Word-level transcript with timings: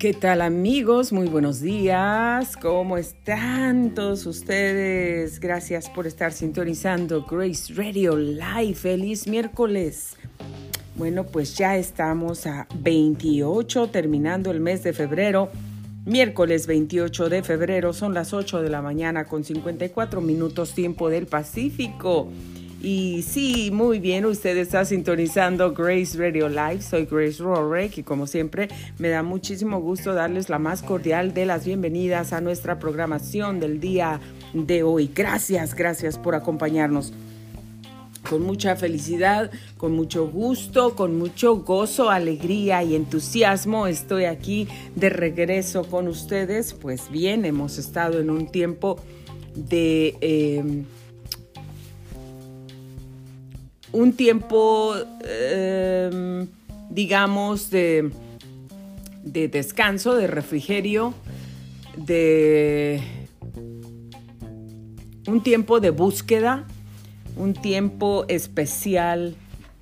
¿Qué 0.00 0.14
tal 0.14 0.40
amigos? 0.40 1.12
Muy 1.12 1.28
buenos 1.28 1.60
días. 1.60 2.56
¿Cómo 2.56 2.96
están 2.96 3.92
todos 3.92 4.24
ustedes? 4.24 5.40
Gracias 5.40 5.90
por 5.90 6.06
estar 6.06 6.32
sintonizando 6.32 7.26
Grace 7.26 7.74
Radio 7.74 8.16
Live. 8.16 8.76
Feliz 8.76 9.26
miércoles. 9.26 10.16
Bueno, 10.96 11.26
pues 11.26 11.54
ya 11.58 11.76
estamos 11.76 12.46
a 12.46 12.66
28, 12.76 13.88
terminando 13.88 14.50
el 14.50 14.60
mes 14.60 14.82
de 14.82 14.94
febrero. 14.94 15.50
Miércoles 16.06 16.66
28 16.66 17.28
de 17.28 17.42
febrero 17.42 17.92
son 17.92 18.14
las 18.14 18.32
8 18.32 18.62
de 18.62 18.70
la 18.70 18.80
mañana 18.80 19.26
con 19.26 19.44
54 19.44 20.22
minutos 20.22 20.72
tiempo 20.72 21.10
del 21.10 21.26
Pacífico. 21.26 22.30
Y 22.82 23.22
sí, 23.22 23.70
muy 23.70 23.98
bien, 23.98 24.24
usted 24.24 24.56
está 24.56 24.86
sintonizando 24.86 25.74
Grace 25.74 26.16
Radio 26.16 26.48
Live. 26.48 26.80
Soy 26.80 27.04
Grace 27.04 27.42
Rorek 27.42 27.98
y 27.98 28.02
como 28.02 28.26
siempre 28.26 28.68
me 28.96 29.10
da 29.10 29.22
muchísimo 29.22 29.80
gusto 29.80 30.14
darles 30.14 30.48
la 30.48 30.58
más 30.58 30.82
cordial 30.82 31.34
de 31.34 31.44
las 31.44 31.66
bienvenidas 31.66 32.32
a 32.32 32.40
nuestra 32.40 32.78
programación 32.78 33.60
del 33.60 33.80
día 33.80 34.18
de 34.54 34.82
hoy. 34.82 35.10
Gracias, 35.14 35.74
gracias 35.74 36.16
por 36.16 36.34
acompañarnos. 36.34 37.12
Con 38.28 38.44
mucha 38.44 38.76
felicidad, 38.76 39.50
con 39.76 39.92
mucho 39.92 40.28
gusto, 40.28 40.94
con 40.94 41.18
mucho 41.18 41.56
gozo, 41.56 42.08
alegría 42.08 42.82
y 42.82 42.94
entusiasmo 42.94 43.88
estoy 43.88 44.24
aquí 44.24 44.68
de 44.96 45.10
regreso 45.10 45.84
con 45.84 46.08
ustedes. 46.08 46.72
Pues 46.72 47.10
bien, 47.10 47.44
hemos 47.44 47.76
estado 47.76 48.20
en 48.20 48.30
un 48.30 48.50
tiempo 48.50 48.96
de... 49.54 50.16
Eh, 50.22 50.84
un 53.92 54.12
tiempo, 54.12 54.94
em, 55.22 56.46
digamos, 56.90 57.70
de, 57.70 58.10
de 59.24 59.48
descanso, 59.48 60.14
de 60.14 60.26
refrigerio, 60.26 61.14
de 61.96 63.00
un 65.26 65.42
tiempo 65.42 65.80
de 65.80 65.90
búsqueda, 65.90 66.66
un 67.36 67.54
tiempo 67.54 68.24
especial, 68.28 69.34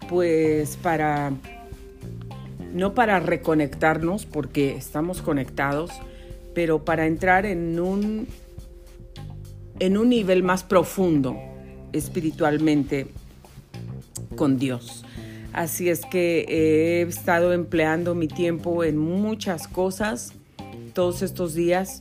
pues 0.08 0.76
para, 0.76 1.32
no 2.72 2.94
para 2.94 3.20
reconectarnos, 3.20 4.26
porque 4.26 4.76
estamos 4.76 5.22
conectados, 5.22 5.90
pero 6.54 6.84
para 6.84 7.06
entrar 7.06 7.46
en 7.46 7.78
un, 7.78 8.26
en 9.78 9.96
un 9.96 10.08
nivel 10.08 10.42
más 10.42 10.64
profundo 10.64 11.36
espiritualmente 11.92 13.06
con 14.38 14.56
Dios. 14.56 15.04
Así 15.52 15.88
es 15.90 16.02
que 16.06 16.46
he 16.48 17.02
estado 17.02 17.52
empleando 17.52 18.14
mi 18.14 18.28
tiempo 18.28 18.84
en 18.84 18.96
muchas 18.96 19.66
cosas 19.66 20.32
todos 20.94 21.22
estos 21.22 21.54
días, 21.54 22.00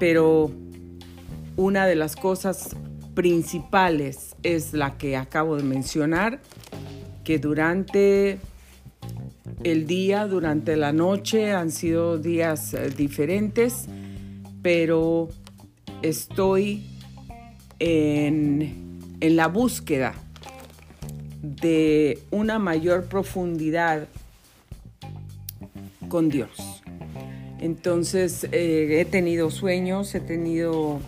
pero 0.00 0.50
una 1.56 1.86
de 1.86 1.94
las 1.94 2.16
cosas 2.16 2.76
principales 3.14 4.34
es 4.42 4.72
la 4.72 4.98
que 4.98 5.16
acabo 5.16 5.56
de 5.56 5.62
mencionar, 5.62 6.40
que 7.22 7.38
durante 7.38 8.38
el 9.62 9.86
día, 9.86 10.26
durante 10.26 10.76
la 10.76 10.92
noche 10.92 11.52
han 11.52 11.70
sido 11.70 12.18
días 12.18 12.74
eh, 12.74 12.90
diferentes, 12.90 13.86
pero 14.62 15.28
estoy 16.02 16.86
en, 17.78 19.16
en 19.20 19.36
la 19.36 19.46
búsqueda 19.46 20.14
de 21.42 22.18
una 22.30 22.58
mayor 22.58 23.04
profundidad 23.04 24.08
con 26.08 26.28
Dios. 26.28 26.82
Entonces 27.60 28.44
eh, 28.52 29.00
he 29.00 29.04
tenido 29.04 29.50
sueños, 29.50 30.14
he 30.14 30.20
tenido 30.20 31.00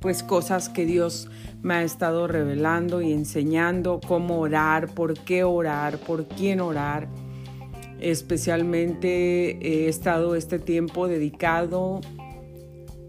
pues 0.00 0.22
cosas 0.22 0.68
que 0.68 0.86
Dios 0.86 1.28
me 1.62 1.74
ha 1.74 1.82
estado 1.82 2.28
revelando 2.28 3.02
y 3.02 3.12
enseñando 3.12 4.00
cómo 4.06 4.38
orar, 4.40 4.88
por 4.88 5.18
qué 5.18 5.42
orar, 5.42 5.98
por 5.98 6.26
quién 6.26 6.60
orar. 6.60 7.08
Especialmente 7.98 9.58
he 9.62 9.88
estado 9.88 10.36
este 10.36 10.58
tiempo 10.58 11.08
dedicado, 11.08 12.02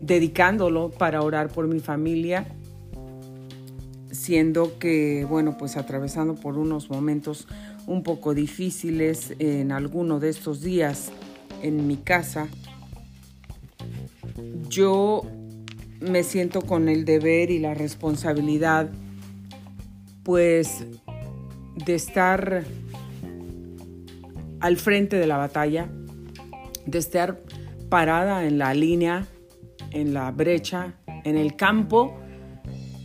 dedicándolo 0.02 0.90
para 0.90 1.22
orar 1.22 1.50
por 1.50 1.68
mi 1.68 1.82
familia 1.82 2.57
siendo 4.12 4.80
que, 4.80 5.26
bueno, 5.30 5.58
pues 5.58 5.78
atravesando 5.78 6.36
por 6.36 6.58
unos 6.58 6.90
momentos 6.90 7.48
un 7.86 8.04
poco 8.04 8.34
difíciles 8.34 9.34
en 9.40 9.72
alguno 9.72 10.20
de 10.20 10.30
estos 10.30 10.62
días 10.62 11.12
en 11.62 11.88
mi 11.88 11.98
casa, 11.98 12.48
yo 14.70 15.24
me 16.00 16.24
siento 16.24 16.62
con 16.62 16.90
el 16.90 17.06
deber 17.06 17.50
y 17.52 17.60
la 17.60 17.74
responsabilidad, 17.74 18.90
pues, 20.24 20.86
de 21.86 21.96
estar 21.96 22.66
al 24.60 24.78
frente 24.78 25.18
de 25.18 25.28
la 25.28 25.38
batalla, 25.38 25.90
de 26.86 26.98
estar 26.98 27.42
parada 27.90 28.46
en 28.46 28.58
la 28.58 28.74
línea, 28.74 29.28
en 29.92 30.14
la 30.14 30.32
brecha, 30.32 30.96
en 31.24 31.38
el 31.38 31.56
campo, 31.56 32.20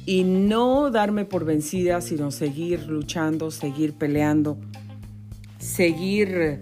y 0.04 0.24
no 0.24 0.90
darme 0.90 1.24
por 1.24 1.44
vencida, 1.44 2.00
sino 2.00 2.30
seguir 2.30 2.86
luchando, 2.86 3.50
seguir 3.50 3.94
peleando, 3.94 4.58
seguir 5.58 6.60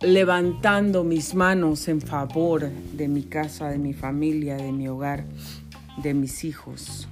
levantando 0.00 1.04
mis 1.04 1.34
manos 1.34 1.88
en 1.88 2.00
favor 2.00 2.70
de 2.92 3.08
mi 3.08 3.22
casa, 3.22 3.68
de 3.68 3.78
mi 3.78 3.94
familia, 3.94 4.56
de 4.56 4.72
mi 4.72 4.88
hogar, 4.88 5.24
de 6.02 6.12
mis 6.12 6.44
hijos, 6.44 7.08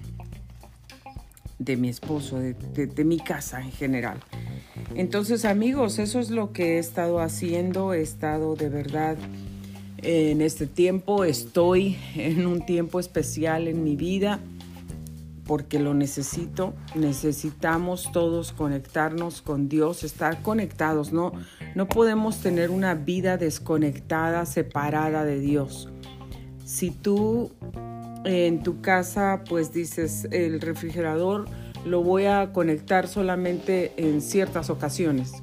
de 1.58 1.76
mi 1.76 1.88
esposo, 1.88 2.38
de, 2.38 3.04
mi 3.04 3.18
casa 3.18 3.62
en 3.62 3.70
general. 3.70 4.18
Entonces 4.96 5.44
amigos, 5.44 5.98
eso 5.98 6.18
es 6.18 6.30
lo 6.30 6.52
que 6.52 6.76
he 6.76 6.78
estado 6.78 7.20
haciendo, 7.20 7.94
he 7.94 8.02
estado 8.02 8.56
de 8.56 8.68
verdad 8.68 9.16
en 9.98 10.42
este 10.42 10.66
tiempo, 10.66 11.24
estoy 11.24 11.96
en 12.16 12.46
un 12.46 12.66
tiempo 12.66 12.98
especial 12.98 13.68
en 13.68 13.84
mi 13.84 13.94
vida 13.94 14.40
porque 15.46 15.78
lo 15.78 15.94
necesito. 15.94 16.74
Necesitamos 16.94 18.10
todos 18.12 18.52
conectarnos 18.52 19.42
con 19.42 19.68
Dios, 19.68 20.04
estar 20.04 20.42
conectados. 20.42 21.12
No, 21.12 21.32
no 21.74 21.88
podemos 21.88 22.40
tener 22.40 22.70
una 22.70 22.94
vida 22.94 23.36
desconectada, 23.36 24.46
separada 24.46 25.24
de 25.24 25.40
Dios. 25.40 25.88
Si 26.64 26.90
tú 26.90 27.52
en 28.24 28.62
tu 28.62 28.80
casa 28.80 29.44
pues 29.46 29.72
dices 29.72 30.26
el 30.30 30.62
refrigerador 30.62 31.44
lo 31.84 32.02
voy 32.02 32.24
a 32.24 32.52
conectar 32.54 33.06
solamente 33.06 33.92
en 33.98 34.22
ciertas 34.22 34.70
ocasiones, 34.70 35.34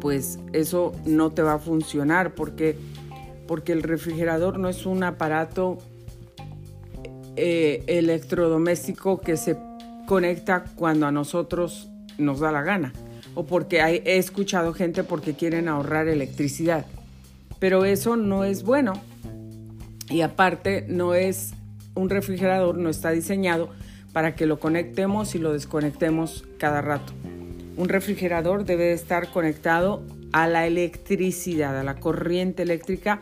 pues 0.00 0.38
eso 0.54 0.92
no 1.04 1.32
te 1.32 1.42
va 1.42 1.54
a 1.54 1.58
funcionar 1.58 2.34
porque 2.34 2.78
porque 3.46 3.72
el 3.72 3.82
refrigerador 3.82 4.58
no 4.58 4.70
es 4.70 4.86
un 4.86 5.02
aparato 5.02 5.78
eh, 7.36 7.82
electrodoméstico 7.86 9.20
que 9.20 9.36
se 9.36 9.56
conecta 10.06 10.64
cuando 10.76 11.06
a 11.06 11.12
nosotros 11.12 11.88
nos 12.18 12.40
da 12.40 12.52
la 12.52 12.62
gana 12.62 12.92
o 13.34 13.44
porque 13.44 13.80
he 13.80 14.16
escuchado 14.18 14.72
gente 14.72 15.04
porque 15.04 15.34
quieren 15.34 15.68
ahorrar 15.68 16.08
electricidad. 16.08 16.86
Pero 17.58 17.84
eso 17.84 18.16
no 18.16 18.44
es 18.44 18.62
bueno. 18.62 18.94
Y 20.08 20.20
aparte 20.20 20.84
no 20.88 21.14
es 21.14 21.52
un 21.94 22.10
refrigerador, 22.10 22.76
no 22.76 22.90
está 22.90 23.10
diseñado 23.10 23.70
para 24.12 24.34
que 24.34 24.46
lo 24.46 24.60
conectemos 24.60 25.34
y 25.34 25.38
lo 25.38 25.52
desconectemos 25.52 26.44
cada 26.58 26.80
rato. 26.80 27.12
Un 27.76 27.88
refrigerador 27.88 28.64
debe 28.64 28.92
estar 28.92 29.30
conectado 29.32 30.02
a 30.32 30.46
la 30.46 30.66
electricidad, 30.66 31.78
a 31.78 31.84
la 31.84 31.96
corriente 31.96 32.62
eléctrica 32.62 33.20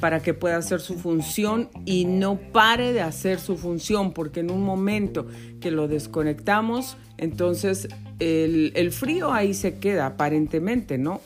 para 0.00 0.20
que 0.20 0.34
pueda 0.34 0.56
hacer 0.56 0.80
su 0.80 0.98
función 0.98 1.70
y 1.84 2.04
no 2.04 2.38
pare 2.52 2.92
de 2.92 3.00
hacer 3.00 3.38
su 3.38 3.56
función, 3.56 4.12
porque 4.12 4.40
en 4.40 4.50
un 4.50 4.62
momento 4.62 5.26
que 5.60 5.70
lo 5.70 5.88
desconectamos, 5.88 6.96
entonces 7.16 7.88
el, 8.18 8.92
frío 8.92 9.32
ahí 9.32 9.54
se 9.54 9.78
queda 9.78 10.06
aparentemente, 10.06 10.98
¿no? 10.98 11.20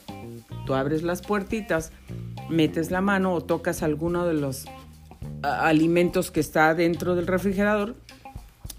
Tú 0.65 0.73
abres 0.73 1.03
las 1.03 1.21
puertitas, 1.21 1.91
metes 2.49 2.91
la 2.91 3.01
mano 3.01 3.33
o 3.33 3.41
tocas 3.41 3.83
alguno 3.83 4.25
de 4.25 4.33
los 4.35 4.65
alimentos 5.41 6.31
que 6.31 6.39
está 6.39 6.73
dentro 6.75 7.15
del 7.15 7.27
refrigerador 7.27 7.95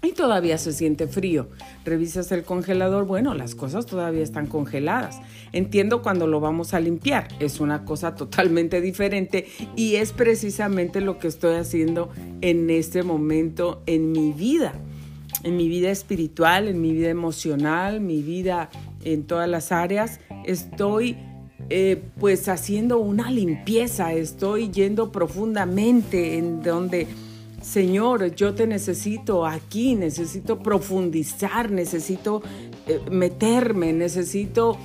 y 0.03 0.13
todavía 0.13 0.57
se 0.57 0.73
siente 0.73 1.07
frío. 1.07 1.49
Revisas 1.85 2.31
el 2.31 2.43
congelador, 2.43 3.05
bueno, 3.05 3.33
las 3.33 3.55
cosas 3.55 3.85
todavía 3.85 4.23
están 4.23 4.47
congeladas. 4.47 5.19
Entiendo 5.53 6.01
cuando 6.01 6.27
lo 6.27 6.39
vamos 6.39 6.73
a 6.73 6.79
limpiar, 6.79 7.27
es 7.39 7.59
una 7.59 7.85
cosa 7.85 8.15
totalmente 8.15 8.81
diferente 8.81 9.47
y 9.75 9.95
es 9.95 10.11
precisamente 10.11 11.01
lo 11.01 11.19
que 11.19 11.27
estoy 11.27 11.55
haciendo 11.55 12.09
en 12.41 12.69
este 12.69 13.03
momento 13.03 13.83
en 13.85 14.11
mi 14.11 14.33
vida, 14.33 14.73
en 15.43 15.57
mi 15.57 15.67
vida 15.67 15.91
espiritual, 15.91 16.67
en 16.67 16.81
mi 16.81 16.93
vida 16.93 17.09
emocional, 17.09 18.01
mi 18.01 18.21
vida 18.21 18.69
en 19.03 19.23
todas 19.23 19.49
las 19.49 19.71
áreas. 19.71 20.19
Estoy 20.45 21.17
eh, 21.69 22.01
pues 22.19 22.49
haciendo 22.49 22.99
una 22.99 23.31
limpieza, 23.31 24.13
estoy 24.13 24.71
yendo 24.71 25.11
profundamente 25.11 26.37
en 26.37 26.61
donde, 26.61 27.07
Señor, 27.61 28.33
yo 28.35 28.53
te 28.55 28.65
necesito 28.65 29.45
aquí, 29.45 29.95
necesito 29.95 30.59
profundizar, 30.59 31.69
necesito 31.71 32.41
eh, 32.87 32.99
meterme, 33.11 33.93
necesito 33.93 34.77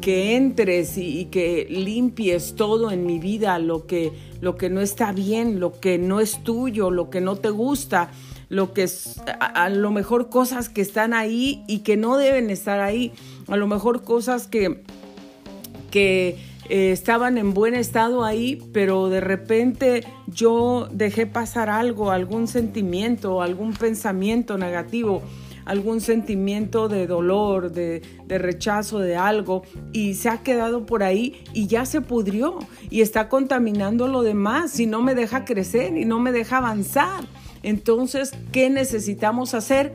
que 0.00 0.36
entres 0.36 0.98
y, 0.98 1.26
que 1.26 1.66
limpies 1.70 2.56
todo 2.56 2.90
en 2.90 3.06
mi 3.06 3.18
vida, 3.18 3.58
lo 3.58 3.86
que, 3.86 4.12
lo 4.40 4.56
que 4.56 4.68
no 4.68 4.80
está 4.80 5.12
bien, 5.12 5.60
lo 5.60 5.78
que 5.80 5.96
no 5.98 6.20
es 6.20 6.42
tuyo, 6.42 6.90
lo 6.90 7.08
que 7.08 7.20
no 7.20 7.36
te 7.36 7.50
gusta, 7.50 8.10
lo 8.48 8.72
que 8.72 8.82
es, 8.82 9.22
a, 9.40 9.68
lo 9.68 9.90
mejor 9.92 10.28
cosas 10.28 10.68
que 10.68 10.80
están 10.80 11.14
ahí 11.14 11.62
y 11.68 11.78
que 11.78 11.96
no 11.96 12.16
deben 12.16 12.50
estar 12.50 12.80
ahí, 12.80 13.12
a 13.46 13.56
lo 13.56 13.66
mejor 13.66 14.02
cosas 14.02 14.46
que, 14.46 14.82
que 15.90 16.36
eh, 16.68 16.92
estaban 16.92 17.38
en 17.38 17.54
buen 17.54 17.74
estado 17.74 18.24
ahí, 18.24 18.62
pero 18.72 19.08
de 19.08 19.20
repente 19.20 20.04
yo 20.26 20.88
dejé 20.90 21.26
pasar 21.26 21.70
algo, 21.70 22.10
algún 22.10 22.48
sentimiento, 22.48 23.42
algún 23.42 23.74
pensamiento 23.74 24.58
negativo 24.58 25.22
algún 25.64 26.00
sentimiento 26.00 26.88
de 26.88 27.06
dolor, 27.06 27.72
de, 27.72 28.02
rechazo 28.28 28.98
de 28.98 29.16
algo 29.16 29.62
y 29.92 30.14
se 30.14 30.28
ha 30.28 30.42
quedado 30.42 30.86
por 30.86 31.02
ahí 31.02 31.42
y 31.52 31.66
ya 31.66 31.86
se 31.86 32.00
pudrió 32.00 32.58
y 32.90 33.00
está 33.00 33.28
contaminando 33.28 34.08
lo 34.08 34.22
demás 34.22 34.78
y 34.80 34.86
no 34.86 35.02
me 35.02 35.14
deja 35.14 35.44
crecer 35.44 35.96
y 35.96 36.04
no 36.04 36.18
me 36.18 36.32
deja 36.32 36.58
avanzar. 36.58 37.24
Entonces, 37.62 38.32
¿qué 38.52 38.68
necesitamos 38.68 39.54
hacer? 39.54 39.94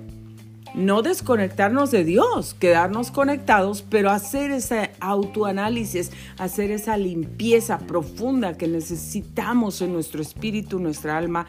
No 0.75 1.01
desconectarnos 1.01 1.91
de 1.91 2.03
Dios, 2.03 2.53
quedarnos 2.53 3.11
conectados, 3.11 3.83
pero 3.89 4.11
hacer 4.11 4.51
ese 4.51 4.91
autoanálisis, 4.99 6.11
hacer 6.37 6.71
esa 6.71 6.95
limpieza 6.95 7.79
profunda 7.79 8.55
que 8.55 8.67
necesitamos 8.67 9.81
en 9.81 9.93
nuestro 9.93 10.21
espíritu, 10.21 10.79
nuestra 10.79 11.17
alma, 11.17 11.47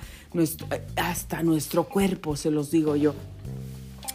hasta 0.96 1.42
nuestro 1.42 1.84
cuerpo, 1.84 2.34
se 2.36 2.50
los 2.50 2.70
digo 2.70 2.96
yo 2.96 3.14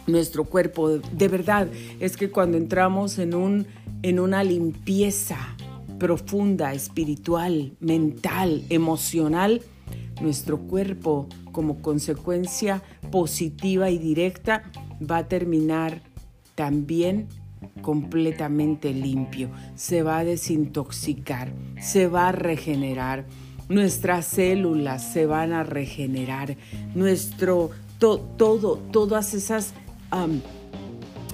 nuestro 0.06 0.44
cuerpo. 0.44 0.88
De 0.88 1.28
verdad, 1.28 1.68
es 2.00 2.16
que 2.16 2.30
cuando 2.30 2.56
entramos 2.56 3.18
en, 3.18 3.34
un, 3.34 3.66
en 4.02 4.20
una 4.20 4.44
limpieza 4.44 5.56
profunda, 5.98 6.72
espiritual, 6.72 7.72
mental, 7.80 8.64
emocional, 8.68 9.62
nuestro 10.20 10.58
cuerpo 10.58 11.28
como 11.52 11.80
consecuencia 11.82 12.82
positiva 13.10 13.90
y 13.90 13.98
directa 13.98 14.70
va 15.00 15.18
a 15.18 15.28
terminar 15.28 16.02
también 16.54 17.28
completamente 17.82 18.92
limpio, 18.92 19.50
se 19.74 20.02
va 20.02 20.18
a 20.18 20.24
desintoxicar, 20.24 21.52
se 21.80 22.06
va 22.06 22.28
a 22.28 22.32
regenerar, 22.32 23.24
nuestras 23.68 24.26
células 24.26 25.12
se 25.12 25.26
van 25.26 25.52
a 25.52 25.62
regenerar, 25.62 26.56
nuestro 26.94 27.70
todo, 27.98 28.78
todas 28.92 29.34
esas 29.34 29.74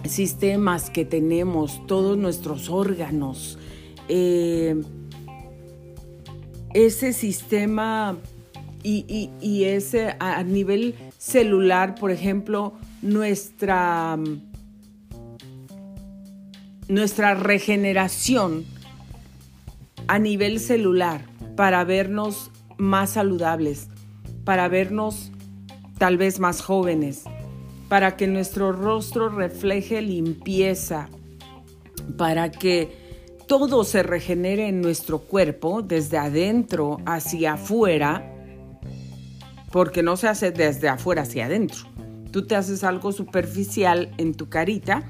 sistemas 0.04 0.90
que 0.90 1.04
tenemos, 1.04 1.84
todos 1.86 2.16
nuestros 2.16 2.68
órganos, 2.68 3.58
eh, 4.08 4.80
ese 6.74 7.12
sistema 7.12 8.16
y, 8.82 9.64
ese 9.64 10.16
a 10.18 10.42
nivel 10.42 10.94
celular, 11.18 11.94
por 11.94 12.10
ejemplo, 12.10 12.74
nuestra, 13.02 14.16
nuestra 16.88 17.34
regeneración 17.34 18.64
a 20.06 20.18
nivel 20.18 20.60
celular 20.60 21.26
para 21.56 21.84
vernos 21.84 22.50
más 22.78 23.10
saludables, 23.10 23.88
para 24.44 24.68
vernos 24.68 25.30
tal 25.98 26.16
vez 26.16 26.40
más 26.40 26.62
jóvenes, 26.62 27.24
para 27.88 28.16
que 28.16 28.26
nuestro 28.26 28.72
rostro 28.72 29.28
refleje 29.28 30.00
limpieza, 30.00 31.08
para 32.16 32.50
que 32.50 33.02
todo 33.46 33.84
se 33.84 34.02
regenere 34.02 34.68
en 34.68 34.80
nuestro 34.80 35.18
cuerpo, 35.18 35.82
desde 35.82 36.18
adentro 36.18 36.98
hacia 37.04 37.54
afuera, 37.54 38.32
porque 39.70 40.02
no 40.02 40.16
se 40.16 40.28
hace 40.28 40.50
desde 40.50 40.88
afuera 40.88 41.22
hacia 41.22 41.46
adentro. 41.46 41.91
Tú 42.32 42.46
te 42.46 42.56
haces 42.56 42.82
algo 42.82 43.12
superficial 43.12 44.12
en 44.18 44.34
tu 44.34 44.48
carita 44.48 45.08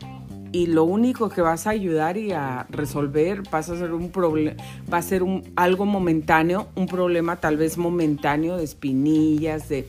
y 0.52 0.66
lo 0.66 0.84
único 0.84 1.30
que 1.30 1.40
vas 1.40 1.66
a 1.66 1.70
ayudar 1.70 2.18
y 2.18 2.32
a 2.32 2.66
resolver 2.68 3.42
vas 3.50 3.70
a 3.70 3.78
ser 3.78 3.94
un 3.94 4.10
problema, 4.10 4.62
va 4.92 4.98
a 4.98 5.02
ser 5.02 5.22
un, 5.22 5.42
algo 5.56 5.86
momentáneo, 5.86 6.68
un 6.74 6.86
problema 6.86 7.36
tal 7.36 7.56
vez 7.56 7.78
momentáneo 7.78 8.58
de 8.58 8.64
espinillas, 8.64 9.70
de 9.70 9.88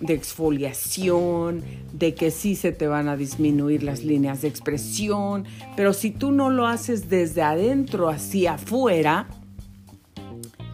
de 0.00 0.14
exfoliación, 0.14 1.62
de 1.92 2.14
que 2.14 2.30
sí 2.30 2.56
se 2.56 2.72
te 2.72 2.86
van 2.86 3.08
a 3.08 3.16
disminuir 3.16 3.82
las 3.82 4.02
líneas 4.02 4.42
de 4.42 4.48
expresión, 4.48 5.44
pero 5.76 5.92
si 5.92 6.10
tú 6.10 6.32
no 6.32 6.50
lo 6.50 6.66
haces 6.66 7.08
desde 7.08 7.42
adentro 7.42 8.08
hacia 8.08 8.54
afuera, 8.54 9.28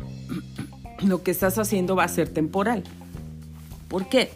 lo 1.04 1.22
que 1.22 1.32
estás 1.32 1.58
haciendo 1.58 1.96
va 1.96 2.04
a 2.04 2.08
ser 2.08 2.28
temporal. 2.28 2.84
¿Por 3.88 4.08
qué? 4.08 4.30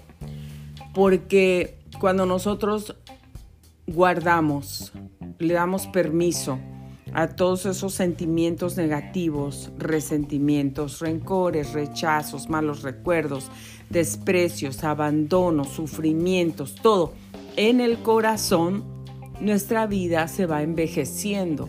Porque 0.95 1.79
cuando 2.01 2.27
nosotros 2.27 2.97
guardamos, 3.87 4.93
le 5.39 5.55
damos 5.55 5.87
permiso 5.87 6.59
a 7.13 7.29
todos 7.29 7.67
esos 7.67 7.95
sentimientos 7.95 8.77
negativos, 8.77 9.71
resentimientos, 9.79 11.01
rencores, 11.01 11.73
rechazos, 11.73 12.49
malos 12.49 12.83
recuerdos, 12.83 13.51
desprecios, 13.89 14.85
abandonos, 14.85 15.69
sufrimientos, 15.69 16.77
todo 16.77 17.15
en 17.57 17.81
el 17.81 17.99
corazón, 18.03 18.85
nuestra 19.41 19.87
vida 19.87 20.29
se 20.29 20.47
va 20.47 20.63
envejeciendo, 20.63 21.69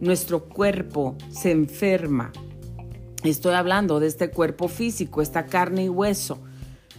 nuestro 0.00 0.44
cuerpo 0.44 1.16
se 1.30 1.52
enferma. 1.52 2.32
Estoy 3.22 3.54
hablando 3.54 4.00
de 4.00 4.08
este 4.08 4.30
cuerpo 4.30 4.68
físico, 4.68 5.22
esta 5.22 5.46
carne 5.46 5.84
y 5.84 5.88
hueso. 5.88 6.40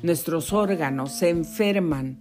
Nuestros 0.04 0.54
órganos 0.54 1.12
se 1.14 1.30
enferman, 1.30 2.18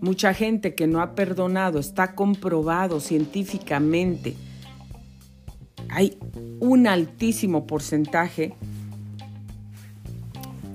Mucha 0.00 0.32
gente 0.32 0.74
que 0.74 0.86
no 0.86 1.00
ha 1.00 1.14
perdonado 1.14 1.80
está 1.80 2.14
comprobado 2.14 3.00
científicamente. 3.00 4.36
Hay 5.88 6.16
un 6.60 6.86
altísimo 6.86 7.66
porcentaje 7.66 8.54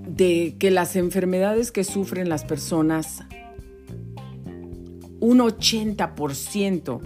de 0.05 0.57
que 0.59 0.71
las 0.71 0.97
enfermedades 0.97 1.71
que 1.71 1.85
sufren 1.85 2.27
las 2.27 2.43
personas, 2.43 3.23
un 5.21 5.39
80% 5.39 6.99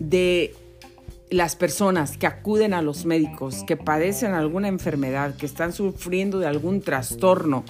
de 0.00 0.54
las 1.30 1.56
personas 1.56 2.16
que 2.16 2.26
acuden 2.26 2.72
a 2.72 2.82
los 2.82 3.04
médicos, 3.04 3.64
que 3.66 3.76
padecen 3.76 4.32
alguna 4.32 4.68
enfermedad, 4.68 5.36
que 5.36 5.46
están 5.46 5.72
sufriendo 5.72 6.38
de 6.38 6.46
algún 6.46 6.80
trastorno 6.80 7.64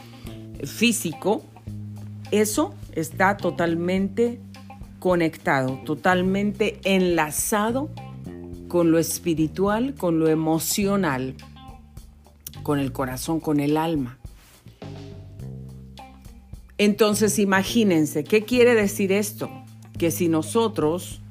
físico, 0.64 1.42
eso 2.30 2.74
está 2.92 3.36
totalmente 3.36 4.40
conectado, 4.98 5.80
totalmente 5.84 6.80
enlazado 6.84 7.90
con 8.68 8.90
lo 8.90 8.98
espiritual, 8.98 9.94
con 9.94 10.18
lo 10.18 10.28
emocional, 10.28 11.34
con 12.62 12.78
el 12.78 12.92
corazón, 12.92 13.40
con 13.40 13.60
el 13.60 13.76
alma. 13.76 14.18
Entonces 16.78 17.38
imagínense, 17.38 18.24
¿qué 18.24 18.44
quiere 18.44 18.74
decir 18.74 19.12
esto? 19.12 19.48
Que 19.98 20.10
si 20.10 20.28
nosotros, 20.28 21.22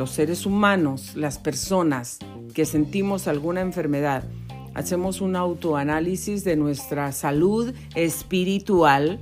los 0.00 0.12
seres 0.12 0.46
humanos, 0.46 1.14
las 1.14 1.36
personas 1.36 2.20
que 2.54 2.64
sentimos 2.64 3.28
alguna 3.28 3.60
enfermedad, 3.60 4.24
hacemos 4.72 5.20
un 5.20 5.36
autoanálisis 5.36 6.42
de 6.42 6.56
nuestra 6.56 7.12
salud 7.12 7.74
espiritual, 7.94 9.20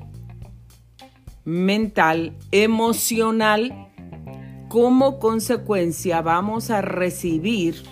mental, 1.44 2.37
emocional, 2.52 3.88
como 4.68 5.18
consecuencia 5.18 6.23
vamos 6.23 6.70
a 6.70 6.80
recibir 6.80 7.82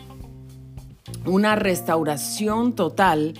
una 1.25 1.57
restauración 1.57 2.73
total 2.76 3.35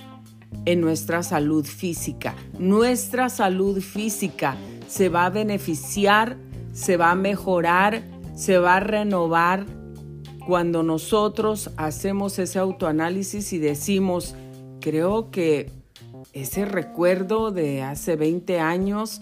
en 0.65 0.81
nuestra 0.81 1.23
salud 1.23 1.63
física. 1.63 2.35
Nuestra 2.59 3.29
salud 3.29 3.79
física 3.79 4.57
se 4.89 5.07
va 5.07 5.25
a 5.25 5.29
beneficiar, 5.29 6.35
se 6.73 6.97
va 6.97 7.11
a 7.11 7.15
mejorar, 7.15 8.16
se 8.37 8.59
va 8.59 8.75
a 8.75 8.79
renovar 8.79 9.65
cuando 10.45 10.83
nosotros 10.83 11.71
hacemos 11.75 12.37
ese 12.37 12.59
autoanálisis 12.59 13.51
y 13.51 13.57
decimos, 13.57 14.35
creo 14.79 15.31
que 15.31 15.71
ese 16.33 16.65
recuerdo 16.65 17.51
de 17.51 17.81
hace 17.81 18.15
20 18.15 18.59
años 18.59 19.21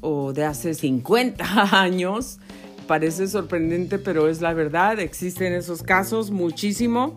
o 0.00 0.32
de 0.32 0.44
hace 0.44 0.74
50 0.74 1.44
años 1.82 2.38
parece 2.86 3.26
sorprendente, 3.26 3.98
pero 3.98 4.28
es 4.28 4.40
la 4.40 4.54
verdad, 4.54 5.00
existen 5.00 5.52
esos 5.54 5.82
casos 5.82 6.30
muchísimo. 6.30 7.16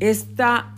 Esta, 0.00 0.74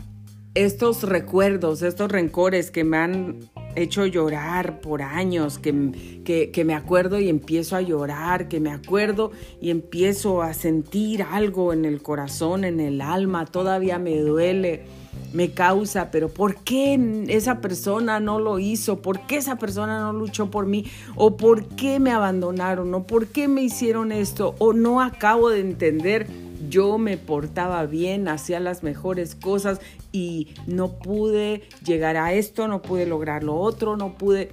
estos 0.54 1.04
recuerdos, 1.04 1.82
estos 1.82 2.11
rencores 2.11 2.73
que 2.73 2.82
me 2.82 2.96
han 2.96 3.50
hecho 3.76 4.07
llorar 4.07 4.81
por 4.81 5.02
años, 5.02 5.59
que, 5.59 6.23
que, 6.25 6.50
que, 6.50 6.64
me 6.64 6.75
acuerdo 6.75 7.19
y 7.19 7.28
empiezo 7.28 7.76
a 7.76 7.81
llorar, 7.81 8.49
que 8.49 8.61
me 8.61 8.71
acuerdo 8.71 9.33
y 9.61 9.71
empiezo 9.71 10.43
a 10.43 10.54
sentir 10.54 11.23
algo 11.23 11.73
en 11.73 11.85
el 11.85 12.02
corazón, 12.02 12.64
en 12.64 12.81
el 12.81 13.00
alma, 13.00 13.47
todavía 13.47 13.99
me 13.99 14.19
duele, 14.19 14.85
me 15.33 15.50
causa, 15.50 16.11
pero 16.11 16.28
¿por 16.28 16.57
qué 16.57 17.25
esa 17.28 17.61
persona 17.61 18.21
no 18.21 18.38
lo 18.38 18.61
hizo? 18.61 19.02
¿Por 19.02 19.26
qué 19.26 19.37
esa 19.37 19.57
persona 19.57 20.00
no 20.00 20.12
luchó 20.12 20.50
por 20.50 20.66
mí? 20.66 20.87
¿O 21.16 21.37
por 21.37 21.66
qué 21.66 21.99
me 21.99 22.12
abandonaron? 22.12 22.95
¿O 22.95 23.04
por 23.04 23.26
qué 23.26 23.49
me 23.49 23.62
hicieron 23.62 24.12
esto? 24.12 24.54
¿O 24.59 24.73
no 24.73 25.00
acabo 25.00 25.50
de 25.50 25.61
entender? 25.61 26.28
Yo 26.68 26.99
me 26.99 27.16
portaba 27.16 27.85
bien, 27.87 28.28
hacía 28.28 28.61
las 28.61 28.83
mejores 28.83 29.35
cosas 29.35 29.80
y 30.12 30.54
no 30.66 30.99
pude 30.99 31.62
llegar 31.85 32.16
a 32.16 32.33
esto, 32.33 32.68
no 32.68 32.83
pude 32.83 33.06
lograr 33.06 33.42
lo 33.42 33.56
otro, 33.56 33.97
no 33.97 34.16
pude... 34.16 34.52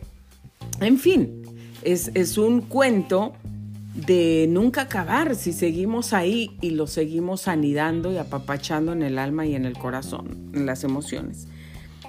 En 0.80 0.98
fin, 0.98 1.44
es, 1.84 2.12
es 2.14 2.38
un 2.38 2.62
cuento 2.62 3.34
de 3.96 4.48
nunca 4.50 4.82
acabar 4.82 5.36
si 5.36 5.54
seguimos 5.54 6.14
ahí 6.14 6.58
y 6.62 6.72
lo 6.72 6.88
seguimos 6.88 7.48
anidando 7.48 8.12
y 8.12 8.18
apapachando 8.18 8.94
en 8.94 9.04
el 9.04 9.18
alma 9.18 9.46
y 9.46 9.56
en 9.56 9.66
el 9.66 9.78
corazón, 9.78 10.52
en 10.54 10.66
las 10.66 10.84
emociones. 10.84 11.48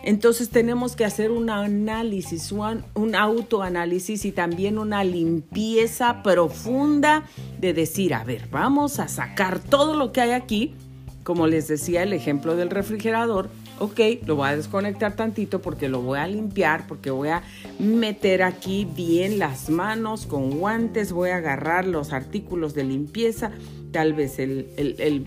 Entonces 0.02 0.50
tenemos 0.50 0.96
que 0.96 1.04
hacer 1.04 1.30
un 1.30 1.48
análisis, 1.48 2.52
un, 2.52 3.14
autoanálisis 3.14 4.24
y 4.24 4.32
también 4.32 4.78
una 4.78 5.04
limpieza 5.04 6.22
profunda 6.22 7.24
de 7.60 7.72
decir, 7.72 8.14
a 8.14 8.24
ver, 8.24 8.48
vamos 8.50 8.98
a 8.98 9.06
sacar 9.06 9.60
todo 9.60 9.96
lo 9.96 10.10
que 10.12 10.20
hay 10.20 10.30
aquí, 10.32 10.74
como 11.22 11.46
les 11.46 11.68
decía 11.68 12.02
el 12.02 12.12
ejemplo 12.12 12.56
del 12.56 12.70
refrigerador, 12.70 13.48
ok, 13.78 14.00
lo 14.26 14.34
voy 14.34 14.48
a 14.48 14.56
desconectar 14.56 15.14
tantito 15.14 15.62
porque 15.62 15.88
lo 15.88 16.02
voy 16.02 16.18
a 16.18 16.26
limpiar, 16.26 16.88
porque 16.88 17.12
voy 17.12 17.28
a 17.28 17.42
meter 17.78 18.42
aquí 18.42 18.88
bien 18.96 19.38
las 19.38 19.70
manos 19.70 20.26
con 20.26 20.50
guantes, 20.58 21.12
voy 21.12 21.30
a 21.30 21.36
agarrar 21.36 21.86
los 21.86 22.12
artículos 22.12 22.74
de 22.74 22.82
limpieza, 22.82 23.52
tal 23.92 24.14
vez 24.14 24.40
el 24.40 25.26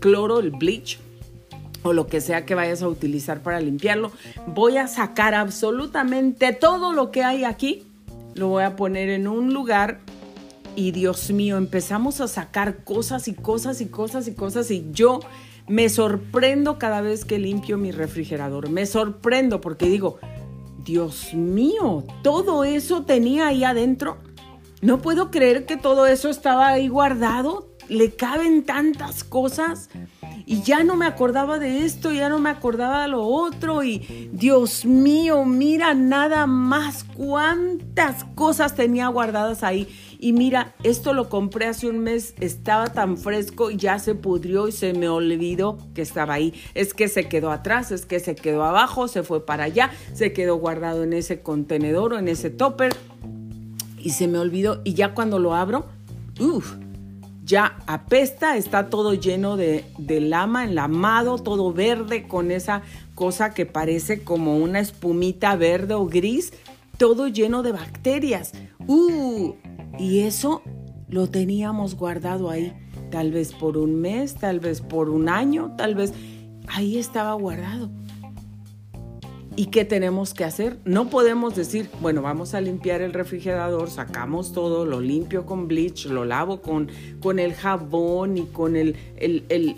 cloro, 0.00 0.40
el 0.40 0.52
bleach, 0.52 1.00
o 1.86 1.92
lo 1.92 2.06
que 2.06 2.20
sea 2.20 2.44
que 2.44 2.54
vayas 2.54 2.82
a 2.82 2.88
utilizar 2.88 3.42
para 3.42 3.60
limpiarlo. 3.60 4.12
Voy 4.46 4.76
a 4.76 4.88
sacar 4.88 5.34
absolutamente 5.34 6.52
todo 6.52 6.92
lo 6.92 7.10
que 7.10 7.22
hay 7.22 7.44
aquí, 7.44 7.84
lo 8.34 8.48
voy 8.48 8.64
a 8.64 8.76
poner 8.76 9.08
en 9.08 9.28
un 9.28 9.54
lugar 9.54 10.00
y 10.74 10.90
Dios 10.90 11.30
mío, 11.30 11.56
empezamos 11.56 12.20
a 12.20 12.28
sacar 12.28 12.84
cosas 12.84 13.28
y 13.28 13.34
cosas 13.34 13.80
y 13.80 13.86
cosas 13.86 14.28
y 14.28 14.34
cosas 14.34 14.70
y 14.70 14.86
yo 14.92 15.20
me 15.68 15.88
sorprendo 15.88 16.78
cada 16.78 17.00
vez 17.00 17.24
que 17.24 17.38
limpio 17.38 17.78
mi 17.78 17.90
refrigerador. 17.90 18.68
Me 18.68 18.86
sorprendo 18.86 19.60
porque 19.60 19.86
digo, 19.86 20.18
Dios 20.84 21.34
mío, 21.34 22.04
todo 22.22 22.64
eso 22.64 23.04
tenía 23.04 23.48
ahí 23.48 23.64
adentro. 23.64 24.18
No 24.82 24.98
puedo 24.98 25.30
creer 25.30 25.66
que 25.66 25.76
todo 25.76 26.06
eso 26.06 26.28
estaba 26.28 26.68
ahí 26.68 26.88
guardado. 26.88 27.68
Le 27.88 28.14
caben 28.14 28.64
tantas 28.64 29.24
cosas 29.24 29.88
y 30.44 30.62
ya 30.62 30.84
no 30.84 30.94
me 30.94 31.06
acordaba 31.06 31.58
de 31.58 31.84
esto, 31.84 32.12
ya 32.12 32.28
no 32.28 32.38
me 32.38 32.50
acordaba 32.50 33.02
de 33.02 33.08
lo 33.08 33.24
otro 33.24 33.82
y 33.82 34.30
Dios 34.32 34.84
mío, 34.84 35.44
mira 35.44 35.92
nada 35.94 36.46
más 36.46 37.02
cuántas 37.02 38.24
cosas 38.36 38.76
tenía 38.76 39.08
guardadas 39.08 39.64
ahí. 39.64 39.88
Y 40.18 40.32
mira, 40.32 40.74
esto 40.82 41.12
lo 41.12 41.28
compré 41.28 41.66
hace 41.66 41.88
un 41.88 41.98
mes, 41.98 42.34
estaba 42.40 42.86
tan 42.92 43.18
fresco, 43.18 43.70
ya 43.70 43.98
se 43.98 44.14
pudrió 44.14 44.68
y 44.68 44.72
se 44.72 44.92
me 44.94 45.08
olvidó 45.08 45.78
que 45.94 46.02
estaba 46.02 46.34
ahí. 46.34 46.54
Es 46.74 46.94
que 46.94 47.08
se 47.08 47.28
quedó 47.28 47.50
atrás, 47.50 47.90
es 47.90 48.06
que 48.06 48.20
se 48.20 48.36
quedó 48.36 48.64
abajo, 48.64 49.08
se 49.08 49.22
fue 49.22 49.44
para 49.44 49.64
allá, 49.64 49.90
se 50.14 50.32
quedó 50.32 50.56
guardado 50.56 51.02
en 51.02 51.12
ese 51.12 51.40
contenedor 51.40 52.14
o 52.14 52.18
en 52.18 52.28
ese 52.28 52.50
topper 52.50 52.96
y 53.98 54.10
se 54.10 54.28
me 54.28 54.38
olvidó. 54.38 54.80
Y 54.84 54.94
ya 54.94 55.12
cuando 55.12 55.40
lo 55.40 55.54
abro, 55.54 55.86
uff, 56.38 56.76
ya 57.46 57.78
apesta, 57.86 58.56
está 58.56 58.90
todo 58.90 59.14
lleno 59.14 59.56
de, 59.56 59.84
lama, 60.20 60.64
enlamado, 60.64 61.38
todo 61.38 61.72
verde, 61.72 62.26
con 62.26 62.50
esa 62.50 62.82
cosa 63.14 63.54
que 63.54 63.64
parece 63.66 64.24
como 64.24 64.58
una 64.58 64.80
espumita 64.80 65.54
verde 65.54 65.94
o 65.94 66.06
gris, 66.06 66.52
todo 66.98 67.28
lleno 67.28 67.62
de 67.62 67.70
bacterias. 67.70 68.52
¡Uh! 68.88 69.54
Y 69.96 70.20
eso 70.20 70.62
lo 71.08 71.28
teníamos 71.28 71.94
guardado 71.94 72.50
ahí, 72.50 72.72
tal 73.12 73.30
vez 73.30 73.52
por 73.52 73.78
un 73.78 74.00
mes, 74.00 74.34
tal 74.34 74.58
vez 74.58 74.80
por 74.80 75.08
un 75.08 75.28
año, 75.28 75.72
tal 75.78 75.94
vez 75.94 76.12
ahí 76.66 76.98
estaba 76.98 77.32
guardado. 77.34 77.90
¿Y 79.58 79.66
qué 79.66 79.86
tenemos 79.86 80.34
que 80.34 80.44
hacer? 80.44 80.76
No 80.84 81.08
podemos 81.08 81.56
decir, 81.56 81.88
bueno, 82.02 82.20
vamos 82.20 82.52
a 82.52 82.60
limpiar 82.60 83.00
el 83.00 83.14
refrigerador, 83.14 83.88
sacamos 83.88 84.52
todo, 84.52 84.84
lo 84.84 85.00
limpio 85.00 85.46
con 85.46 85.66
bleach, 85.66 86.04
lo 86.06 86.26
lavo 86.26 86.60
con, 86.60 86.90
con 87.22 87.38
el 87.38 87.54
jabón 87.54 88.36
y 88.36 88.44
con 88.44 88.76
el, 88.76 88.96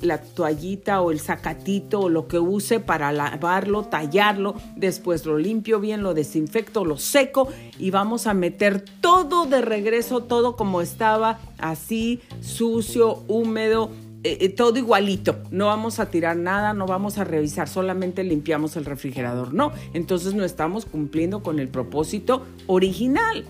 la 0.02 0.20
toallita 0.20 1.00
o 1.00 1.12
el 1.12 1.20
sacatito 1.20 2.00
o 2.00 2.08
lo 2.08 2.26
que 2.26 2.40
use 2.40 2.80
para 2.80 3.12
lavarlo, 3.12 3.84
tallarlo, 3.84 4.56
después 4.74 5.24
lo 5.24 5.38
limpio 5.38 5.78
bien, 5.78 6.02
lo 6.02 6.12
desinfecto, 6.12 6.84
lo 6.84 6.96
seco 6.96 7.46
y 7.78 7.92
vamos 7.92 8.26
a 8.26 8.34
meter 8.34 8.84
todo 9.00 9.46
de 9.46 9.60
regreso, 9.60 10.24
todo 10.24 10.56
como 10.56 10.80
estaba, 10.80 11.38
así, 11.58 12.20
sucio, 12.40 13.22
húmedo, 13.28 13.90
eh, 14.24 14.38
eh, 14.40 14.48
todo 14.48 14.78
igualito, 14.78 15.38
no 15.52 15.66
vamos 15.66 16.00
a 16.00 16.10
tirar 16.10 16.36
nada, 16.36 16.74
no 16.74 16.86
vamos 16.86 17.18
a 17.18 17.24
revisar, 17.24 17.68
solamente 17.68 18.24
limpiamos 18.24 18.76
el 18.76 18.84
refrigerador, 18.84 19.54
no, 19.54 19.70
entonces 19.94 20.34
no 20.34 20.44
estamos 20.44 20.86
cumpliendo 20.86 21.42
con 21.42 21.60
el 21.60 21.68
propósito 21.68 22.44
original. 22.66 23.44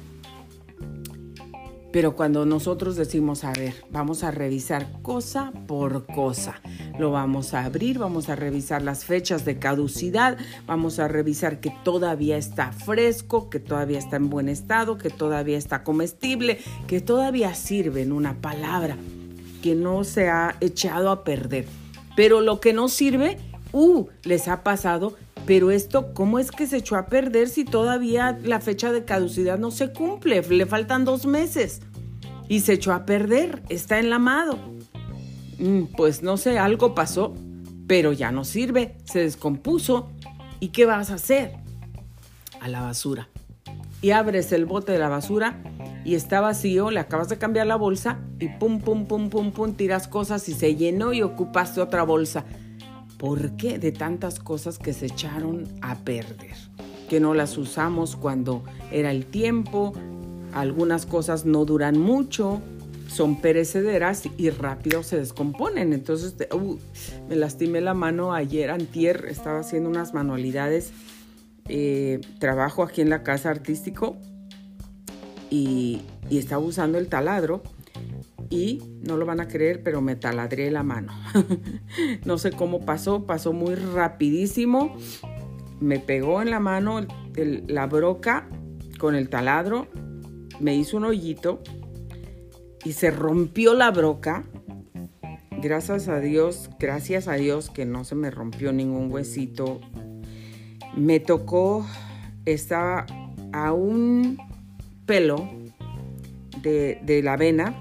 Pero 1.90 2.14
cuando 2.14 2.44
nosotros 2.44 2.96
decimos, 2.96 3.44
a 3.44 3.52
ver, 3.54 3.74
vamos 3.90 4.22
a 4.22 4.30
revisar 4.30 5.00
cosa 5.00 5.52
por 5.66 6.04
cosa, 6.04 6.60
lo 6.98 7.10
vamos 7.12 7.54
a 7.54 7.64
abrir, 7.64 7.98
vamos 7.98 8.28
a 8.28 8.36
revisar 8.36 8.82
las 8.82 9.06
fechas 9.06 9.46
de 9.46 9.58
caducidad, 9.58 10.36
vamos 10.66 10.98
a 10.98 11.08
revisar 11.08 11.60
que 11.60 11.72
todavía 11.84 12.36
está 12.36 12.72
fresco, 12.72 13.48
que 13.48 13.58
todavía 13.58 13.98
está 13.98 14.16
en 14.16 14.28
buen 14.28 14.50
estado, 14.50 14.98
que 14.98 15.08
todavía 15.08 15.56
está 15.56 15.82
comestible, 15.82 16.58
que 16.86 17.00
todavía 17.00 17.54
sirve 17.54 18.02
en 18.02 18.12
una 18.12 18.34
palabra 18.42 18.98
que 19.62 19.74
no 19.74 20.04
se 20.04 20.28
ha 20.28 20.56
echado 20.60 21.10
a 21.10 21.24
perder. 21.24 21.66
Pero 22.16 22.40
lo 22.40 22.60
que 22.60 22.72
no 22.72 22.88
sirve, 22.88 23.38
uh, 23.72 24.06
les 24.24 24.48
ha 24.48 24.62
pasado. 24.62 25.16
Pero 25.46 25.70
esto, 25.70 26.12
¿cómo 26.12 26.38
es 26.38 26.50
que 26.50 26.66
se 26.66 26.78
echó 26.78 26.96
a 26.96 27.06
perder 27.06 27.48
si 27.48 27.64
todavía 27.64 28.38
la 28.42 28.60
fecha 28.60 28.92
de 28.92 29.04
caducidad 29.04 29.58
no 29.58 29.70
se 29.70 29.92
cumple? 29.92 30.42
Le 30.42 30.66
faltan 30.66 31.04
dos 31.04 31.26
meses. 31.26 31.80
Y 32.48 32.60
se 32.60 32.74
echó 32.74 32.92
a 32.92 33.06
perder, 33.06 33.62
está 33.68 33.98
enlamado. 33.98 34.58
Mm, 35.58 35.84
pues 35.96 36.22
no 36.22 36.36
sé, 36.36 36.58
algo 36.58 36.94
pasó, 36.94 37.34
pero 37.86 38.12
ya 38.12 38.30
no 38.30 38.44
sirve, 38.44 38.96
se 39.04 39.20
descompuso. 39.20 40.10
¿Y 40.60 40.68
qué 40.68 40.86
vas 40.86 41.10
a 41.10 41.14
hacer? 41.14 41.52
A 42.60 42.68
la 42.68 42.82
basura. 42.82 43.28
Y 44.00 44.10
abres 44.10 44.52
el 44.52 44.66
bote 44.66 44.92
de 44.92 44.98
la 44.98 45.08
basura 45.08 45.60
y 46.08 46.14
está 46.14 46.40
vacío, 46.40 46.90
le 46.90 47.00
acabas 47.00 47.28
de 47.28 47.36
cambiar 47.36 47.66
la 47.66 47.76
bolsa 47.76 48.18
y 48.40 48.48
pum, 48.48 48.80
pum, 48.80 49.04
pum, 49.04 49.28
pum, 49.28 49.52
pum, 49.52 49.74
tiras 49.74 50.08
cosas 50.08 50.48
y 50.48 50.54
se 50.54 50.74
llenó 50.74 51.12
y 51.12 51.20
ocupaste 51.20 51.82
otra 51.82 52.02
bolsa. 52.02 52.46
¿Por 53.18 53.58
qué 53.58 53.78
de 53.78 53.92
tantas 53.92 54.40
cosas 54.40 54.78
que 54.78 54.94
se 54.94 55.04
echaron 55.04 55.68
a 55.82 55.96
perder? 55.96 56.56
Que 57.10 57.20
no 57.20 57.34
las 57.34 57.58
usamos 57.58 58.16
cuando 58.16 58.64
era 58.90 59.10
el 59.10 59.26
tiempo, 59.26 59.92
algunas 60.54 61.04
cosas 61.04 61.44
no 61.44 61.66
duran 61.66 61.98
mucho, 61.98 62.62
son 63.08 63.42
perecederas 63.42 64.22
y 64.38 64.48
rápido 64.48 65.02
se 65.02 65.18
descomponen. 65.18 65.92
Entonces, 65.92 66.34
uh, 66.54 66.78
me 67.28 67.36
lastimé 67.36 67.82
la 67.82 67.92
mano 67.92 68.32
ayer, 68.32 68.70
antier, 68.70 69.26
estaba 69.28 69.60
haciendo 69.60 69.90
unas 69.90 70.14
manualidades, 70.14 70.90
eh, 71.68 72.22
trabajo 72.38 72.82
aquí 72.82 73.02
en 73.02 73.10
la 73.10 73.22
casa 73.22 73.50
artístico 73.50 74.16
y, 75.50 76.02
estaba 76.30 76.62
usando 76.62 76.98
el 76.98 77.08
taladro 77.08 77.62
y 78.50 78.82
no 79.02 79.16
lo 79.16 79.26
van 79.26 79.40
a 79.40 79.48
creer, 79.48 79.82
pero 79.82 80.00
me 80.00 80.16
taladré 80.16 80.70
la 80.70 80.82
mano. 80.82 81.12
no 82.24 82.38
sé 82.38 82.52
cómo 82.52 82.84
pasó, 82.84 83.26
pasó 83.26 83.52
muy 83.52 83.74
rapidísimo. 83.74 84.96
Me 85.80 86.00
pegó 86.00 86.42
en 86.42 86.50
la 86.50 86.60
mano 86.60 87.06
la 87.66 87.86
broca 87.86 88.48
con 88.98 89.14
el 89.14 89.28
taladro, 89.28 89.86
me 90.60 90.74
hizo 90.74 90.96
un 90.96 91.04
hoyito 91.04 91.62
y 92.84 92.92
se 92.92 93.10
rompió 93.10 93.74
la 93.74 93.90
broca. 93.90 94.44
Gracias 95.62 96.08
a 96.08 96.20
Dios, 96.20 96.70
gracias 96.78 97.28
a 97.28 97.34
Dios 97.34 97.70
que 97.70 97.84
no 97.84 98.04
se 98.04 98.14
me 98.14 98.30
rompió 98.30 98.72
ningún 98.72 99.10
huesito. 99.10 99.80
Me 100.96 101.20
tocó, 101.20 101.86
estaba 102.44 103.06
a 103.52 103.72
un 103.72 104.38
pelo 105.08 105.50
de, 106.62 107.20
la 107.24 107.36
vena 107.36 107.74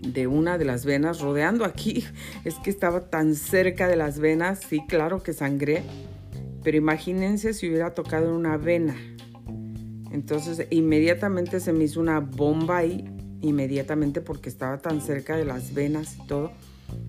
de 0.00 0.26
una 0.26 0.56
de 0.58 0.64
las 0.64 0.84
venas, 0.84 1.20
rodeando 1.20 1.64
aquí. 1.64 2.04
Es 2.44 2.54
que 2.56 2.70
estaba 2.70 3.10
tan 3.10 3.36
cerca 3.36 3.86
de 3.86 3.94
las 3.96 4.18
venas, 4.18 4.60
sí, 4.68 4.80
claro 4.88 5.22
que 5.22 5.34
sangré, 5.34 5.84
pero 6.64 6.76
imagínense 6.76 7.52
si 7.52 7.68
hubiera 7.68 7.94
tocado 7.94 8.30
en 8.30 8.32
una 8.32 8.56
vena. 8.56 8.96
Entonces 10.10 10.66
inmediatamente 10.70 11.60
se 11.60 11.72
me 11.72 11.84
hizo 11.84 12.00
una 12.00 12.20
bomba 12.20 12.78
ahí, 12.78 13.04
inmediatamente 13.42 14.22
porque 14.22 14.48
estaba 14.48 14.78
tan 14.78 15.02
cerca 15.02 15.36
de 15.36 15.44
las 15.44 15.74
venas 15.74 16.16
y 16.16 16.26
todo. 16.26 16.50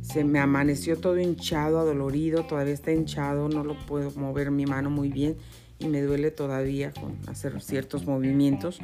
Se 0.02 0.24
me 0.24 0.40
amaneció 0.40 0.98
todo 0.98 1.20
hinchado, 1.20 1.80
adolorido, 1.80 2.46
todavía 2.46 2.74
está 2.74 2.92
hinchado, 2.92 3.50
no 3.50 3.64
lo 3.64 3.76
puedo 3.86 4.12
mover 4.12 4.52
mi 4.52 4.66
mano 4.66 4.90
muy 4.90 5.10
bien 5.10 5.38
y 5.80 5.88
me 5.88 6.02
duele 6.02 6.32
todavía 6.32 6.92
con 6.94 7.18
hacer 7.28 7.62
ciertos 7.62 8.06
movimientos. 8.06 8.80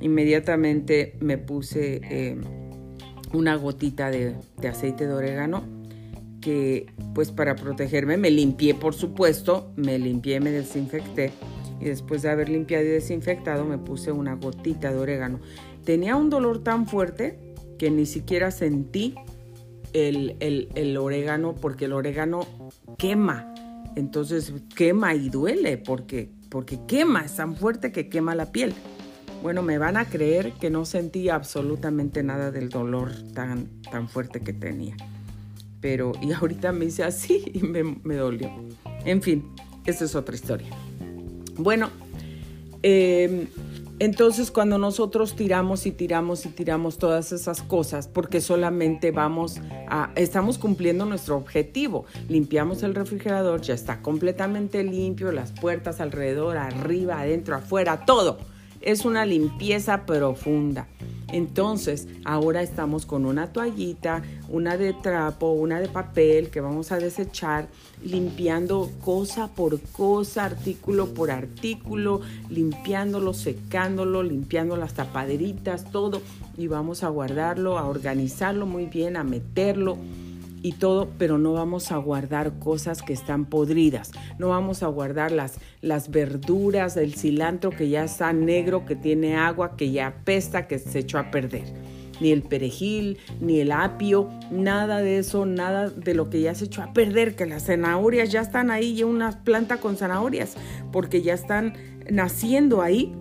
Inmediatamente 0.00 1.16
me 1.20 1.38
puse 1.38 2.00
eh, 2.04 2.36
una 3.32 3.56
gotita 3.56 4.10
de, 4.10 4.34
de 4.58 4.68
aceite 4.68 5.06
de 5.06 5.14
orégano 5.14 5.64
que 6.40 6.86
pues 7.14 7.32
para 7.32 7.56
protegerme 7.56 8.16
me 8.16 8.30
limpié 8.30 8.74
por 8.74 8.94
supuesto, 8.94 9.72
me 9.76 9.98
limpié, 9.98 10.38
me 10.40 10.50
desinfecté 10.50 11.32
y 11.80 11.86
después 11.86 12.22
de 12.22 12.30
haber 12.30 12.48
limpiado 12.48 12.84
y 12.84 12.88
desinfectado 12.88 13.64
me 13.64 13.78
puse 13.78 14.12
una 14.12 14.34
gotita 14.34 14.92
de 14.92 14.98
orégano. 14.98 15.40
Tenía 15.84 16.16
un 16.16 16.30
dolor 16.30 16.62
tan 16.62 16.86
fuerte 16.86 17.38
que 17.78 17.90
ni 17.90 18.06
siquiera 18.06 18.50
sentí 18.50 19.14
el, 19.92 20.36
el, 20.40 20.68
el 20.74 20.96
orégano 20.96 21.54
porque 21.54 21.86
el 21.86 21.92
orégano 21.92 22.46
quema. 22.98 23.52
Entonces 23.96 24.52
quema 24.74 25.14
y 25.14 25.30
duele 25.30 25.78
porque, 25.78 26.30
porque 26.50 26.78
quema, 26.86 27.24
es 27.24 27.36
tan 27.36 27.56
fuerte 27.56 27.92
que 27.92 28.08
quema 28.08 28.34
la 28.34 28.52
piel. 28.52 28.74
Bueno, 29.42 29.62
me 29.62 29.78
van 29.78 29.96
a 29.96 30.06
creer 30.06 30.52
que 30.52 30.70
no 30.70 30.84
sentí 30.84 31.28
absolutamente 31.28 32.22
nada 32.22 32.50
del 32.50 32.68
dolor 32.68 33.12
tan, 33.32 33.68
tan 33.90 34.08
fuerte 34.08 34.40
que 34.40 34.52
tenía. 34.52 34.96
Pero, 35.80 36.12
y 36.20 36.32
ahorita 36.32 36.72
me 36.72 36.86
hice 36.86 37.04
así 37.04 37.44
y 37.54 37.60
me, 37.60 37.82
me 37.82 38.16
dolió. 38.16 38.50
En 39.04 39.22
fin, 39.22 39.44
esa 39.84 40.04
es 40.04 40.14
otra 40.14 40.34
historia. 40.34 40.68
Bueno, 41.56 41.90
eh, 42.82 43.46
entonces 43.98 44.50
cuando 44.50 44.78
nosotros 44.78 45.36
tiramos 45.36 45.86
y 45.86 45.90
tiramos 45.90 46.44
y 46.44 46.50
tiramos 46.50 46.98
todas 46.98 47.32
esas 47.32 47.62
cosas, 47.62 48.08
porque 48.08 48.40
solamente 48.40 49.10
vamos 49.10 49.60
a, 49.88 50.10
estamos 50.16 50.58
cumpliendo 50.58 51.06
nuestro 51.06 51.36
objetivo, 51.36 52.04
limpiamos 52.28 52.82
el 52.82 52.94
refrigerador, 52.94 53.62
ya 53.62 53.74
está 53.74 54.02
completamente 54.02 54.82
limpio, 54.84 55.32
las 55.32 55.52
puertas 55.52 56.00
alrededor, 56.00 56.58
arriba, 56.58 57.20
adentro, 57.20 57.56
afuera, 57.56 58.04
todo. 58.04 58.38
Es 58.82 59.04
una 59.04 59.24
limpieza 59.24 60.04
profunda. 60.04 60.86
Entonces, 61.32 62.06
ahora 62.24 62.62
estamos 62.62 63.04
con 63.04 63.26
una 63.26 63.52
toallita, 63.52 64.22
una 64.48 64.76
de 64.76 64.92
trapo, 64.92 65.50
una 65.52 65.80
de 65.80 65.88
papel 65.88 66.50
que 66.50 66.60
vamos 66.60 66.92
a 66.92 66.98
desechar, 66.98 67.68
limpiando 68.04 68.90
cosa 69.04 69.48
por 69.48 69.80
cosa, 69.80 70.44
artículo 70.44 71.14
por 71.14 71.30
artículo, 71.30 72.20
limpiándolo, 72.48 73.34
secándolo, 73.34 74.22
limpiando 74.22 74.76
las 74.76 74.94
tapaderitas, 74.94 75.90
todo. 75.90 76.22
Y 76.56 76.68
vamos 76.68 77.02
a 77.02 77.08
guardarlo, 77.08 77.78
a 77.78 77.88
organizarlo 77.88 78.66
muy 78.66 78.86
bien, 78.86 79.16
a 79.16 79.24
meterlo 79.24 79.98
y 80.66 80.72
todo, 80.72 81.08
pero 81.16 81.38
no 81.38 81.52
vamos 81.52 81.92
a 81.92 81.96
guardar 81.96 82.58
cosas 82.58 83.00
que 83.00 83.12
están 83.12 83.44
podridas. 83.44 84.10
No 84.40 84.48
vamos 84.48 84.82
a 84.82 84.88
guardar 84.88 85.30
las, 85.30 85.60
las 85.80 86.10
verduras, 86.10 86.96
el 86.96 87.14
cilantro 87.14 87.70
que 87.70 87.88
ya 87.88 88.02
está 88.02 88.32
negro, 88.32 88.84
que 88.84 88.96
tiene 88.96 89.36
agua, 89.36 89.76
que 89.76 89.92
ya 89.92 90.08
apesta, 90.08 90.66
que 90.66 90.80
se 90.80 90.98
echó 90.98 91.18
a 91.18 91.30
perder. 91.30 91.72
Ni 92.20 92.32
el 92.32 92.42
perejil, 92.42 93.18
ni 93.40 93.60
el 93.60 93.70
apio, 93.70 94.28
nada 94.50 95.02
de 95.02 95.18
eso, 95.18 95.46
nada 95.46 95.88
de 95.88 96.14
lo 96.14 96.30
que 96.30 96.40
ya 96.40 96.52
se 96.56 96.64
echó 96.64 96.82
a 96.82 96.92
perder, 96.92 97.36
que 97.36 97.46
las 97.46 97.66
zanahorias 97.66 98.32
ya 98.32 98.40
están 98.40 98.72
ahí, 98.72 98.98
y 98.98 99.04
una 99.04 99.44
planta 99.44 99.76
con 99.76 99.96
zanahorias, 99.96 100.56
porque 100.90 101.22
ya 101.22 101.34
están 101.34 101.74
naciendo 102.10 102.82
ahí 102.82 103.14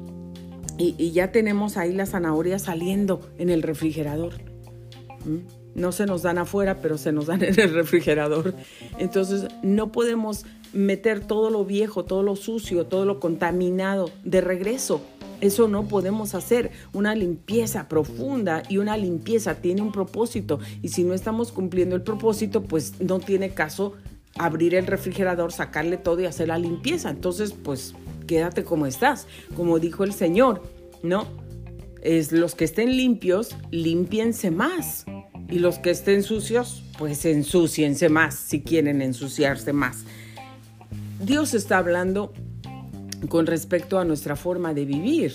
y, 0.79 0.95
y 0.97 1.11
ya 1.11 1.31
tenemos 1.31 1.77
ahí 1.77 1.93
las 1.93 2.09
zanahorias 2.09 2.63
saliendo 2.63 3.21
en 3.37 3.51
el 3.51 3.61
refrigerador. 3.61 4.33
¿Mm? 5.25 5.64
No 5.75 5.91
se 5.91 6.05
nos 6.05 6.23
dan 6.23 6.37
afuera, 6.37 6.81
pero 6.81 6.97
se 6.97 7.11
nos 7.11 7.27
dan 7.27 7.43
en 7.43 7.59
el 7.59 7.73
refrigerador. 7.73 8.55
Entonces 8.97 9.47
no 9.61 9.91
podemos 9.91 10.45
meter 10.73 11.19
todo 11.19 11.49
lo 11.49 11.65
viejo, 11.65 12.05
todo 12.05 12.23
lo 12.23 12.35
sucio, 12.35 12.85
todo 12.85 13.05
lo 13.05 13.19
contaminado 13.19 14.09
de 14.23 14.41
regreso. 14.41 15.01
Eso 15.41 15.67
no 15.67 15.87
podemos 15.87 16.33
hacer. 16.33 16.71
Una 16.93 17.13
limpieza 17.13 17.87
profunda 17.87 18.63
y 18.69 18.77
una 18.77 18.97
limpieza 18.97 19.55
tiene 19.55 19.81
un 19.81 19.91
propósito. 19.91 20.59
Y 20.81 20.89
si 20.89 21.03
no 21.03 21.13
estamos 21.13 21.51
cumpliendo 21.51 21.95
el 21.95 22.01
propósito, 22.01 22.63
pues 22.63 22.99
no 23.01 23.19
tiene 23.19 23.49
caso 23.49 23.93
abrir 24.37 24.75
el 24.75 24.87
refrigerador, 24.87 25.51
sacarle 25.51 25.97
todo 25.97 26.21
y 26.21 26.25
hacer 26.25 26.47
la 26.47 26.57
limpieza. 26.57 27.09
Entonces, 27.09 27.53
pues 27.53 27.93
quédate 28.27 28.63
como 28.63 28.85
estás. 28.85 29.27
Como 29.55 29.79
dijo 29.79 30.03
el 30.03 30.13
Señor, 30.13 30.63
¿no? 31.03 31.27
Es 32.01 32.31
los 32.31 32.55
que 32.55 32.65
estén 32.65 32.95
limpios, 32.95 33.55
limpiense 33.71 34.51
más. 34.51 35.05
Y 35.49 35.59
los 35.59 35.77
que 35.79 35.91
estén 35.91 36.23
sucios, 36.23 36.83
pues 36.97 37.25
ensuciense 37.25 38.09
más 38.09 38.35
si 38.35 38.61
quieren 38.61 39.01
ensuciarse 39.01 39.73
más. 39.73 40.03
Dios 41.19 41.53
está 41.53 41.77
hablando 41.77 42.33
con 43.29 43.45
respecto 43.45 43.99
a 43.99 44.05
nuestra 44.05 44.35
forma 44.35 44.73
de 44.73 44.85
vivir, 44.85 45.33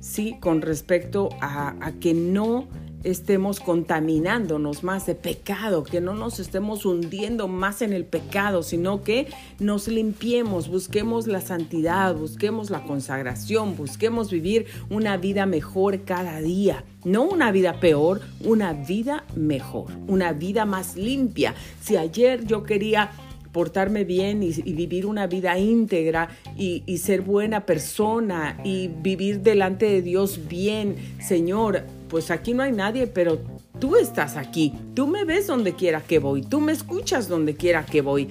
¿sí? 0.00 0.36
Con 0.40 0.60
respecto 0.60 1.28
a, 1.40 1.74
a 1.80 1.92
que 1.92 2.14
no 2.14 2.68
estemos 3.04 3.60
contaminándonos 3.60 4.82
más 4.82 5.06
de 5.06 5.14
pecado, 5.14 5.84
que 5.84 6.00
no 6.00 6.14
nos 6.14 6.40
estemos 6.40 6.84
hundiendo 6.84 7.46
más 7.48 7.82
en 7.82 7.92
el 7.92 8.04
pecado, 8.04 8.62
sino 8.62 9.02
que 9.02 9.28
nos 9.60 9.86
limpiemos, 9.88 10.68
busquemos 10.68 11.26
la 11.26 11.40
santidad, 11.40 12.14
busquemos 12.16 12.70
la 12.70 12.82
consagración, 12.82 13.76
busquemos 13.76 14.30
vivir 14.30 14.66
una 14.90 15.16
vida 15.16 15.46
mejor 15.46 16.04
cada 16.04 16.40
día. 16.40 16.84
No 17.04 17.22
una 17.22 17.52
vida 17.52 17.80
peor, 17.80 18.22
una 18.42 18.72
vida 18.72 19.24
mejor, 19.36 19.92
una 20.08 20.32
vida 20.32 20.64
más 20.64 20.96
limpia. 20.96 21.54
Si 21.82 21.96
ayer 21.96 22.46
yo 22.46 22.64
quería 22.64 23.10
portarme 23.54 24.04
bien 24.04 24.42
y, 24.42 24.50
vivir 24.72 25.06
una 25.06 25.28
vida 25.28 25.56
íntegra 25.58 26.28
y, 26.56 26.82
ser 26.98 27.22
buena 27.22 27.64
persona 27.64 28.60
y 28.64 28.88
vivir 28.88 29.40
delante 29.42 29.86
de 29.86 30.02
Dios 30.02 30.48
bien. 30.48 30.96
Señor, 31.20 31.84
pues 32.14 32.30
aquí 32.30 32.54
no 32.54 32.62
hay 32.62 32.70
nadie, 32.70 33.08
pero 33.08 33.40
tú 33.80 33.96
estás 33.96 34.36
aquí, 34.36 34.72
tú 34.94 35.08
me 35.08 35.24
ves 35.24 35.48
donde 35.48 35.72
quiera 35.72 36.00
que 36.00 36.20
voy, 36.20 36.42
tú 36.42 36.60
me 36.60 36.70
escuchas 36.70 37.26
donde 37.26 37.56
quiera 37.56 37.84
que 37.84 38.02
voy. 38.02 38.28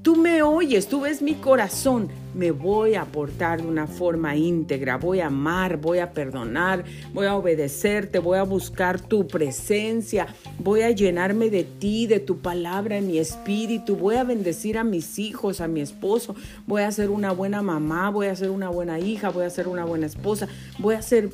Tú 0.00 0.16
me 0.16 0.40
oyes, 0.40 0.88
tú 0.88 1.02
ves 1.02 1.20
mi 1.20 1.34
corazón. 1.34 2.08
Me 2.34 2.50
voy 2.50 2.94
a 2.94 3.04
portar 3.04 3.60
de 3.60 3.68
una 3.68 3.86
forma 3.86 4.36
íntegra. 4.36 4.96
Voy 4.96 5.20
a 5.20 5.26
amar, 5.26 5.76
voy 5.76 5.98
a 5.98 6.12
perdonar, 6.12 6.84
voy 7.12 7.26
a 7.26 7.36
obedecerte, 7.36 8.18
voy 8.18 8.38
a 8.38 8.44
buscar 8.44 9.00
tu 9.00 9.26
presencia. 9.26 10.28
Voy 10.58 10.80
a 10.80 10.90
llenarme 10.90 11.50
de 11.50 11.64
ti, 11.64 12.06
de 12.06 12.20
tu 12.20 12.38
palabra 12.38 12.96
en 12.96 13.08
mi 13.08 13.18
espíritu. 13.18 13.96
Voy 13.96 14.14
a 14.14 14.24
bendecir 14.24 14.78
a 14.78 14.84
mis 14.84 15.18
hijos, 15.18 15.60
a 15.60 15.68
mi 15.68 15.82
esposo. 15.82 16.34
Voy 16.66 16.82
a 16.82 16.92
ser 16.92 17.10
una 17.10 17.32
buena 17.32 17.60
mamá, 17.60 18.08
voy 18.08 18.28
a 18.28 18.36
ser 18.36 18.48
una 18.48 18.70
buena 18.70 18.98
hija, 18.98 19.28
voy 19.28 19.44
a 19.44 19.50
ser 19.50 19.68
una 19.68 19.84
buena 19.84 20.06
esposa. 20.06 20.48
Voy 20.78 20.94
a 20.94 21.02
ser, 21.02 21.30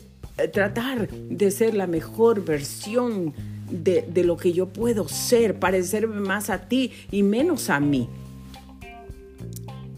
tratar 0.53 1.09
de 1.09 1.51
ser 1.51 1.75
la 1.75 1.87
mejor 1.87 2.45
versión 2.45 3.35
de, 3.71 4.03
de 4.03 4.25
lo 4.25 4.37
que 4.37 4.53
yo 4.53 4.69
puedo 4.69 5.09
ser, 5.09 5.59
parecerme 5.59 6.21
más 6.21 6.51
a 6.51 6.69
ti 6.69 6.93
y 7.11 7.23
menos 7.23 7.71
a 7.71 7.81
mí. 7.81 8.09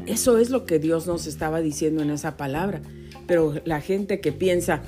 Eso 0.06 0.38
es 0.38 0.50
lo 0.50 0.66
que 0.66 0.78
Dios 0.78 1.06
nos 1.06 1.26
estaba 1.26 1.60
diciendo 1.60 2.02
en 2.02 2.10
esa 2.10 2.36
palabra. 2.36 2.80
Pero 3.26 3.54
la 3.64 3.80
gente 3.80 4.20
que 4.20 4.30
piensa, 4.30 4.82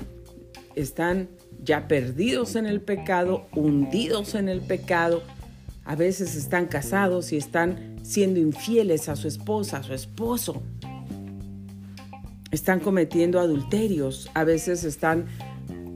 están 0.75 1.29
ya 1.63 1.87
perdidos 1.87 2.55
en 2.55 2.65
el 2.65 2.81
pecado, 2.81 3.47
hundidos 3.53 4.35
en 4.35 4.49
el 4.49 4.61
pecado, 4.61 5.23
a 5.83 5.95
veces 5.95 6.35
están 6.35 6.67
casados 6.67 7.31
y 7.33 7.37
están 7.37 7.97
siendo 8.03 8.39
infieles 8.39 9.09
a 9.09 9.15
su 9.15 9.27
esposa, 9.27 9.77
a 9.77 9.83
su 9.83 9.93
esposo. 9.93 10.61
Están 12.51 12.79
cometiendo 12.79 13.39
adulterios, 13.39 14.29
a 14.33 14.43
veces 14.43 14.83
están 14.83 15.25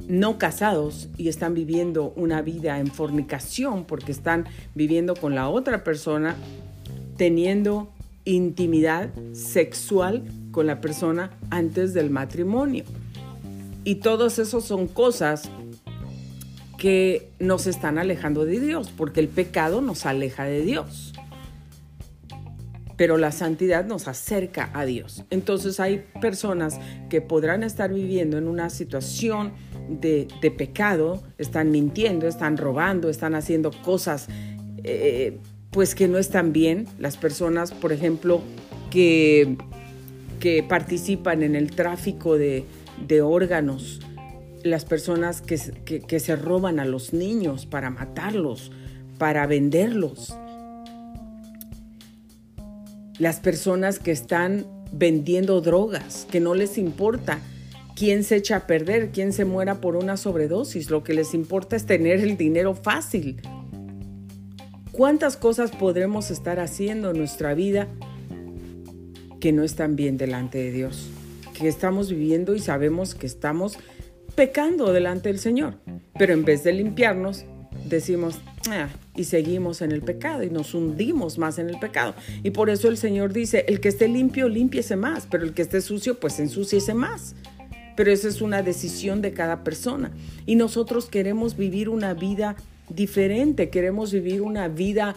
no 0.07 0.37
casados 0.37 1.09
y 1.17 1.29
están 1.29 1.53
viviendo 1.53 2.13
una 2.15 2.41
vida 2.41 2.79
en 2.79 2.87
fornicación 2.87 3.85
porque 3.85 4.11
están 4.11 4.45
viviendo 4.75 5.15
con 5.15 5.33
la 5.35 5.49
otra 5.49 5.83
persona, 5.83 6.35
teniendo 7.17 7.91
intimidad 8.25 9.09
sexual 9.33 10.23
con 10.51 10.67
la 10.67 10.81
persona 10.81 11.31
antes 11.49 11.93
del 11.93 12.09
matrimonio. 12.09 12.83
Y 13.83 13.95
todos 13.95 14.39
esos 14.39 14.63
son 14.63 14.87
cosas 14.87 15.49
que 16.77 17.29
nos 17.39 17.67
están 17.67 17.97
alejando 17.97 18.45
de 18.45 18.59
Dios, 18.59 18.91
porque 18.95 19.19
el 19.19 19.29
pecado 19.29 19.81
nos 19.81 20.05
aleja 20.05 20.43
de 20.43 20.61
Dios. 20.61 21.13
Pero 22.97 23.17
la 23.17 23.31
santidad 23.31 23.85
nos 23.85 24.07
acerca 24.07 24.69
a 24.73 24.85
Dios. 24.85 25.23
Entonces 25.29 25.79
hay 25.79 26.05
personas 26.21 26.79
que 27.09 27.21
podrán 27.21 27.63
estar 27.63 27.91
viviendo 27.91 28.37
en 28.37 28.47
una 28.47 28.69
situación 28.69 29.53
de, 29.89 30.27
pecado, 30.57 31.23
están 31.37 31.71
mintiendo, 31.71 32.27
están 32.27 32.57
robando, 32.57 33.09
están 33.09 33.35
haciendo 33.35 33.71
cosas 33.83 34.27
eh, 34.83 35.39
pues 35.71 35.95
que 35.95 36.07
no 36.07 36.17
están 36.17 36.53
bien. 36.53 36.87
Las 36.99 37.17
personas, 37.17 37.71
por 37.71 37.91
ejemplo, 37.91 38.41
que, 38.91 39.57
que 40.39 40.63
participan 40.63 41.41
en 41.41 41.55
el 41.55 41.71
tráfico 41.71 42.37
de, 42.37 42.65
órganos, 43.21 43.99
las 44.63 44.85
personas 44.85 45.41
que, 45.41 45.59
que 45.83 46.19
se 46.19 46.35
roban 46.35 46.79
a 46.79 46.85
los 46.85 47.11
niños 47.13 47.65
para 47.65 47.89
matarlos, 47.89 48.71
para 49.17 49.45
venderlos 49.45 50.33
las 53.23 53.39
personas 53.39 53.99
que 53.99 54.11
están 54.11 54.65
vendiendo 54.91 55.61
drogas, 55.61 56.27
que 56.29 56.41
no 56.41 56.55
les 56.55 56.77
importa 56.77 57.39
quién 57.95 58.25
se 58.25 58.35
echa 58.35 58.57
a 58.57 58.67
perder, 58.67 59.11
quién 59.11 59.31
se 59.31 59.45
muera 59.45 59.75
por 59.75 59.95
una 59.95 60.17
sobredosis, 60.17 60.89
lo 60.89 61.05
que 61.05 61.13
les 61.13 61.33
importa 61.33 61.77
es 61.77 61.85
tener 61.85 62.19
el 62.19 62.35
dinero 62.35 62.75
fácil. 62.75 63.41
¿Cuántas 64.91 65.37
cosas 65.37 65.71
podremos 65.71 66.31
estar 66.31 66.59
haciendo 66.59 67.11
en 67.11 67.17
nuestra 67.17 67.53
vida 67.53 67.87
que 69.39 69.53
no 69.53 69.63
están 69.63 69.95
bien 69.95 70.17
delante 70.17 70.57
de 70.57 70.71
Dios? 70.73 71.09
Que 71.53 71.69
estamos 71.69 72.09
viviendo 72.09 72.55
y 72.55 72.59
sabemos 72.59 73.15
que 73.15 73.25
estamos 73.25 73.77
pecando 74.35 74.91
delante 74.91 75.29
del 75.29 75.39
Señor. 75.39 75.79
Pero 76.19 76.33
en 76.33 76.43
vez 76.43 76.65
de 76.65 76.73
limpiarnos, 76.73 77.45
decimos, 77.85 78.39
ah, 78.69 78.89
y 79.15 79.25
seguimos 79.25 79.81
en 79.81 79.91
el 79.91 80.01
pecado 80.01 80.43
y 80.43 80.49
nos 80.49 80.73
hundimos 80.73 81.37
más 81.37 81.59
en 81.59 81.69
el 81.69 81.79
pecado. 81.79 82.15
Y 82.43 82.51
por 82.51 82.69
eso 82.69 82.87
el 82.87 82.97
Señor 82.97 83.33
dice, 83.33 83.65
el 83.67 83.79
que 83.79 83.89
esté 83.89 84.07
limpio, 84.07 84.49
limpiese 84.49 84.95
más, 84.95 85.27
pero 85.29 85.43
el 85.43 85.53
que 85.53 85.61
esté 85.61 85.81
sucio, 85.81 86.19
pues 86.19 86.39
ensúciese 86.39 86.93
más. 86.93 87.35
Pero 87.95 88.11
esa 88.11 88.27
es 88.27 88.41
una 88.41 88.63
decisión 88.63 89.21
de 89.21 89.33
cada 89.33 89.63
persona. 89.63 90.11
Y 90.45 90.55
nosotros 90.55 91.07
queremos 91.07 91.55
vivir 91.57 91.89
una 91.89 92.13
vida 92.13 92.55
diferente, 92.89 93.69
queremos 93.69 94.11
vivir 94.11 94.41
una 94.41 94.67
vida 94.67 95.15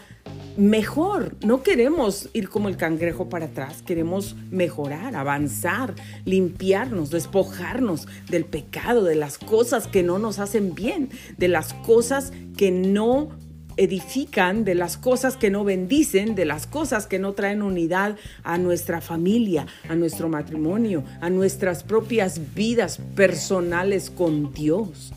mejor. 0.57 1.37
No 1.45 1.63
queremos 1.63 2.29
ir 2.33 2.49
como 2.49 2.69
el 2.69 2.77
cangrejo 2.77 3.29
para 3.29 3.47
atrás, 3.47 3.83
queremos 3.83 4.37
mejorar, 4.51 5.15
avanzar, 5.17 5.95
limpiarnos, 6.25 7.11
despojarnos 7.11 8.07
del 8.31 8.45
pecado, 8.45 9.05
de 9.05 9.17
las 9.17 9.39
cosas 9.39 9.87
que 9.87 10.03
no 10.03 10.19
nos 10.19 10.39
hacen 10.39 10.75
bien, 10.75 11.11
de 11.37 11.49
las 11.49 11.75
cosas 11.75 12.33
que 12.57 12.71
no 12.71 13.31
edifican, 13.77 14.65
de 14.65 14.75
las 14.75 14.97
cosas 14.97 15.37
que 15.37 15.51
no 15.51 15.63
bendicen, 15.63 16.35
de 16.35 16.47
las 16.47 16.67
cosas 16.67 17.07
que 17.07 17.19
no 17.19 17.33
traen 17.33 17.63
unidad 17.63 18.17
a 18.43 18.57
nuestra 18.57 19.03
familia, 19.03 19.67
a 19.89 19.95
nuestro 19.95 20.29
matrimonio, 20.29 21.05
a 21.21 21.29
nuestras 21.29 21.83
propias 21.83 22.55
vidas 22.55 22.99
personales 23.15 24.11
con 24.11 24.53
Dios. 24.55 25.13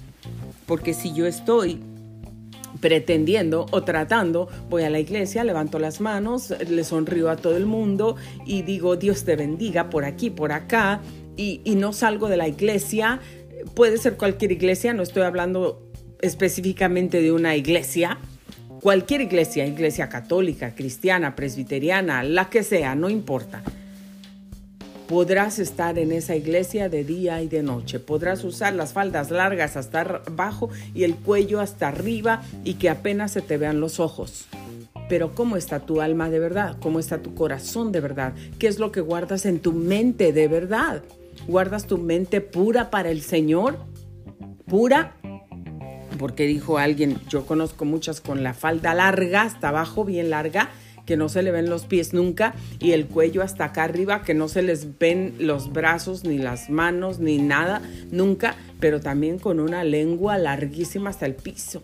Porque 0.65 0.93
si 0.93 1.13
yo 1.13 1.25
estoy 1.25 1.79
pretendiendo 2.79 3.65
o 3.71 3.83
tratando, 3.83 4.47
voy 4.69 4.83
a 4.83 4.89
la 4.89 4.99
iglesia, 4.99 5.43
levanto 5.43 5.79
las 5.79 6.01
manos, 6.01 6.53
le 6.67 6.83
sonrío 6.83 7.29
a 7.29 7.35
todo 7.35 7.57
el 7.57 7.65
mundo 7.65 8.15
y 8.45 8.61
digo, 8.61 8.95
Dios 8.95 9.23
te 9.25 9.35
bendiga 9.35 9.89
por 9.89 10.05
aquí, 10.05 10.29
por 10.29 10.51
acá, 10.51 11.01
y, 11.35 11.61
no 11.75 11.93
salgo 11.93 12.27
de 12.27 12.35
la 12.35 12.49
iglesia, 12.49 13.21
puede 13.73 13.97
ser 13.97 14.17
cualquier 14.17 14.51
iglesia, 14.51 14.93
no 14.93 15.03
estoy 15.03 15.23
hablando 15.23 15.89
específicamente 16.21 17.21
de 17.21 17.31
una 17.31 17.55
iglesia, 17.55 18.17
cualquier 18.81 19.21
iglesia, 19.21 19.65
iglesia 19.65 20.09
católica, 20.09 20.75
cristiana, 20.75 21.35
presbiteriana, 21.37 22.23
la 22.23 22.49
que 22.49 22.63
sea, 22.63 22.95
no 22.95 23.09
importa. 23.09 23.63
Podrás 25.09 25.57
estar 25.57 25.97
en 25.97 26.11
esa 26.11 26.35
iglesia 26.35 26.87
de 26.87 27.03
día 27.03 27.41
y 27.41 27.47
de 27.47 27.63
noche. 27.63 27.99
Podrás 27.99 28.43
usar 28.43 28.75
las 28.75 28.93
faldas 28.93 29.31
largas 29.31 29.75
hasta 29.75 30.01
abajo 30.01 30.69
y 30.93 31.03
el 31.03 31.15
cuello 31.15 31.61
hasta 31.61 31.87
arriba 31.87 32.43
y 32.63 32.75
que 32.75 32.91
apenas 32.91 33.31
se 33.31 33.41
te 33.41 33.57
vean 33.57 33.79
los 33.79 33.99
ojos. 33.99 34.45
Pero 35.09 35.33
¿cómo 35.33 35.57
está 35.57 35.79
tu 35.79 36.01
alma 36.01 36.29
de 36.29 36.37
verdad? 36.37 36.77
¿Cómo 36.79 36.99
está 36.99 37.23
tu 37.23 37.33
corazón 37.33 37.91
de 37.91 38.01
verdad? 38.01 38.35
¿Qué 38.59 38.67
es 38.67 38.77
lo 38.77 38.91
que 38.91 39.01
guardas 39.01 39.47
en 39.47 39.61
tu 39.61 39.73
mente 39.73 40.31
de 40.31 40.47
verdad? 40.47 41.01
¿Guardas 41.47 41.87
tu 41.87 41.97
mente 41.97 42.39
pura 42.39 42.91
para 42.91 43.09
el 43.09 43.23
Señor? 43.23 43.79
¿Pura? 44.67 45.15
Porque 46.19 46.45
dijo 46.45 46.77
alguien, 46.77 47.19
yo 47.29 47.47
conozco 47.47 47.83
muchas 47.83 48.21
con 48.21 48.43
la 48.43 48.53
falda 48.53 48.93
larga, 48.93 49.41
hasta 49.41 49.69
abajo, 49.69 50.05
bien 50.05 50.29
larga, 50.29 50.69
que 51.09 51.17
no 51.17 51.27
se 51.27 51.41
le 51.41 51.49
ven 51.49 51.71
los 51.71 51.87
pies 51.87 52.13
nunca, 52.13 52.53
y 52.79 52.91
el 52.91 53.07
cuello 53.07 53.41
hasta 53.41 53.65
acá 53.65 53.85
arriba, 53.85 54.21
que 54.21 54.35
no 54.35 54.47
se 54.47 54.61
les 54.61 54.99
ven 54.99 55.33
los 55.39 55.73
brazos, 55.73 56.23
ni 56.23 56.37
las 56.37 56.69
manos, 56.69 57.17
ni 57.17 57.39
nada, 57.39 57.81
nunca, 58.11 58.55
pero 58.79 59.01
también 59.01 59.39
con 59.39 59.59
una 59.59 59.83
lengua 59.83 60.37
larguísima 60.37 61.09
hasta 61.09 61.25
el 61.25 61.33
piso. 61.33 61.81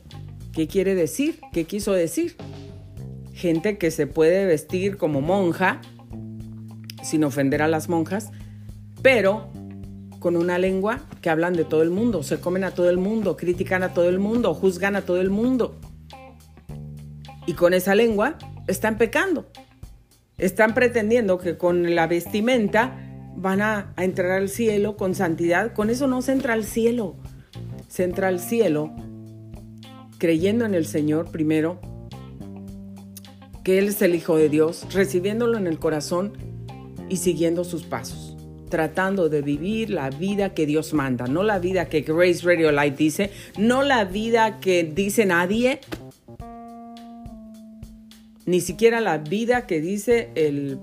¿Qué 0.54 0.68
quiere 0.68 0.94
decir? 0.94 1.40
¿Qué 1.52 1.64
quiso 1.64 1.92
decir? 1.94 2.36
Gente 3.34 3.80
que 3.80 3.90
se 3.90 4.06
puede 4.06 4.46
vestir 4.46 4.98
como 4.98 5.22
monja, 5.22 5.82
sin 7.02 7.24
ofender 7.24 7.64
a 7.64 7.68
las 7.68 7.90
monjas, 7.90 8.30
pero 9.02 9.50
con 10.20 10.38
una 10.38 10.60
lengua 10.60 11.00
que 11.24 11.32
hablan 11.32 11.54
de 11.54 11.64
todo 11.64 11.82
el 11.82 11.90
mundo, 11.90 12.22
se 12.22 12.40
comen 12.40 12.64
a 12.64 12.76
todo 12.76 12.92
el 12.92 13.00
mundo, 13.00 13.38
critican 13.38 13.82
a 13.82 13.92
todo 13.92 14.08
el 14.08 14.20
mundo, 14.20 14.54
juzgan 14.54 14.96
a 14.96 15.02
todo 15.02 15.20
el 15.20 15.32
mundo. 15.32 15.80
Y 17.48 17.54
con 17.54 17.74
esa 17.74 17.96
lengua 17.96 18.38
están 18.67 18.97
pecando. 18.97 19.47
Están 20.38 20.73
pretendiendo 20.73 21.38
que 21.38 21.58
con 21.58 21.95
la 21.95 22.08
vestimenta 22.08 22.97
van 23.36 23.62
a, 23.62 23.93
entrar 23.97 24.32
al 24.32 24.49
cielo 24.49 24.97
con 24.97 25.15
santidad. 25.15 25.73
Con 25.73 25.89
eso 25.89 26.08
no 26.08 26.21
se 26.21 26.32
entra 26.32 26.54
al 26.54 26.65
cielo. 26.65 27.15
Se 27.88 28.04
entra 28.04 28.28
al 28.28 28.39
cielo 28.39 28.93
creyendo 30.17 30.65
en 30.65 30.73
el 30.73 30.86
Señor 30.86 31.32
primero, 31.32 31.80
que 33.63 33.80
Él 33.80 33.89
es 33.89 34.01
el 34.01 34.15
Hijo 34.15 34.38
de 34.38 34.49
Dios, 34.49 34.86
recibiéndolo 34.93 35.58
en 35.58 35.67
el 35.67 35.80
corazón 35.80 36.34
y 37.10 37.17
siguiendo 37.17 37.63
sus 37.63 37.84
pasos, 37.84 38.36
tratando 38.69 39.30
de 39.30 39.41
vivir 39.41 39.89
la 39.89 40.10
vida 40.10 40.54
que 40.54 40.65
Dios 40.65 40.93
manda, 40.93 41.28
no 41.28 41.43
la 41.43 41.60
vida 41.60 41.89
que 41.89 42.01
Grace 42.01 42.45
Radio 42.45 42.71
Light 42.71 42.95
dice, 42.95 43.32
no 43.58 43.84
la 43.84 44.06
vida 44.06 44.60
que 44.60 44.84
dice 44.84 45.25
nadie, 45.25 45.80
ni 48.46 48.62
siquiera 48.62 49.02
la 49.02 49.18
vida 49.18 49.66
que 49.66 49.82
dice 49.82 50.30
el 50.36 50.80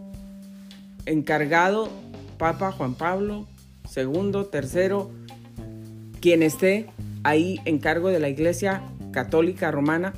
encargado 1.07 1.91
Papa 2.39 2.73
Juan 2.73 2.95
Pablo 2.95 3.47
II, 3.95 4.47
tercero, 4.51 5.11
quien 6.21 6.43
esté 6.43 6.87
ahí 7.23 7.61
en 7.65 7.79
cargo 7.79 8.09
de 8.09 8.21
la 8.21 8.29
Iglesia 8.29 8.83
Católica 9.13 9.71
Romana. 9.71 10.13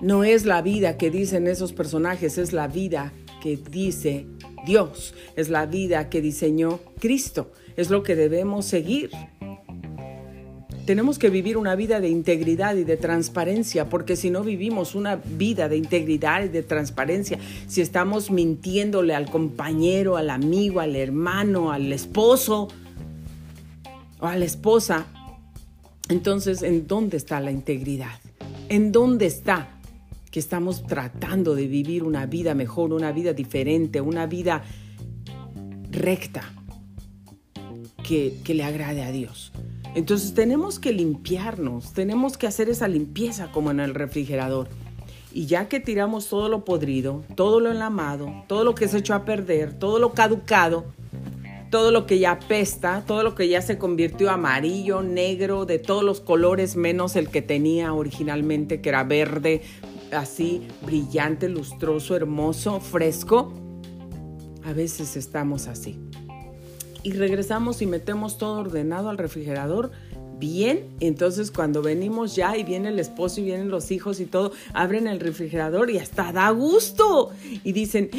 No 0.00 0.24
es 0.24 0.44
la 0.44 0.62
vida 0.62 0.98
que 0.98 1.10
dicen 1.10 1.46
esos 1.46 1.72
personajes, 1.72 2.36
es 2.36 2.52
la 2.52 2.66
vida 2.66 3.12
que 3.40 3.56
dice 3.56 4.26
Dios, 4.66 5.14
es 5.36 5.48
la 5.48 5.66
vida 5.66 6.10
que 6.10 6.20
diseñó 6.20 6.80
Cristo, 6.98 7.52
es 7.76 7.88
lo 7.88 8.02
que 8.02 8.16
debemos 8.16 8.66
seguir. 8.66 9.10
Tenemos 10.84 11.18
que 11.18 11.30
vivir 11.30 11.56
una 11.56 11.76
vida 11.76 12.00
de 12.00 12.08
integridad 12.08 12.74
y 12.74 12.82
de 12.82 12.96
transparencia, 12.96 13.88
porque 13.88 14.16
si 14.16 14.30
no 14.30 14.42
vivimos 14.42 14.96
una 14.96 15.16
vida 15.16 15.68
de 15.68 15.76
integridad 15.76 16.44
y 16.44 16.48
de 16.48 16.64
transparencia, 16.64 17.38
si 17.68 17.80
estamos 17.80 18.32
mintiéndole 18.32 19.14
al 19.14 19.30
compañero, 19.30 20.16
al 20.16 20.28
amigo, 20.28 20.80
al 20.80 20.96
hermano, 20.96 21.70
al 21.70 21.92
esposo 21.92 22.68
o 24.18 24.26
a 24.26 24.36
la 24.36 24.44
esposa, 24.44 25.06
entonces, 26.08 26.62
¿en 26.62 26.88
dónde 26.88 27.16
está 27.16 27.40
la 27.40 27.52
integridad? 27.52 28.18
¿En 28.68 28.90
dónde 28.90 29.26
está 29.26 29.78
que 30.32 30.40
estamos 30.40 30.84
tratando 30.86 31.54
de 31.54 31.68
vivir 31.68 32.02
una 32.02 32.26
vida 32.26 32.54
mejor, 32.54 32.92
una 32.92 33.12
vida 33.12 33.32
diferente, 33.34 34.00
una 34.00 34.26
vida 34.26 34.64
recta 35.90 36.52
que, 38.02 38.34
que 38.42 38.54
le 38.54 38.64
agrade 38.64 39.02
a 39.04 39.12
Dios? 39.12 39.52
Entonces 39.94 40.32
tenemos 40.32 40.78
que 40.78 40.92
limpiarnos, 40.92 41.92
tenemos 41.92 42.38
que 42.38 42.46
hacer 42.46 42.70
esa 42.70 42.88
limpieza 42.88 43.52
como 43.52 43.70
en 43.70 43.80
el 43.80 43.94
refrigerador. 43.94 44.68
Y 45.34 45.46
ya 45.46 45.68
que 45.68 45.80
tiramos 45.80 46.28
todo 46.28 46.48
lo 46.48 46.64
podrido, 46.64 47.24
todo 47.36 47.60
lo 47.60 47.70
enlamado, 47.70 48.32
todo 48.48 48.64
lo 48.64 48.74
que 48.74 48.88
se 48.88 48.98
echó 48.98 49.14
a 49.14 49.24
perder, 49.24 49.78
todo 49.78 49.98
lo 49.98 50.12
caducado, 50.12 50.84
todo 51.70 51.90
lo 51.90 52.06
que 52.06 52.18
ya 52.18 52.32
apesta, 52.32 53.04
todo 53.06 53.22
lo 53.22 53.34
que 53.34 53.48
ya 53.48 53.60
se 53.62 53.78
convirtió 53.78 54.30
amarillo, 54.30 55.02
negro, 55.02 55.66
de 55.66 55.78
todos 55.78 56.04
los 56.04 56.20
colores 56.20 56.76
menos 56.76 57.16
el 57.16 57.28
que 57.28 57.42
tenía 57.42 57.92
originalmente, 57.92 58.80
que 58.80 58.90
era 58.90 59.04
verde, 59.04 59.62
así 60.10 60.66
brillante, 60.84 61.48
lustroso, 61.48 62.16
hermoso, 62.16 62.80
fresco. 62.80 63.52
A 64.64 64.72
veces 64.72 65.16
estamos 65.16 65.66
así 65.66 65.98
y 67.02 67.12
regresamos 67.12 67.82
y 67.82 67.86
metemos 67.86 68.38
todo 68.38 68.60
ordenado 68.60 69.08
al 69.08 69.18
refrigerador, 69.18 69.90
bien. 70.38 70.88
Entonces 71.00 71.50
cuando 71.50 71.82
venimos 71.82 72.34
ya 72.34 72.56
y 72.56 72.64
viene 72.64 72.88
el 72.88 72.98
esposo 72.98 73.40
y 73.40 73.44
vienen 73.44 73.70
los 73.70 73.90
hijos 73.90 74.20
y 74.20 74.26
todo, 74.26 74.52
abren 74.74 75.06
el 75.06 75.20
refrigerador 75.20 75.90
y 75.90 75.98
hasta 75.98 76.32
da 76.32 76.50
gusto. 76.50 77.30
Y 77.62 77.72
dicen, 77.72 78.10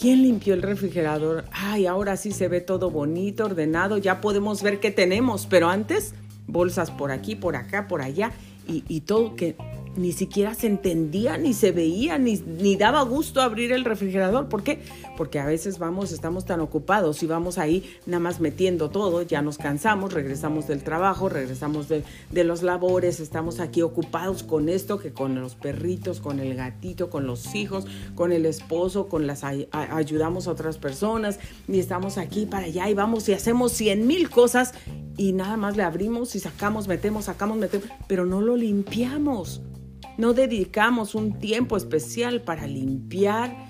¿quién 0.00 0.22
limpió 0.22 0.54
el 0.54 0.62
refrigerador? 0.62 1.44
Ay, 1.52 1.86
ahora 1.86 2.16
sí 2.16 2.32
se 2.32 2.48
ve 2.48 2.60
todo 2.60 2.90
bonito, 2.90 3.44
ordenado, 3.44 3.98
ya 3.98 4.20
podemos 4.20 4.62
ver 4.62 4.78
qué 4.78 4.90
tenemos. 4.90 5.46
Pero 5.46 5.68
antes, 5.68 6.14
bolsas 6.46 6.90
por 6.90 7.10
aquí, 7.10 7.34
por 7.34 7.56
acá, 7.56 7.88
por 7.88 8.02
allá 8.02 8.32
y, 8.68 8.84
y 8.88 9.00
todo 9.00 9.34
que 9.34 9.56
ni 9.96 10.12
siquiera 10.12 10.54
se 10.54 10.66
entendía, 10.66 11.38
ni 11.38 11.54
se 11.54 11.72
veía, 11.72 12.18
ni, 12.18 12.36
ni, 12.36 12.76
daba 12.76 13.02
gusto 13.02 13.40
abrir 13.40 13.72
el 13.72 13.84
refrigerador. 13.84 14.48
¿Por 14.48 14.62
qué? 14.62 14.80
Porque 15.16 15.38
a 15.38 15.46
veces 15.46 15.78
vamos, 15.78 16.12
estamos 16.12 16.44
tan 16.44 16.60
ocupados 16.60 17.22
y 17.22 17.26
vamos 17.26 17.58
ahí 17.58 17.84
nada 18.06 18.20
más 18.20 18.40
metiendo 18.40 18.90
todo, 18.90 19.22
ya 19.22 19.42
nos 19.42 19.58
cansamos, 19.58 20.12
regresamos 20.12 20.66
del 20.66 20.82
trabajo, 20.82 21.28
regresamos 21.28 21.88
de, 21.88 22.04
de 22.30 22.44
los 22.44 22.62
labores, 22.62 23.20
estamos 23.20 23.60
aquí 23.60 23.82
ocupados 23.82 24.42
con 24.42 24.68
esto, 24.68 24.98
que 24.98 25.12
con 25.12 25.40
los 25.40 25.54
perritos, 25.54 26.20
con 26.20 26.40
el 26.40 26.54
gatito, 26.54 27.10
con 27.10 27.26
los 27.26 27.54
hijos, 27.54 27.86
con 28.14 28.32
el 28.32 28.46
esposo, 28.46 29.08
con 29.08 29.26
las 29.26 29.44
ayudamos 29.44 30.48
a 30.48 30.52
otras 30.52 30.78
personas 30.78 31.38
y 31.68 31.78
estamos 31.78 32.18
aquí 32.18 32.46
para 32.46 32.66
allá 32.66 32.88
y 32.88 32.94
vamos 32.94 33.28
y 33.28 33.32
hacemos 33.32 33.72
cien 33.72 34.06
mil 34.06 34.30
cosas 34.30 34.72
y 35.16 35.32
nada 35.32 35.56
más 35.56 35.76
le 35.76 35.82
abrimos 35.82 36.34
y 36.34 36.40
sacamos, 36.40 36.88
metemos, 36.88 37.26
sacamos, 37.26 37.56
metemos, 37.56 37.88
pero 38.08 38.26
no 38.26 38.40
lo 38.40 38.56
limpiamos. 38.56 39.62
No 40.16 40.32
dedicamos 40.32 41.14
un 41.14 41.38
tiempo 41.38 41.76
especial 41.76 42.42
para 42.42 42.66
limpiar, 42.66 43.68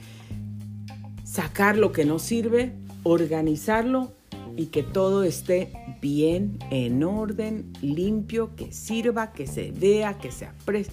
sacar 1.25 1.77
lo 1.77 1.91
que 1.93 2.05
no 2.05 2.19
sirve, 2.19 2.75
organizarlo 3.03 4.13
y 4.57 4.67
que 4.67 4.83
todo 4.83 5.25
esté 5.25 5.73
bien, 6.01 6.59
en 6.71 7.03
orden, 7.03 7.73
limpio, 7.81 8.55
que 8.57 8.73
sirva, 8.73 9.33
que 9.33 9.47
se 9.47 9.73
vea, 9.73 10.19
que 10.19 10.31
se 10.31 10.47
aprecie. 10.47 10.93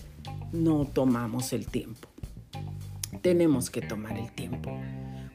No 0.53 0.85
tomamos 0.85 1.51
el 1.53 1.65
tiempo. 1.65 2.07
Tenemos 3.21 3.69
que 3.69 3.81
tomar 3.81 4.17
el 4.17 4.31
tiempo. 4.31 4.71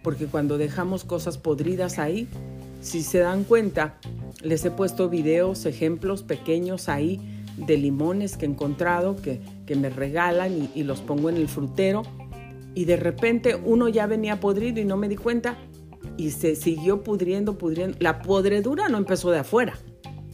Porque 0.03 0.27
cuando 0.27 0.57
dejamos 0.57 1.05
cosas 1.05 1.37
podridas 1.37 1.99
ahí, 1.99 2.27
si 2.81 3.03
se 3.03 3.19
dan 3.19 3.45
cuenta, 3.45 3.99
les 4.43 4.65
he 4.65 4.71
puesto 4.71 5.09
videos, 5.09 5.67
ejemplos 5.67 6.23
pequeños 6.23 6.89
ahí 6.89 7.21
de 7.57 7.77
limones 7.77 8.37
que 8.37 8.47
he 8.47 8.49
encontrado, 8.49 9.17
que, 9.17 9.41
me 9.75 9.91
regalan 9.91 10.71
y, 10.75 10.83
los 10.85 11.01
pongo 11.01 11.29
en 11.29 11.37
el 11.37 11.49
frutero. 11.49 12.03
Y 12.75 12.85
de 12.85 12.97
repente 12.97 13.57
uno 13.57 13.89
ya 13.89 14.07
venía 14.07 14.39
podrido 14.39 14.81
y 14.81 14.85
no 14.85 14.97
me 14.97 15.09
di 15.09 15.17
cuenta 15.17 15.57
y 16.17 16.31
se 16.31 16.55
siguió 16.55 17.03
pudriendo, 17.03 17.59
pudriendo. 17.59 17.97
La 18.01 18.23
podredura 18.23 18.89
no 18.89 18.99
empezó 18.99 19.31
de 19.31 19.39
afuera. 19.39 19.75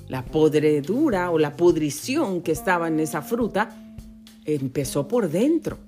La 0.09 0.25
podredura 0.25 1.31
o 1.31 1.39
la 1.39 1.57
pudrición 1.57 2.43
que 2.43 2.53
estaba 2.53 2.89
en 2.89 3.01
esa 3.01 3.23
fruta 3.23 3.97
empezó 4.45 5.09
por 5.09 5.31
dentro, 5.31 5.79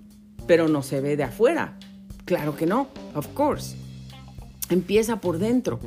pero 0.46 0.68
no 0.68 0.82
se 0.82 1.00
ve 1.00 1.16
de 1.16 1.24
afuera. 1.24 1.78
Claro 2.24 2.56
que 2.56 2.66
no, 2.66 2.88
of 3.14 3.26
course. 3.34 3.83
Empieza 4.70 5.20
por 5.20 5.38
dentro. 5.38 5.78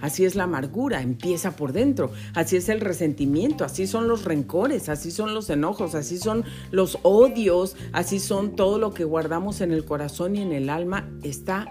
Así 0.00 0.24
es 0.24 0.34
la 0.34 0.44
amargura, 0.44 1.02
empieza 1.02 1.54
por 1.54 1.72
dentro. 1.72 2.10
Así 2.34 2.56
es 2.56 2.68
el 2.68 2.80
resentimiento, 2.80 3.64
así 3.64 3.86
son 3.86 4.08
los 4.08 4.24
rencores, 4.24 4.88
así 4.88 5.10
son 5.10 5.34
los 5.34 5.50
enojos, 5.50 5.94
así 5.94 6.18
son 6.18 6.44
los 6.70 6.98
odios, 7.02 7.76
así 7.92 8.18
son 8.18 8.56
todo 8.56 8.78
lo 8.78 8.94
que 8.94 9.04
guardamos 9.04 9.60
en 9.60 9.72
el 9.72 9.84
corazón 9.84 10.36
y 10.36 10.40
en 10.40 10.52
el 10.52 10.70
alma 10.70 11.08
está 11.22 11.66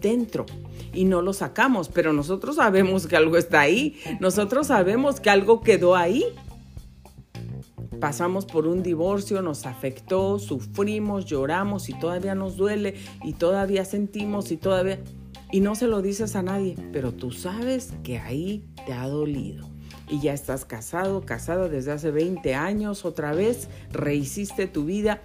dentro 0.00 0.46
y 0.92 1.04
no 1.04 1.22
lo 1.22 1.32
sacamos, 1.32 1.88
pero 1.88 2.12
nosotros 2.12 2.56
sabemos 2.56 3.06
que 3.06 3.16
algo 3.16 3.36
está 3.36 3.60
ahí, 3.60 3.96
nosotros 4.18 4.68
sabemos 4.68 5.20
que 5.20 5.30
algo 5.30 5.60
quedó 5.60 5.94
ahí. 5.94 6.24
Pasamos 8.00 8.44
por 8.44 8.66
un 8.66 8.82
divorcio, 8.82 9.40
nos 9.40 9.64
afectó, 9.64 10.38
sufrimos, 10.38 11.24
lloramos 11.24 11.88
y 11.88 11.94
todavía 11.98 12.34
nos 12.34 12.56
duele 12.56 12.94
y 13.24 13.32
todavía 13.34 13.86
sentimos 13.86 14.52
y 14.52 14.58
todavía 14.58 15.00
y 15.52 15.60
no 15.60 15.74
se 15.74 15.86
lo 15.86 16.02
dices 16.02 16.36
a 16.36 16.42
nadie, 16.42 16.76
pero 16.92 17.12
tú 17.12 17.30
sabes 17.30 17.94
que 18.02 18.18
ahí 18.18 18.64
te 18.86 18.92
ha 18.92 19.06
dolido. 19.08 19.68
Y 20.08 20.20
ya 20.20 20.32
estás 20.32 20.64
casado, 20.64 21.22
casada 21.22 21.68
desde 21.68 21.92
hace 21.92 22.10
20 22.10 22.54
años, 22.54 23.04
otra 23.04 23.32
vez 23.32 23.68
rehiciste 23.92 24.66
tu 24.66 24.84
vida 24.84 25.22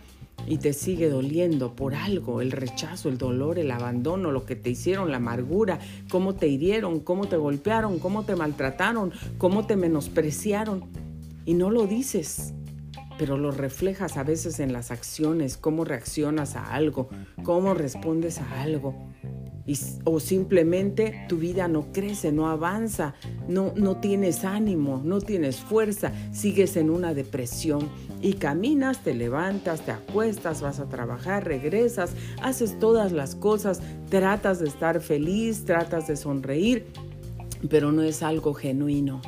y 0.48 0.58
te 0.58 0.74
sigue 0.74 1.10
doliendo 1.10 1.76
por 1.76 1.94
algo, 1.94 2.42
el 2.42 2.52
rechazo, 2.52 3.10
el 3.10 3.18
dolor, 3.18 3.60
el 3.60 3.70
abandono, 3.72 4.32
lo 4.32 4.46
que 4.46 4.56
te 4.56 4.72
hicieron, 4.72 5.12
la 5.12 5.18
amargura, 5.18 5.80
cómo 6.10 6.34
te 6.36 6.48
hirieron, 6.48 7.00
cómo 7.00 7.28
te 7.28 7.38
golpearon, 7.38 8.00
cómo 8.00 8.24
te 8.24 8.36
maltrataron, 8.36 9.12
cómo 9.38 9.68
te 9.68 9.76
menospreciaron. 9.76 10.86
Y 11.46 11.54
no 11.54 11.70
lo 11.70 11.86
dices, 11.86 12.54
pero 13.22 13.38
lo 13.38 13.52
reflejas 13.52 14.18
a 14.18 14.24
veces 14.24 14.60
en 14.60 14.74
las 14.74 14.90
acciones, 14.90 15.56
cómo 15.56 15.86
reaccionas 15.86 16.56
a 16.56 16.74
algo, 16.74 17.08
cómo 17.44 17.76
respondes 17.76 18.40
a 18.40 18.64
algo 18.64 18.96
o 20.06 20.20
simplemente 20.20 21.28
tu 21.30 21.38
vida 21.38 21.68
no 21.68 21.92
crece, 21.92 22.32
no 22.32 22.50
avanza, 22.50 23.14
no, 23.48 23.74
no 23.76 23.98
tienes 23.98 24.44
ánimo, 24.44 25.04
no 25.06 25.22
tienes 25.22 25.58
fuerza, 25.58 26.12
sigues 26.32 26.78
en 26.78 26.90
una 26.90 27.14
depresión 27.14 27.88
y 28.24 28.34
caminas, 28.34 29.04
te 29.04 29.14
levantas, 29.14 29.82
te 29.82 29.92
acuestas, 29.92 30.64
vas 30.64 30.80
a 30.80 30.90
trabajar, 30.90 31.46
regresas, 31.46 32.16
haces 32.42 32.80
todas 32.80 33.12
las 33.12 33.36
cosas, 33.36 33.84
tratas 34.10 34.58
de 34.62 34.68
estar 34.68 35.00
feliz, 35.00 35.64
tratas 35.64 36.08
de 36.08 36.16
sonreír, 36.16 36.88
pero 37.70 37.92
no 37.92 38.02
es 38.02 38.24
algo 38.24 38.56
genuino. 38.56 39.22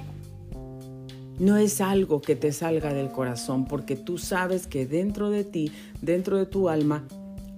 No 1.40 1.58
es 1.58 1.82
algo 1.82 2.22
que 2.22 2.36
te 2.36 2.52
salga 2.52 2.94
del 2.94 3.10
corazón 3.10 3.66
porque 3.66 3.96
tú 3.96 4.18
sabes 4.18 4.68
que 4.68 4.86
dentro 4.86 5.30
de 5.30 5.44
ti, 5.44 5.72
dentro 6.02 6.38
de 6.38 6.46
tu 6.46 6.70
alma, 6.70 7.04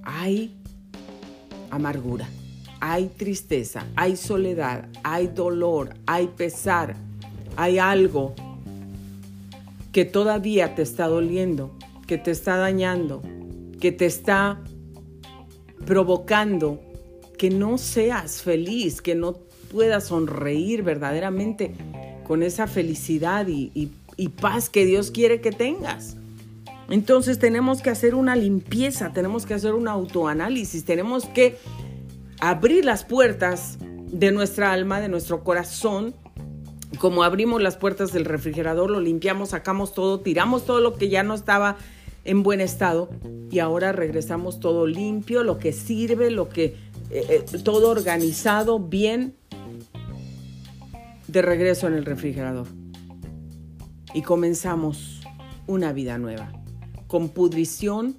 hay 0.03 0.55
amargura 1.71 2.27
hay 2.87 3.07
tristeza, 3.07 3.87
hay 3.95 4.15
soledad, 4.15 4.87
hay 5.03 5.25
dolor, 5.25 5.95
hay 6.05 6.27
pesar, 6.27 6.95
hay 7.55 7.79
algo 7.79 8.35
que 9.91 10.05
todavía 10.05 10.75
te 10.75 10.83
está 10.83 11.07
doliendo, 11.07 11.75
que 12.05 12.19
te 12.19 12.29
está 12.29 12.57
dañando, 12.57 13.23
que 13.79 13.91
te 13.91 14.05
está 14.05 14.61
provocando 15.85 16.79
que 17.39 17.49
no 17.49 17.79
seas 17.79 18.43
feliz, 18.43 19.01
que 19.01 19.15
no 19.15 19.33
puedas 19.71 20.05
sonreír 20.05 20.83
verdaderamente 20.83 21.73
con 22.25 22.43
esa 22.43 22.67
felicidad 22.67 23.47
y, 23.47 23.91
paz 24.41 24.69
que 24.69 24.85
Dios 24.85 25.11
quiere 25.11 25.39
que 25.39 25.51
tengas. 25.51 26.17
Entonces 26.89 27.39
tenemos 27.39 27.81
que 27.81 27.89
hacer 27.89 28.15
una 28.15 28.35
limpieza, 28.35 29.13
tenemos 29.13 29.45
que 29.45 29.53
hacer 29.53 29.73
un 29.73 29.87
autoanálisis, 29.87 30.83
tenemos 30.85 31.25
que 31.25 31.57
abrir 32.39 32.85
las 32.85 33.05
puertas 33.05 33.77
de 34.11 34.31
nuestra 34.31 34.71
alma, 34.71 34.99
de 34.99 35.09
nuestro 35.09 35.43
corazón, 35.43 36.13
como 36.99 37.23
abrimos 37.23 37.61
las 37.61 37.75
puertas 37.75 38.13
del 38.13 38.25
refrigerador, 38.25 38.89
lo 38.89 38.99
limpiamos, 38.99 39.49
sacamos 39.49 39.93
todo, 39.93 40.19
tiramos 40.19 40.65
todo 40.65 40.79
lo 40.79 40.93
que 40.93 41.09
ya 41.09 41.23
no 41.23 41.33
estaba 41.33 41.77
en 42.23 42.43
buen 42.43 42.61
estado 42.61 43.09
y 43.51 43.59
ahora 43.59 43.91
regresamos 43.91 44.59
todo 44.59 44.87
limpio, 44.87 45.43
lo 45.43 45.59
que 45.59 45.73
sirve, 45.73 46.31
lo 46.31 46.49
que 46.49 46.75
eh, 47.11 47.45
eh, 47.51 47.59
todo 47.63 47.89
organizado, 47.89 48.79
bien, 48.79 49.35
de 51.35 51.41
regreso 51.41 51.87
en 51.87 51.95
el 51.95 52.05
refrigerador. 52.05 52.65
Y 54.13 54.21
comenzamos 54.21 55.19
una 55.67 55.91
vida 55.91 56.17
nueva, 56.17 56.49
con 57.07 57.27
pudrición, 57.27 58.15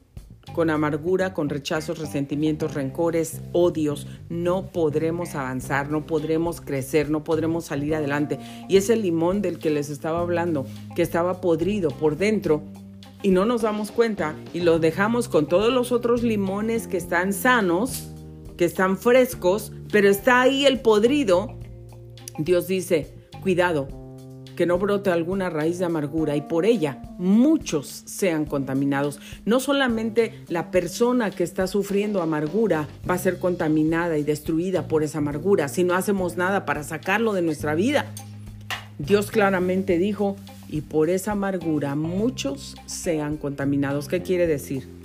con 0.52 0.68
amargura, 0.68 1.32
con 1.32 1.48
rechazos, 1.48 1.98
resentimientos, 1.98 2.74
rencores, 2.74 3.40
odios, 3.52 4.06
no 4.28 4.66
podremos 4.66 5.34
avanzar, 5.34 5.90
no 5.90 6.04
podremos 6.04 6.60
crecer, 6.60 7.08
no 7.08 7.24
podremos 7.24 7.64
salir 7.64 7.94
adelante. 7.94 8.38
Y 8.68 8.76
ese 8.76 8.96
limón 8.96 9.40
del 9.40 9.58
que 9.58 9.70
les 9.70 9.88
estaba 9.88 10.20
hablando, 10.20 10.66
que 10.94 11.00
estaba 11.00 11.40
podrido 11.40 11.88
por 11.92 12.18
dentro, 12.18 12.64
y 13.22 13.30
no 13.30 13.46
nos 13.46 13.62
damos 13.62 13.92
cuenta 13.92 14.34
y 14.52 14.60
lo 14.60 14.78
dejamos 14.78 15.28
con 15.28 15.48
todos 15.48 15.72
los 15.72 15.90
otros 15.90 16.22
limones 16.22 16.86
que 16.86 16.98
están 16.98 17.32
sanos, 17.32 18.10
que 18.58 18.66
están 18.66 18.98
frescos, 18.98 19.72
pero 19.90 20.10
está 20.10 20.42
ahí 20.42 20.66
el 20.66 20.80
podrido, 20.80 21.55
Dios 22.38 22.66
dice, 22.66 23.14
cuidado, 23.42 23.88
que 24.56 24.66
no 24.66 24.78
brote 24.78 25.10
alguna 25.10 25.50
raíz 25.50 25.78
de 25.78 25.84
amargura 25.84 26.34
y 26.34 26.40
por 26.40 26.64
ella 26.64 27.02
muchos 27.18 28.02
sean 28.06 28.46
contaminados. 28.46 29.20
No 29.44 29.60
solamente 29.60 30.32
la 30.48 30.70
persona 30.70 31.30
que 31.30 31.44
está 31.44 31.66
sufriendo 31.66 32.22
amargura 32.22 32.88
va 33.08 33.14
a 33.14 33.18
ser 33.18 33.38
contaminada 33.38 34.18
y 34.18 34.24
destruida 34.24 34.88
por 34.88 35.04
esa 35.04 35.18
amargura 35.18 35.68
si 35.68 35.84
no 35.84 35.94
hacemos 35.94 36.36
nada 36.36 36.64
para 36.64 36.82
sacarlo 36.82 37.32
de 37.34 37.42
nuestra 37.42 37.74
vida. 37.74 38.06
Dios 38.98 39.30
claramente 39.30 39.98
dijo, 39.98 40.36
y 40.68 40.80
por 40.80 41.10
esa 41.10 41.32
amargura 41.32 41.94
muchos 41.94 42.74
sean 42.86 43.36
contaminados. 43.36 44.08
¿Qué 44.08 44.22
quiere 44.22 44.46
decir? 44.46 44.95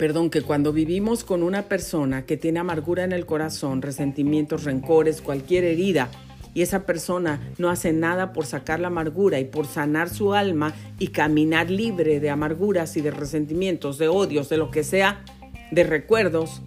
Perdón, 0.00 0.30
que 0.30 0.40
cuando 0.40 0.72
vivimos 0.72 1.24
con 1.24 1.42
una 1.42 1.64
persona 1.68 2.24
que 2.24 2.38
tiene 2.38 2.58
amargura 2.58 3.04
en 3.04 3.12
el 3.12 3.26
corazón, 3.26 3.82
resentimientos, 3.82 4.64
rencores, 4.64 5.20
cualquier 5.20 5.64
herida, 5.64 6.10
y 6.54 6.62
esa 6.62 6.86
persona 6.86 7.52
no 7.58 7.68
hace 7.68 7.92
nada 7.92 8.32
por 8.32 8.46
sacar 8.46 8.80
la 8.80 8.86
amargura 8.86 9.40
y 9.40 9.44
por 9.44 9.66
sanar 9.66 10.08
su 10.08 10.32
alma 10.32 10.72
y 10.98 11.08
caminar 11.08 11.70
libre 11.70 12.18
de 12.18 12.30
amarguras 12.30 12.96
y 12.96 13.02
de 13.02 13.10
resentimientos, 13.10 13.98
de 13.98 14.08
odios, 14.08 14.48
de 14.48 14.56
lo 14.56 14.70
que 14.70 14.84
sea, 14.84 15.22
de 15.70 15.84
recuerdos, 15.84 16.62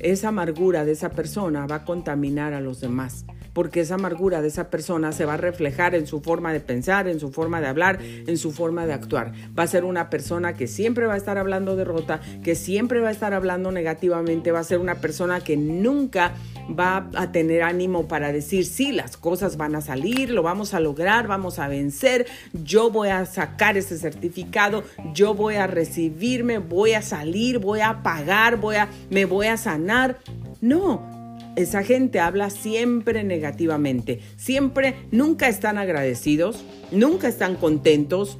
esa 0.00 0.28
amargura 0.30 0.84
de 0.84 0.90
esa 0.90 1.10
persona 1.10 1.68
va 1.68 1.76
a 1.76 1.84
contaminar 1.84 2.52
a 2.52 2.60
los 2.60 2.80
demás 2.80 3.26
porque 3.56 3.80
esa 3.80 3.94
amargura 3.94 4.42
de 4.42 4.48
esa 4.48 4.68
persona 4.68 5.12
se 5.12 5.24
va 5.24 5.32
a 5.32 5.38
reflejar 5.38 5.94
en 5.94 6.06
su 6.06 6.20
forma 6.20 6.52
de 6.52 6.60
pensar, 6.60 7.08
en 7.08 7.18
su 7.18 7.32
forma 7.32 7.58
de 7.62 7.66
hablar, 7.66 7.98
en 8.02 8.36
su 8.36 8.52
forma 8.52 8.84
de 8.84 8.92
actuar. 8.92 9.32
Va 9.58 9.62
a 9.62 9.66
ser 9.66 9.86
una 9.86 10.10
persona 10.10 10.52
que 10.52 10.66
siempre 10.66 11.06
va 11.06 11.14
a 11.14 11.16
estar 11.16 11.38
hablando 11.38 11.74
derrota, 11.74 12.20
que 12.44 12.54
siempre 12.54 13.00
va 13.00 13.08
a 13.08 13.12
estar 13.12 13.32
hablando 13.32 13.72
negativamente, 13.72 14.52
va 14.52 14.58
a 14.58 14.64
ser 14.64 14.78
una 14.78 14.96
persona 14.96 15.40
que 15.40 15.56
nunca 15.56 16.34
va 16.78 17.08
a 17.14 17.32
tener 17.32 17.62
ánimo 17.62 18.08
para 18.08 18.30
decir, 18.30 18.66
sí, 18.66 18.92
las 18.92 19.16
cosas 19.16 19.56
van 19.56 19.74
a 19.74 19.80
salir, 19.80 20.28
lo 20.28 20.42
vamos 20.42 20.74
a 20.74 20.80
lograr, 20.80 21.26
vamos 21.26 21.58
a 21.58 21.66
vencer, 21.66 22.26
yo 22.52 22.90
voy 22.90 23.08
a 23.08 23.24
sacar 23.24 23.78
ese 23.78 23.96
certificado, 23.96 24.84
yo 25.14 25.32
voy 25.32 25.54
a 25.54 25.66
recibirme, 25.66 26.58
voy 26.58 26.92
a 26.92 27.00
salir, 27.00 27.58
voy 27.58 27.80
a 27.80 28.02
pagar, 28.02 28.58
voy 28.58 28.76
a, 28.76 28.90
me 29.08 29.24
voy 29.24 29.46
a 29.46 29.56
sanar. 29.56 30.18
No, 30.60 31.15
esa 31.56 31.82
gente 31.82 32.20
habla 32.20 32.50
siempre 32.50 33.24
negativamente, 33.24 34.20
siempre, 34.36 34.94
nunca 35.10 35.48
están 35.48 35.78
agradecidos, 35.78 36.64
nunca 36.92 37.28
están 37.28 37.56
contentos, 37.56 38.38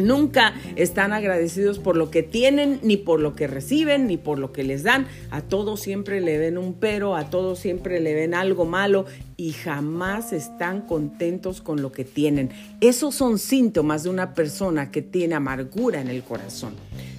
Nunca 0.00 0.54
están 0.76 1.12
agradecidos 1.12 1.78
por 1.78 1.96
lo 1.96 2.10
que 2.10 2.22
tienen, 2.22 2.80
ni 2.82 2.96
por 2.96 3.20
lo 3.20 3.34
que 3.34 3.46
reciben, 3.46 4.06
ni 4.06 4.16
por 4.16 4.38
lo 4.38 4.50
que 4.50 4.64
les 4.64 4.82
dan. 4.82 5.06
A 5.30 5.42
todos 5.42 5.80
siempre 5.80 6.20
le 6.20 6.38
ven 6.38 6.56
un 6.56 6.74
pero, 6.74 7.16
a 7.16 7.28
todos 7.28 7.58
siempre 7.58 8.00
le 8.00 8.14
ven 8.14 8.32
algo 8.34 8.64
malo 8.64 9.04
y 9.36 9.52
jamás 9.52 10.32
están 10.32 10.82
contentos 10.82 11.60
con 11.60 11.82
lo 11.82 11.92
que 11.92 12.04
tienen. 12.04 12.50
Esos 12.80 13.14
son 13.14 13.38
síntomas 13.38 14.04
de 14.04 14.10
una 14.10 14.34
persona 14.34 14.90
que 14.90 15.02
tiene 15.02 15.34
amargura 15.34 16.00
en 16.00 16.08
el 16.08 16.22
corazón. 16.22 16.74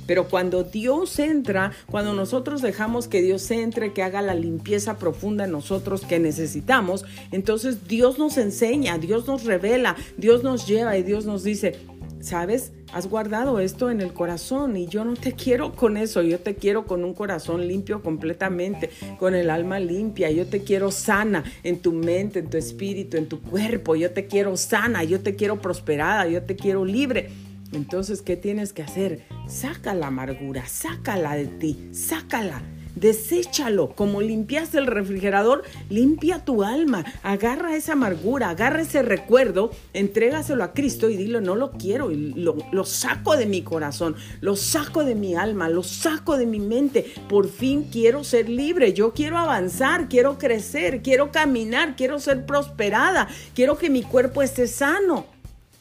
Pero 0.07 0.27
cuando 0.27 0.63
Dios 0.63 1.17
entra, 1.19 1.71
cuando 1.89 2.13
nosotros 2.13 2.61
dejamos 2.61 3.07
que 3.07 3.21
Dios 3.21 3.49
entre, 3.51 3.93
que 3.93 4.03
haga 4.03 4.21
la 4.21 4.35
limpieza 4.35 4.97
profunda 4.97 5.45
en 5.45 5.51
nosotros 5.51 6.01
que 6.01 6.19
necesitamos, 6.19 7.05
entonces 7.31 7.87
Dios 7.87 8.19
nos 8.19 8.37
enseña, 8.37 8.97
Dios 8.97 9.27
nos 9.27 9.45
revela, 9.45 9.95
Dios 10.17 10.43
nos 10.43 10.67
lleva 10.67 10.97
y 10.97 11.03
Dios 11.03 11.25
nos 11.25 11.43
dice, 11.43 11.79
¿sabes? 12.21 12.71
Has 12.93 13.07
guardado 13.07 13.59
esto 13.59 13.89
en 13.89 14.01
el 14.01 14.13
corazón 14.13 14.75
y 14.75 14.87
yo 14.87 15.05
no 15.05 15.13
te 15.13 15.33
quiero 15.33 15.73
con 15.73 15.97
eso, 15.97 16.21
yo 16.21 16.39
te 16.39 16.55
quiero 16.55 16.85
con 16.85 17.03
un 17.03 17.13
corazón 17.13 17.67
limpio 17.67 18.01
completamente, 18.01 18.89
con 19.17 19.33
el 19.33 19.49
alma 19.49 19.79
limpia, 19.79 20.29
yo 20.29 20.45
te 20.45 20.61
quiero 20.61 20.91
sana 20.91 21.43
en 21.63 21.79
tu 21.79 21.93
mente, 21.93 22.39
en 22.39 22.49
tu 22.49 22.57
espíritu, 22.57 23.17
en 23.17 23.27
tu 23.27 23.41
cuerpo, 23.41 23.95
yo 23.95 24.11
te 24.11 24.27
quiero 24.27 24.57
sana, 24.57 25.03
yo 25.03 25.21
te 25.21 25.35
quiero 25.35 25.61
prosperada, 25.61 26.27
yo 26.27 26.43
te 26.43 26.55
quiero 26.55 26.83
libre. 26.85 27.29
Entonces, 27.71 28.21
¿qué 28.21 28.35
tienes 28.35 28.73
que 28.73 28.83
hacer? 28.83 29.25
Saca 29.47 29.93
la 29.93 30.07
amargura, 30.07 30.67
sácala 30.67 31.35
de 31.35 31.47
ti, 31.47 31.89
sácala. 31.91 32.61
Deséchalo, 32.95 33.95
como 33.95 34.21
limpiaste 34.21 34.77
el 34.77 34.85
refrigerador, 34.85 35.63
limpia 35.89 36.43
tu 36.43 36.61
alma, 36.61 37.05
agarra 37.23 37.77
esa 37.77 37.93
amargura, 37.93 38.49
agarra 38.49 38.81
ese 38.81 39.01
recuerdo, 39.01 39.71
entrégaselo 39.93 40.61
a 40.61 40.73
Cristo 40.73 41.09
y 41.09 41.15
dile, 41.15 41.39
no 41.39 41.55
lo 41.55 41.71
quiero, 41.71 42.11
y 42.11 42.33
lo, 42.33 42.57
lo 42.73 42.83
saco 42.83 43.37
de 43.37 43.45
mi 43.45 43.61
corazón, 43.61 44.17
lo 44.41 44.57
saco 44.57 45.05
de 45.05 45.15
mi 45.15 45.35
alma, 45.35 45.69
lo 45.69 45.83
saco 45.83 46.37
de 46.37 46.45
mi 46.45 46.59
mente, 46.59 47.13
por 47.29 47.47
fin 47.47 47.87
quiero 47.89 48.25
ser 48.25 48.49
libre, 48.49 48.91
yo 48.91 49.13
quiero 49.13 49.37
avanzar, 49.37 50.09
quiero 50.09 50.37
crecer, 50.37 51.01
quiero 51.01 51.31
caminar, 51.31 51.95
quiero 51.95 52.19
ser 52.19 52.45
prosperada, 52.45 53.29
quiero 53.55 53.77
que 53.77 53.89
mi 53.89 54.03
cuerpo 54.03 54.41
esté 54.41 54.67
sano. 54.67 55.25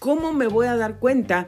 ¿Cómo 0.00 0.33
me 0.33 0.46
voy 0.46 0.66
a 0.66 0.76
dar 0.76 0.98
cuenta 0.98 1.46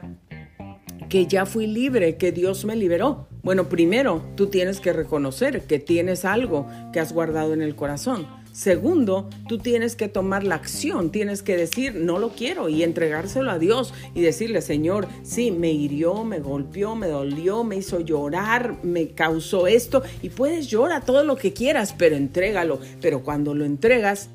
que 1.07 1.27
ya 1.27 1.45
fui 1.45 1.67
libre, 1.67 2.17
que 2.17 2.31
Dios 2.31 2.65
me 2.65 2.75
liberó. 2.75 3.27
Bueno, 3.41 3.69
primero, 3.69 4.23
tú 4.35 4.47
tienes 4.47 4.79
que 4.79 4.93
reconocer 4.93 5.63
que 5.63 5.79
tienes 5.79 6.25
algo 6.25 6.67
que 6.91 6.99
has 6.99 7.13
guardado 7.13 7.53
en 7.53 7.61
el 7.61 7.75
corazón. 7.75 8.27
Segundo, 8.53 9.29
tú 9.47 9.57
tienes 9.57 9.95
que 9.95 10.07
tomar 10.07 10.43
la 10.43 10.53
acción, 10.53 11.11
tienes 11.11 11.41
que 11.41 11.57
decir, 11.57 11.95
no 11.95 12.19
lo 12.19 12.29
quiero 12.29 12.69
y 12.69 12.83
entregárselo 12.83 13.49
a 13.49 13.57
Dios 13.57 13.95
y 14.13 14.21
decirle, 14.21 14.61
Señor, 14.61 15.07
sí, 15.23 15.49
me 15.49 15.71
hirió, 15.71 16.23
me 16.23 16.39
golpeó, 16.39 16.95
me 16.95 17.07
dolió, 17.07 17.63
me 17.63 17.77
hizo 17.77 17.99
llorar, 17.99 18.77
me 18.83 19.09
causó 19.09 19.65
esto 19.65 20.03
y 20.21 20.29
puedes 20.29 20.67
llorar 20.67 21.03
todo 21.03 21.23
lo 21.23 21.35
que 21.35 21.51
quieras, 21.51 21.95
pero 21.97 22.15
entrégalo. 22.15 22.79
Pero 23.01 23.23
cuando 23.23 23.55
lo 23.55 23.65
entregas, 23.65 24.29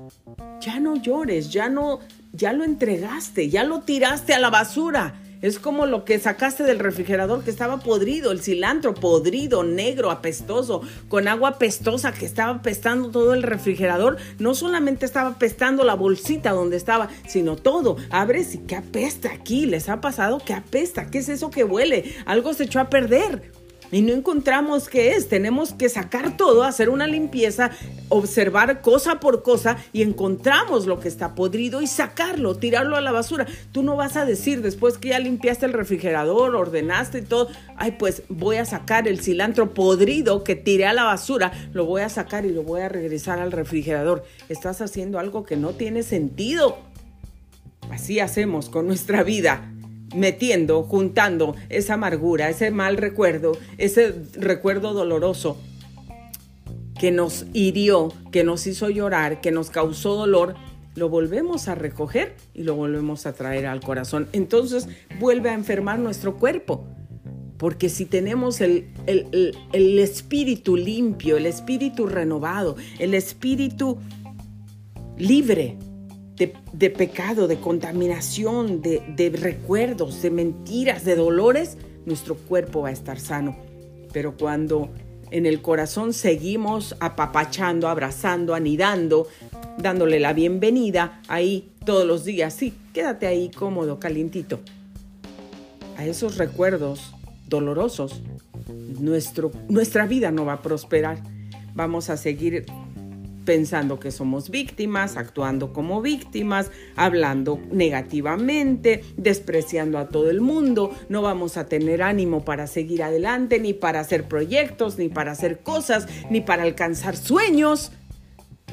ya 0.61 0.81
no 0.81 0.96
llores, 0.96 1.50
ya 1.50 1.68
no, 1.68 2.00
ya 2.33 2.52
lo 2.52 2.64
entregaste, 2.64 3.48
ya 3.48 3.62
lo 3.62 3.83
tiraste 3.83 4.35
a 4.35 4.40
la 4.40 4.50
basura 4.50 5.14
es 5.42 5.59
como 5.59 5.87
lo 5.87 6.05
que 6.05 6.18
sacaste 6.18 6.64
del 6.64 6.79
refrigerador 6.79 7.44
que 7.44 7.51
estaba 7.51 7.79
podrido, 7.79 8.33
el 8.33 8.40
cilantro 8.40 8.94
podrido, 8.94 9.62
negro, 9.62 10.11
apestoso, 10.11 10.83
con 11.09 11.29
agua 11.29 11.51
apestosa 11.51 12.12
que 12.12 12.27
estaba 12.27 12.57
apestando 12.57 13.11
todo 13.11 13.35
el 13.35 13.42
refrigerador. 13.42 14.16
No 14.38 14.55
solamente 14.55 15.07
estaba 15.07 15.31
apestando 15.31 15.85
la 15.85 15.94
bolsita 15.94 16.51
donde 16.51 16.77
estaba, 16.77 17.09
sino 17.27 17.57
todo. 17.57 17.96
Abres 18.11 18.55
y 18.55 18.59
qué 18.59 18.77
apesta 18.77 19.31
aquí. 19.33 19.66
¿Les 19.66 19.88
ha 19.88 20.01
pasado? 20.01 20.40
¿Qué 20.44 20.55
apesta? 20.55 21.11
¿Qué 21.11 21.18
es 21.18 21.29
eso 21.29 21.51
que 21.51 21.64
huele? 21.64 22.14
Algo 22.27 22.55
se 22.55 22.64
echó 22.64 22.81
a 22.81 22.90
perder 22.90 23.58
y 23.90 24.03
no 24.03 24.12
encontramos 24.12 24.88
qué 24.88 25.12
es. 25.12 25.29
Tenemos 25.29 25.72
que 25.72 25.88
sacar 25.88 26.37
todo, 26.37 26.62
hacer 26.62 26.88
una 26.88 27.07
limpieza, 27.07 27.70
observar 28.09 28.81
cosa 28.81 29.20
por 29.20 29.42
cosa 29.42 29.77
y 29.92 30.03
encontramos 30.03 30.87
lo 30.87 31.01
que 31.01 31.09
está 31.09 31.35
podrido 31.35 31.81
y 31.83 31.87
sacarlo, 31.87 32.57
tirarlo 32.57 32.96
a 32.96 33.01
la 33.01 33.12
basura. 33.12 33.46
Tú 33.72 33.83
no 33.83 33.96
vas 33.96 34.16
a 34.16 34.24
decir 34.27 34.62
después 34.62 34.98
que 34.98 35.09
ya 35.09 35.18
limpiaste 35.18 35.66
el 35.66 35.72
refrigerador, 35.72 36.55
ordenaste 36.55 37.18
y 37.18 37.22
todo, 37.22 37.48
ay, 37.77 37.96
pues 37.98 38.22
voy 38.29 38.57
a 38.57 38.64
sacar 38.64 39.09
el 39.09 39.20
cilantro 39.20 39.74
podrido 39.74 40.44
que 40.44 40.57
tiré 40.57 40.87
a 40.87 40.92
la 40.92 41.05
basura, 41.05 41.53
lo 41.72 41.85
voy 41.85 42.03
a 42.03 42.09
sacar 42.09 42.44
y 42.44 42.51
lo 42.51 42.62
voy 42.62 42.83
a 42.83 42.88
regresar 42.88 43.38
al 43.38 43.53
refrigerador. 43.53 44.24
Estás 44.48 44.81
haciendo 44.81 45.18
algo 45.18 45.44
que 45.44 45.57
no 45.57 45.70
tiene 45.70 46.03
sentido. 46.03 46.79
Así 47.90 48.20
hacemos 48.20 48.68
con 48.68 48.87
nuestra 48.87 49.22
vida 49.22 49.72
metiendo, 50.14 50.83
juntando 50.83 51.55
esa 51.68 51.94
amargura, 51.94 52.49
ese 52.49 52.71
mal 52.71 52.97
recuerdo, 52.97 53.57
ese 53.79 54.14
recuerdo 54.35 54.94
doloroso 54.94 55.59
que 56.99 57.11
nos 57.11 57.47
hirió, 57.53 58.12
que 58.33 58.44
nos 58.44 58.66
hizo 58.66 58.90
llorar, 58.90 59.40
que 59.40 59.51
nos 59.51 59.71
causó 59.71 60.16
dolor, 60.16 60.55
lo 60.97 61.09
volvemos 61.09 61.68
a 61.68 61.75
recoger 61.75 62.35
y 62.55 62.64
lo 62.64 62.75
volvemos 62.75 63.25
a 63.27 63.33
traer 63.33 63.66
al 63.66 63.81
corazón. 63.81 64.29
Entonces 64.33 64.88
vuelve 65.21 65.51
a 65.51 65.55
enfermar 65.55 65.99
nuestro 65.99 66.37
cuerpo. 66.37 66.85
Porque 67.57 67.88
si 67.88 68.05
tenemos 68.05 68.61
el, 68.61 68.87
el 69.07 69.99
espíritu 69.99 70.77
limpio, 70.77 71.37
el 71.37 71.47
espíritu 71.47 72.07
renovado, 72.07 72.77
el 73.01 73.14
espíritu 73.14 73.99
libre, 75.16 75.77
de, 76.38 76.90
pecado, 76.90 77.48
de 77.48 77.59
contaminación, 77.59 78.81
de, 78.81 79.03
de 79.16 79.31
recuerdos, 79.31 80.22
de 80.22 80.31
mentiras, 80.31 81.05
de 81.05 81.16
dolores, 81.16 81.77
nuestro 82.07 82.37
cuerpo 82.37 82.83
va 82.83 82.88
a 82.88 82.92
estar 82.92 83.18
sano. 83.18 83.57
Pero 84.12 84.37
cuando 84.37 84.90
en 85.31 85.46
el 85.46 85.61
corazón 85.61 86.12
seguimos 86.12 86.96
apapachando, 87.01 87.88
abrazando, 87.88 88.55
anidando, 88.55 89.27
dándole 89.79 90.20
la 90.20 90.33
bienvenida 90.33 91.20
ahí 91.29 91.72
todos 91.85 92.07
los 92.07 92.24
días. 92.24 92.55
Sí, 92.55 92.74
quédate 92.92 93.27
ahí 93.27 93.51
cómodo, 93.51 93.98
calientito. 93.98 94.61
A 95.96 96.07
esos 96.07 96.38
recuerdos 96.38 97.12
dolorosos, 97.48 98.22
nuestro, 99.01 99.51
nuestra 99.68 100.07
vida 100.07 100.31
no 100.31 100.44
va 100.44 100.55
a 100.55 100.62
prosperar. 100.62 101.18
Vamos 101.74 102.11
a 102.11 102.16
seguir 102.16 102.66
pensando 103.48 103.98
que 103.98 104.11
somos 104.11 104.50
víctimas, 104.50 105.16
actuando 105.16 105.72
como 105.72 106.02
víctimas, 106.02 106.70
hablando 106.96 107.58
negativamente, 107.72 109.02
despreciando 109.16 109.96
a 109.96 110.11
todo 110.11 110.28
el 110.28 110.42
mundo, 110.42 110.94
no 111.08 111.22
vamos 111.22 111.56
a 111.56 111.64
tener 111.64 112.02
ánimo 112.02 112.44
para 112.44 112.66
seguir 112.66 113.02
adelante, 113.02 113.58
ni 113.58 113.72
para 113.72 114.00
hacer 114.00 114.24
proyectos, 114.24 114.98
ni 114.98 115.08
para 115.08 115.33
hacer 115.33 115.60
cosas, 115.60 116.06
ni 116.29 116.42
para 116.42 116.64
alcanzar 116.64 117.16
sueños 117.16 117.90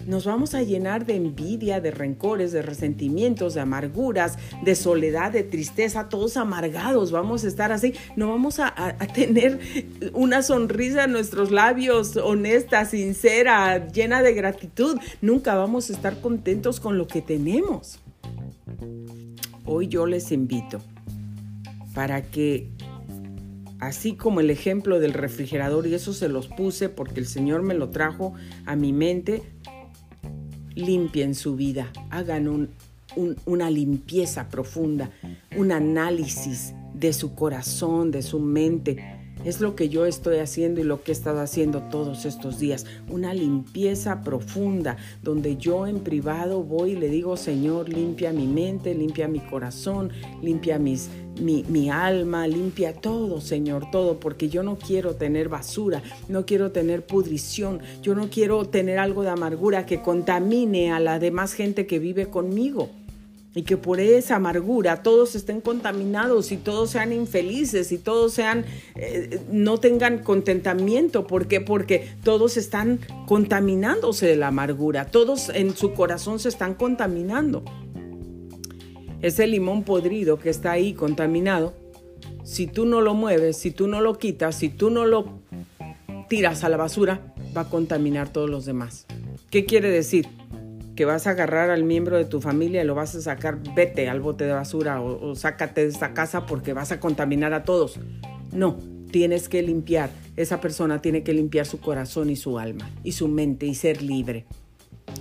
nos 0.05 0.25
vamos 0.25 0.53
a 0.53 0.63
llenar 0.63 1.05
de 1.05 1.15
envidia, 1.15 1.81
de 1.81 1.91
rencores, 1.91 2.51
de 2.51 2.61
resentimientos, 2.61 3.53
de 3.53 3.61
amarguras, 3.61 4.37
de 4.63 4.75
soledad, 4.75 5.31
de 5.31 5.43
tristeza, 5.43 6.09
todos 6.09 6.37
amargados, 6.37 7.11
vamos 7.11 7.43
a 7.43 7.47
estar 7.47 7.71
así, 7.71 7.93
no 8.15 8.29
vamos 8.29 8.59
a, 8.59 8.73
tener 9.13 9.59
una 10.13 10.41
sonrisa 10.41 11.05
en 11.05 11.11
nuestros 11.11 11.51
labios 11.51 12.17
honesta, 12.17 12.85
sincera, 12.85 13.87
llena 13.87 14.21
de 14.21 14.33
gratitud, 14.33 14.97
nunca 15.21 15.55
vamos 15.55 15.89
a 15.89 15.93
estar 15.93 16.19
contentos 16.21 16.79
con 16.79 16.97
lo 16.97 17.07
que 17.07 17.21
tenemos. 17.21 17.99
Hoy 19.65 19.87
yo 19.87 20.05
les 20.05 20.31
invito 20.31 20.81
para 21.93 22.21
que 22.23 22.69
así 23.79 24.15
como 24.15 24.39
el 24.39 24.49
ejemplo 24.49 24.99
del 24.99 25.13
refrigerador, 25.13 25.87
y 25.87 25.93
eso 25.93 26.13
se 26.13 26.29
los 26.29 26.47
puse 26.47 26.89
porque 26.89 27.19
el 27.19 27.27
Señor 27.27 27.61
me 27.61 27.73
lo 27.73 27.89
trajo 27.89 28.33
a 28.65 28.75
mi 28.75 28.93
mente, 28.93 29.43
limpien 30.75 31.35
su 31.35 31.55
vida, 31.55 31.91
hagan 32.09 32.69
una 33.45 33.69
limpieza 33.69 34.49
profunda, 34.49 35.09
un 35.55 35.71
análisis 35.71 36.73
de 36.93 37.13
su 37.13 37.35
corazón, 37.35 38.11
de 38.11 38.21
su 38.21 38.39
mente, 38.39 39.14
es 39.45 39.61
lo 39.61 39.75
que 39.75 39.89
yo 39.89 40.05
estoy 40.05 40.39
haciendo 40.39 40.81
y 40.81 40.83
lo 40.83 41.03
que 41.03 41.11
he 41.11 41.13
estado 41.13 41.39
haciendo 41.39 41.83
todos 41.83 42.25
estos 42.25 42.59
días. 42.59 42.85
Una 43.09 43.33
limpieza 43.33 44.21
profunda 44.21 44.97
donde 45.21 45.55
yo 45.57 45.87
en 45.87 45.99
privado 45.99 46.63
voy 46.63 46.91
y 46.91 46.95
le 46.95 47.09
digo, 47.09 47.37
Señor, 47.37 47.87
limpia 47.87 48.33
mi 48.33 48.47
mente, 48.47 48.93
limpia 48.93 49.27
mi 49.27 49.39
corazón, 49.39 50.11
limpia 50.41 50.79
mis, 50.79 51.09
mi, 51.39 51.63
mi, 51.69 51.89
alma, 51.89 52.47
limpia 52.47 52.93
todo, 52.93 53.39
Señor, 53.39 53.91
todo, 53.91 54.19
porque 54.19 54.49
yo 54.49 54.63
no 54.63 54.77
quiero 54.77 55.15
tener 55.15 55.47
basura, 55.47 56.01
no 56.27 56.45
quiero 56.45 56.71
tener 56.71 57.05
pudrición, 57.05 57.81
yo 58.01 58.15
no 58.15 58.29
quiero 58.29 58.65
tener 58.65 58.97
algo 58.97 59.23
de 59.23 59.29
amargura 59.29 59.85
que 59.85 60.01
contamine 60.01 60.91
a 60.91 60.99
la 60.99 61.19
demás 61.19 61.53
gente 61.53 61.85
que 61.85 61.99
vive 61.99 62.27
conmigo 62.27 62.89
y 63.55 63.63
que 63.63 63.77
por 63.77 64.01
esa 64.01 64.35
amargura 64.35 65.01
todos 65.01 65.33
estén 65.33 65.61
contaminados 65.61 66.51
y 66.51 66.57
todos 66.57 66.91
sean 66.91 67.13
infelices 67.13 67.93
y 67.93 67.97
todos 67.97 68.33
sean 68.33 68.65
eh, 68.95 69.39
no 69.49 69.79
tengan 69.79 70.19
contentamiento 70.19 71.25
¿por 71.25 71.47
qué? 71.47 71.61
porque 71.61 72.09
todos 72.23 72.57
están 72.57 72.99
contaminándose 73.25 74.27
de 74.27 74.35
la 74.35 74.47
amargura 74.47 75.05
todos 75.05 75.49
en 75.49 75.75
su 75.75 75.93
corazón 75.93 76.37
se 76.39 76.49
están 76.49 76.75
contaminando 76.75 77.63
ese 79.21 79.47
limón 79.47 79.83
podrido 79.83 80.37
que 80.37 80.49
está 80.49 80.71
ahí 80.71 80.93
contaminado 80.93 81.73
si 82.43 82.67
tú 82.67 82.85
no 82.85 82.99
lo 82.99 83.13
mueves 83.13 83.57
si 83.57 83.71
tú 83.71 83.87
no 83.87 84.01
lo 84.01 84.19
quitas 84.19 84.55
si 84.55 84.67
tú 84.67 84.89
no 84.89 85.05
lo 85.05 85.39
tiras 86.27 86.65
a 86.65 86.69
la 86.69 86.75
basura 86.75 87.33
va 87.55 87.61
a 87.61 87.69
contaminar 87.69 88.27
todos 88.27 88.49
los 88.49 88.65
demás 88.65 89.05
¿qué 89.49 89.63
quiere 89.63 89.89
decir? 89.89 90.27
Que 90.95 91.05
vas 91.05 91.27
a 91.27 91.31
agarrar 91.31 91.69
al 91.69 91.83
miembro 91.83 92.17
de 92.17 92.25
tu 92.25 92.41
familia 92.41 92.81
y 92.81 92.85
lo 92.85 92.95
vas 92.95 93.15
a 93.15 93.21
sacar, 93.21 93.59
vete 93.75 94.07
al 94.09 94.21
bote 94.21 94.45
de 94.45 94.53
basura 94.53 95.01
o, 95.01 95.35
sácate 95.35 95.81
de 95.81 95.87
esta 95.87 96.13
casa 96.13 96.45
porque 96.45 96.73
vas 96.73 96.91
a 96.91 96.99
contaminar 96.99 97.53
a 97.53 97.63
todos. 97.63 97.99
No, 98.53 98.77
tienes 99.11 99.49
que 99.49 99.61
limpiar. 99.61 100.09
Esa 100.37 100.61
persona 100.61 101.01
tiene 101.01 101.23
que 101.23 101.33
limpiar 101.33 101.65
su 101.65 101.79
corazón 101.79 102.29
y 102.29 102.35
su 102.35 102.59
alma 102.59 102.89
y 103.03 103.11
su 103.11 103.27
mente 103.27 103.65
y 103.65 103.75
ser 103.75 104.01
libre. 104.01 104.45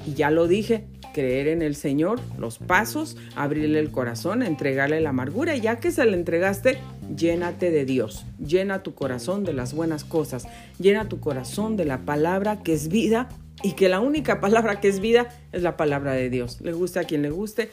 Y 0.06 0.14
ya 0.14 0.30
lo 0.30 0.46
dije, 0.46 0.84
creer 1.12 1.48
en 1.48 1.62
el 1.62 1.74
Señor, 1.74 2.20
los 2.38 2.58
pasos, 2.58 3.16
abrirle 3.34 3.78
el 3.78 3.90
corazón, 3.90 4.42
entregarle 4.42 5.00
la 5.00 5.10
amargura 5.10 5.56
y 5.56 5.60
ya 5.60 5.78
que 5.80 5.90
se 5.90 6.04
le 6.04 6.14
entregaste, 6.14 6.78
llénate 7.16 7.70
de 7.70 7.84
Dios, 7.84 8.26
llena 8.38 8.82
tu 8.82 8.94
corazón 8.94 9.44
de 9.44 9.52
las 9.52 9.74
buenas 9.74 10.04
cosas, 10.04 10.46
llena 10.78 11.08
tu 11.08 11.20
corazón 11.20 11.76
de 11.76 11.84
la 11.84 11.98
palabra 11.98 12.62
que 12.62 12.74
es 12.74 12.88
vida 12.88 13.28
y 13.62 13.72
que 13.72 13.88
la 13.88 14.00
única 14.00 14.40
palabra 14.40 14.80
que 14.80 14.88
es 14.88 15.00
vida 15.00 15.28
es 15.52 15.62
la 15.62 15.76
palabra 15.76 16.12
de 16.12 16.30
Dios. 16.30 16.60
Le 16.60 16.72
guste 16.72 16.98
a 16.98 17.04
quien 17.04 17.22
le 17.22 17.30
guste 17.30 17.70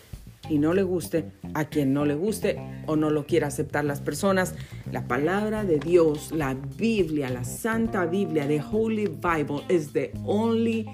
y 0.50 0.58
no 0.58 0.74
le 0.74 0.84
guste 0.84 1.32
a 1.54 1.66
quien 1.66 1.94
no 1.94 2.06
le 2.06 2.16
guste 2.16 2.60
o 2.88 2.96
no 2.96 3.10
lo 3.10 3.26
quiera 3.26 3.48
aceptar 3.48 3.86
las 3.86 4.02
personas. 4.02 4.54
La 4.92 5.08
palabra 5.08 5.64
de 5.64 5.80
Dios, 5.80 6.32
la 6.32 6.54
Biblia, 6.54 7.30
la 7.30 7.44
Santa 7.44 8.06
Biblia, 8.06 8.48
the 8.48 8.60
Holy 8.60 9.08
Bible 9.08 9.64
is 9.70 9.94
the 9.94 10.12
only 10.26 10.86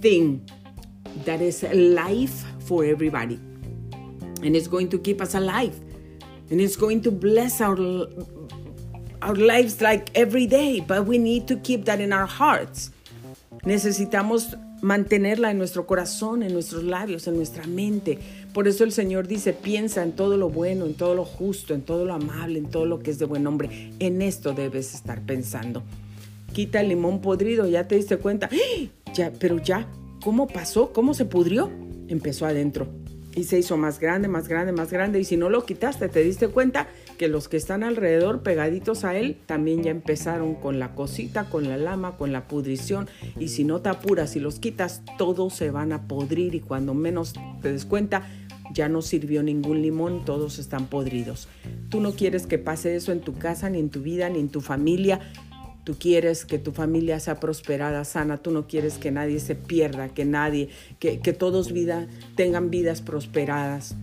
thing 0.00 0.42
that 1.24 1.40
is 1.40 1.62
life 1.72 2.44
for 2.64 2.84
everybody. 2.84 3.38
And 4.42 4.56
it's 4.56 4.68
going 4.68 4.88
to 4.88 4.98
keep 4.98 5.20
us 5.20 5.34
alive. 5.34 5.78
And 6.50 6.60
it's 6.60 6.76
going 6.76 7.02
to 7.02 7.10
bless 7.10 7.60
our 7.60 7.76
our 9.22 9.34
lives 9.34 9.82
like 9.82 10.10
every 10.14 10.46
day, 10.46 10.80
but 10.80 11.04
we 11.04 11.18
need 11.18 11.46
to 11.48 11.56
keep 11.56 11.84
that 11.84 12.00
in 12.00 12.10
our 12.10 12.26
hearts. 12.26 12.90
Necesitamos 13.64 14.56
mantenerla 14.82 15.50
en 15.50 15.58
nuestro 15.58 15.86
corazón, 15.86 16.42
en 16.42 16.52
nuestros 16.52 16.84
labios, 16.84 17.26
en 17.26 17.36
nuestra 17.36 17.66
mente. 17.66 18.18
Por 18.54 18.68
eso 18.68 18.84
el 18.84 18.92
Señor 18.92 19.26
dice, 19.28 19.52
piensa 19.52 20.02
en 20.02 20.12
todo 20.12 20.36
lo 20.36 20.48
bueno, 20.48 20.86
en 20.86 20.94
todo 20.94 21.14
lo 21.14 21.24
justo, 21.24 21.74
en 21.74 21.82
todo 21.82 22.04
lo 22.04 22.14
amable, 22.14 22.58
en 22.58 22.70
todo 22.70 22.86
lo 22.86 23.00
que 23.00 23.10
es 23.10 23.18
de 23.18 23.26
buen 23.26 23.46
hombre. 23.46 23.92
En 23.98 24.22
esto 24.22 24.52
debes 24.52 24.94
estar 24.94 25.20
pensando. 25.22 25.82
Quita 26.52 26.80
el 26.80 26.88
limón 26.88 27.20
podrido, 27.20 27.68
ya 27.68 27.86
te 27.86 27.96
diste 27.96 28.16
cuenta. 28.16 28.48
¡Ah! 28.52 28.86
Ya, 29.14 29.32
pero 29.38 29.58
ya, 29.58 29.86
¿cómo 30.22 30.46
pasó? 30.46 30.92
¿Cómo 30.92 31.14
se 31.14 31.24
pudrió? 31.24 31.70
Empezó 32.08 32.46
adentro 32.46 32.99
y 33.34 33.44
se 33.44 33.58
hizo 33.58 33.76
más 33.76 34.00
grande, 34.00 34.28
más 34.28 34.48
grande, 34.48 34.72
más 34.72 34.92
grande. 34.92 35.20
Y 35.20 35.24
si 35.24 35.36
no 35.36 35.50
lo 35.50 35.64
quitaste, 35.64 36.08
te 36.08 36.22
diste 36.22 36.48
cuenta 36.48 36.88
que 37.18 37.28
los 37.28 37.48
que 37.48 37.56
están 37.56 37.82
alrededor 37.82 38.42
pegaditos 38.42 39.04
a 39.04 39.16
él 39.16 39.38
también 39.46 39.82
ya 39.82 39.90
empezaron 39.90 40.54
con 40.54 40.78
la 40.78 40.94
cosita, 40.94 41.44
con 41.44 41.68
la 41.68 41.76
lama, 41.76 42.16
con 42.16 42.32
la 42.32 42.48
pudrición. 42.48 43.08
Y 43.38 43.48
si 43.48 43.64
no 43.64 43.80
te 43.80 43.88
apuras 43.88 44.36
y 44.36 44.40
los 44.40 44.58
quitas, 44.58 45.02
todos 45.18 45.54
se 45.54 45.70
van 45.70 45.92
a 45.92 46.08
podrir 46.08 46.54
y 46.54 46.60
cuando 46.60 46.94
menos 46.94 47.34
te 47.62 47.72
des 47.72 47.84
cuenta, 47.84 48.28
ya 48.72 48.88
no 48.88 49.02
sirvió 49.02 49.42
ningún 49.42 49.82
limón, 49.82 50.24
todos 50.24 50.58
están 50.58 50.86
podridos. 50.86 51.48
Tú 51.88 52.00
no 52.00 52.12
quieres 52.12 52.46
que 52.46 52.58
pase 52.58 52.94
eso 52.94 53.12
en 53.12 53.20
tu 53.20 53.36
casa, 53.36 53.68
ni 53.68 53.78
en 53.80 53.90
tu 53.90 54.00
vida, 54.00 54.28
ni 54.28 54.38
en 54.38 54.48
tu 54.48 54.60
familia. 54.60 55.20
Tú 55.84 55.96
quieres 55.98 56.44
que 56.44 56.58
tu 56.58 56.72
familia 56.72 57.20
sea 57.20 57.40
prosperada, 57.40 58.04
sana. 58.04 58.36
Tú 58.36 58.50
no 58.50 58.66
quieres 58.66 58.98
que 58.98 59.10
nadie 59.10 59.40
se 59.40 59.54
pierda, 59.54 60.10
que 60.10 60.24
nadie, 60.24 60.68
que, 60.98 61.32
todos 61.32 61.72
vida, 61.72 62.06
tengan 62.36 62.70
vidas 62.70 63.00
prosperadas 63.00 63.94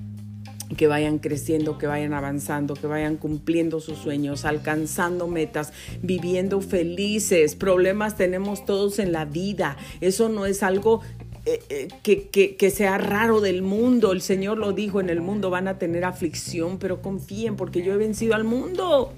que 0.76 0.88
vayan 0.88 1.20
creciendo, 1.20 1.78
que 1.78 1.88
vayan 1.88 2.14
avanzando, 2.14 2.74
que 2.74 2.88
vayan 2.88 3.16
cumpliendo 3.16 3.80
sus 3.80 4.00
sueños, 4.00 4.44
alcanzando 4.44 5.28
metas, 5.28 5.72
viviendo 6.02 6.60
felices. 6.60 7.56
Problemas 7.56 8.18
tenemos 8.18 8.66
todos 8.66 9.00
en 9.00 9.14
la 9.14 9.24
vida. 9.24 9.78
Eso 10.02 10.28
no 10.28 10.46
es 10.46 10.64
algo 10.64 11.02
eh, 11.46 11.62
eh, 11.70 11.88
que, 12.04 12.28
que, 12.28 12.58
que, 12.58 12.70
sea 12.70 12.98
raro 12.98 13.40
del 13.40 13.62
mundo. 13.62 14.12
El 14.12 14.22
Señor 14.22 14.58
lo 14.58 14.74
dijo, 14.74 15.00
en 15.00 15.10
el 15.10 15.22
mundo 15.22 15.50
van 15.50 15.70
a 15.70 15.80
tener 15.80 16.04
aflicción, 16.04 16.80
pero 16.80 17.02
confíen 17.02 17.56
porque 17.56 17.82
yo 17.82 17.94
he 17.94 17.98
vencido 17.98 18.36
al 18.36 18.44
mundo. 18.44 19.14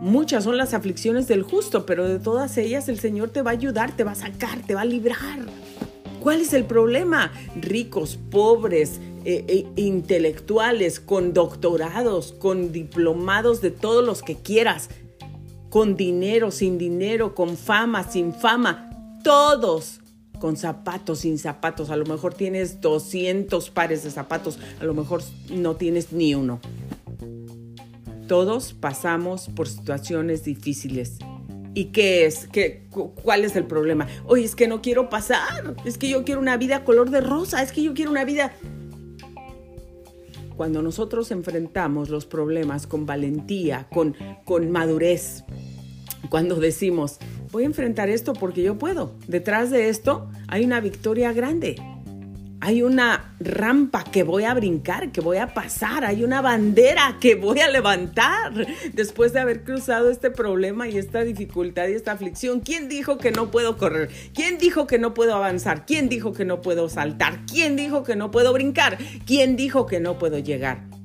Muchas 0.00 0.44
son 0.44 0.56
las 0.56 0.74
aflicciones 0.74 1.26
del 1.26 1.42
justo, 1.42 1.84
pero 1.84 2.06
de 2.08 2.20
todas 2.20 2.56
ellas 2.56 2.88
el 2.88 3.00
Señor 3.00 3.30
te 3.30 3.42
va 3.42 3.50
a 3.50 3.54
ayudar, 3.54 3.96
te 3.96 4.04
va 4.04 4.12
a 4.12 4.14
sacar, 4.14 4.60
te 4.64 4.74
va 4.74 4.82
a 4.82 4.84
librar. 4.84 5.40
¿Cuál 6.20 6.40
es 6.40 6.52
el 6.52 6.64
problema? 6.64 7.32
Ricos, 7.56 8.18
pobres, 8.30 9.00
eh, 9.24 9.44
eh, 9.48 9.66
intelectuales, 9.76 11.00
con 11.00 11.32
doctorados, 11.32 12.32
con 12.32 12.70
diplomados 12.70 13.60
de 13.60 13.72
todos 13.72 14.04
los 14.04 14.22
que 14.22 14.36
quieras, 14.36 14.88
con 15.68 15.96
dinero, 15.96 16.50
sin 16.50 16.78
dinero, 16.78 17.34
con 17.34 17.56
fama, 17.56 18.04
sin 18.04 18.32
fama, 18.32 19.18
todos 19.24 20.00
con 20.38 20.56
zapatos, 20.56 21.20
sin 21.20 21.38
zapatos. 21.38 21.90
A 21.90 21.96
lo 21.96 22.06
mejor 22.06 22.34
tienes 22.34 22.80
200 22.80 23.70
pares 23.70 24.04
de 24.04 24.10
zapatos, 24.10 24.58
a 24.80 24.84
lo 24.84 24.94
mejor 24.94 25.22
no 25.50 25.76
tienes 25.76 26.12
ni 26.12 26.34
uno. 26.34 26.60
Todos 28.28 28.74
pasamos 28.74 29.48
por 29.48 29.68
situaciones 29.68 30.44
difíciles. 30.44 31.18
¿Y 31.72 31.86
qué 31.86 32.26
es? 32.26 32.46
¿Qué, 32.52 32.86
¿Cuál 32.90 33.44
es 33.46 33.56
el 33.56 33.64
problema? 33.64 34.06
Oye, 34.26 34.44
es 34.44 34.54
que 34.54 34.68
no 34.68 34.82
quiero 34.82 35.08
pasar. 35.08 35.74
Es 35.86 35.96
que 35.96 36.10
yo 36.10 36.24
quiero 36.24 36.40
una 36.40 36.58
vida 36.58 36.84
color 36.84 37.08
de 37.08 37.22
rosa. 37.22 37.62
Es 37.62 37.72
que 37.72 37.82
yo 37.82 37.94
quiero 37.94 38.10
una 38.10 38.26
vida... 38.26 38.52
Cuando 40.58 40.82
nosotros 40.82 41.30
enfrentamos 41.30 42.10
los 42.10 42.26
problemas 42.26 42.86
con 42.86 43.06
valentía, 43.06 43.86
con, 43.90 44.14
con 44.44 44.70
madurez, 44.70 45.44
cuando 46.28 46.56
decimos, 46.56 47.18
voy 47.50 47.62
a 47.62 47.66
enfrentar 47.66 48.10
esto 48.10 48.34
porque 48.34 48.62
yo 48.62 48.76
puedo, 48.76 49.14
detrás 49.28 49.70
de 49.70 49.88
esto 49.88 50.28
hay 50.48 50.64
una 50.64 50.80
victoria 50.80 51.32
grande 51.32 51.76
hay 52.68 52.82
una 52.82 53.34
rampa 53.40 54.04
que 54.04 54.24
voy 54.24 54.44
a 54.44 54.52
brincar, 54.52 55.10
que 55.10 55.22
voy 55.22 55.38
a 55.38 55.54
pasar, 55.54 56.04
hay 56.04 56.22
una 56.22 56.42
bandera 56.42 57.16
que 57.18 57.34
voy 57.34 57.60
a 57.60 57.68
levantar 57.70 58.52
después 58.92 59.32
de 59.32 59.40
haber 59.40 59.64
cruzado 59.64 60.10
este 60.10 60.30
problema 60.30 60.86
y 60.86 60.98
esta 60.98 61.22
dificultad 61.22 61.88
y 61.88 61.94
esta 61.94 62.12
aflicción. 62.12 62.60
¿Quién 62.60 62.90
dijo 62.90 63.16
que 63.16 63.30
no 63.30 63.50
puedo 63.50 63.78
correr? 63.78 64.10
¿Quién 64.34 64.58
dijo 64.58 64.86
que 64.86 64.98
no 64.98 65.14
puedo 65.14 65.34
avanzar? 65.34 65.86
¿Quién 65.86 66.10
dijo 66.10 66.34
que 66.34 66.44
no 66.44 66.60
puedo 66.60 66.90
saltar? 66.90 67.38
¿Quién 67.50 67.74
dijo 67.74 68.02
que 68.02 68.16
no 68.16 68.30
puedo 68.30 68.52
brincar? 68.52 68.98
¿Quién 69.24 69.56
dijo 69.56 69.86
que 69.86 70.00
no 70.00 70.18
puedo 70.18 70.38
llegar? 70.38 70.97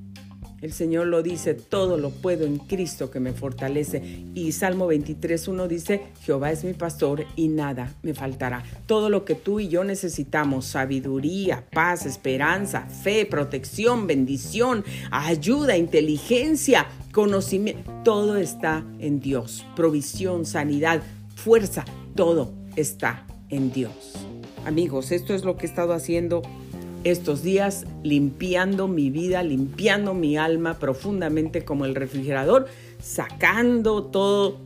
El 0.64 0.72
Señor 0.72 1.08
lo 1.08 1.22
dice, 1.22 1.56
todo 1.56 1.98
lo 1.98 2.10
puedo 2.10 2.46
en 2.46 2.58
Cristo 2.58 3.12
que 3.12 3.20
me 3.20 3.34
fortalece. 3.34 4.24
Y 4.34 4.54
Salmo 4.54 4.90
23.1 4.90 5.68
dice, 5.68 6.04
Jehová 6.22 6.52
es 6.52 6.64
mi 6.64 6.72
pastor 6.72 7.26
y 7.36 7.50
nada 7.50 7.94
me 8.02 8.14
faltará. 8.14 8.64
Todo 8.86 9.10
lo 9.10 9.26
que 9.26 9.36
tú 9.36 9.60
y 9.60 9.68
yo 9.68 9.84
necesitamos, 9.84 10.64
sabiduría, 10.66 11.66
paz, 11.70 12.06
esperanza, 12.06 12.88
fe, 12.88 13.26
protección, 13.26 14.08
bendición, 14.08 14.86
ayuda, 15.12 15.76
inteligencia, 15.76 16.88
conocimiento, 17.12 17.92
todo 18.06 18.38
está 18.38 18.86
en 19.00 19.20
Dios. 19.20 19.66
Provisión, 19.76 20.46
sanidad, 20.46 21.04
fuerza, 21.36 21.84
todo 22.16 22.54
está 22.78 23.28
en 23.50 23.74
Dios. 23.74 24.14
Amigos, 24.66 25.12
esto 25.12 25.34
es 25.34 25.44
lo 25.44 25.58
que 25.58 25.66
he 25.66 25.70
estado 25.70 25.92
haciendo 25.92 26.42
estos 27.04 27.44
días 27.44 27.86
limpiando 28.04 28.88
mi 28.88 29.10
vida, 29.10 29.44
limpiando 29.44 30.14
mi 30.14 30.38
alma 30.38 30.80
profundamente 30.80 31.66
como 31.66 31.86
el 31.86 31.96
refrigerador, 31.96 32.68
sacando 33.02 34.04
todo 34.04 34.58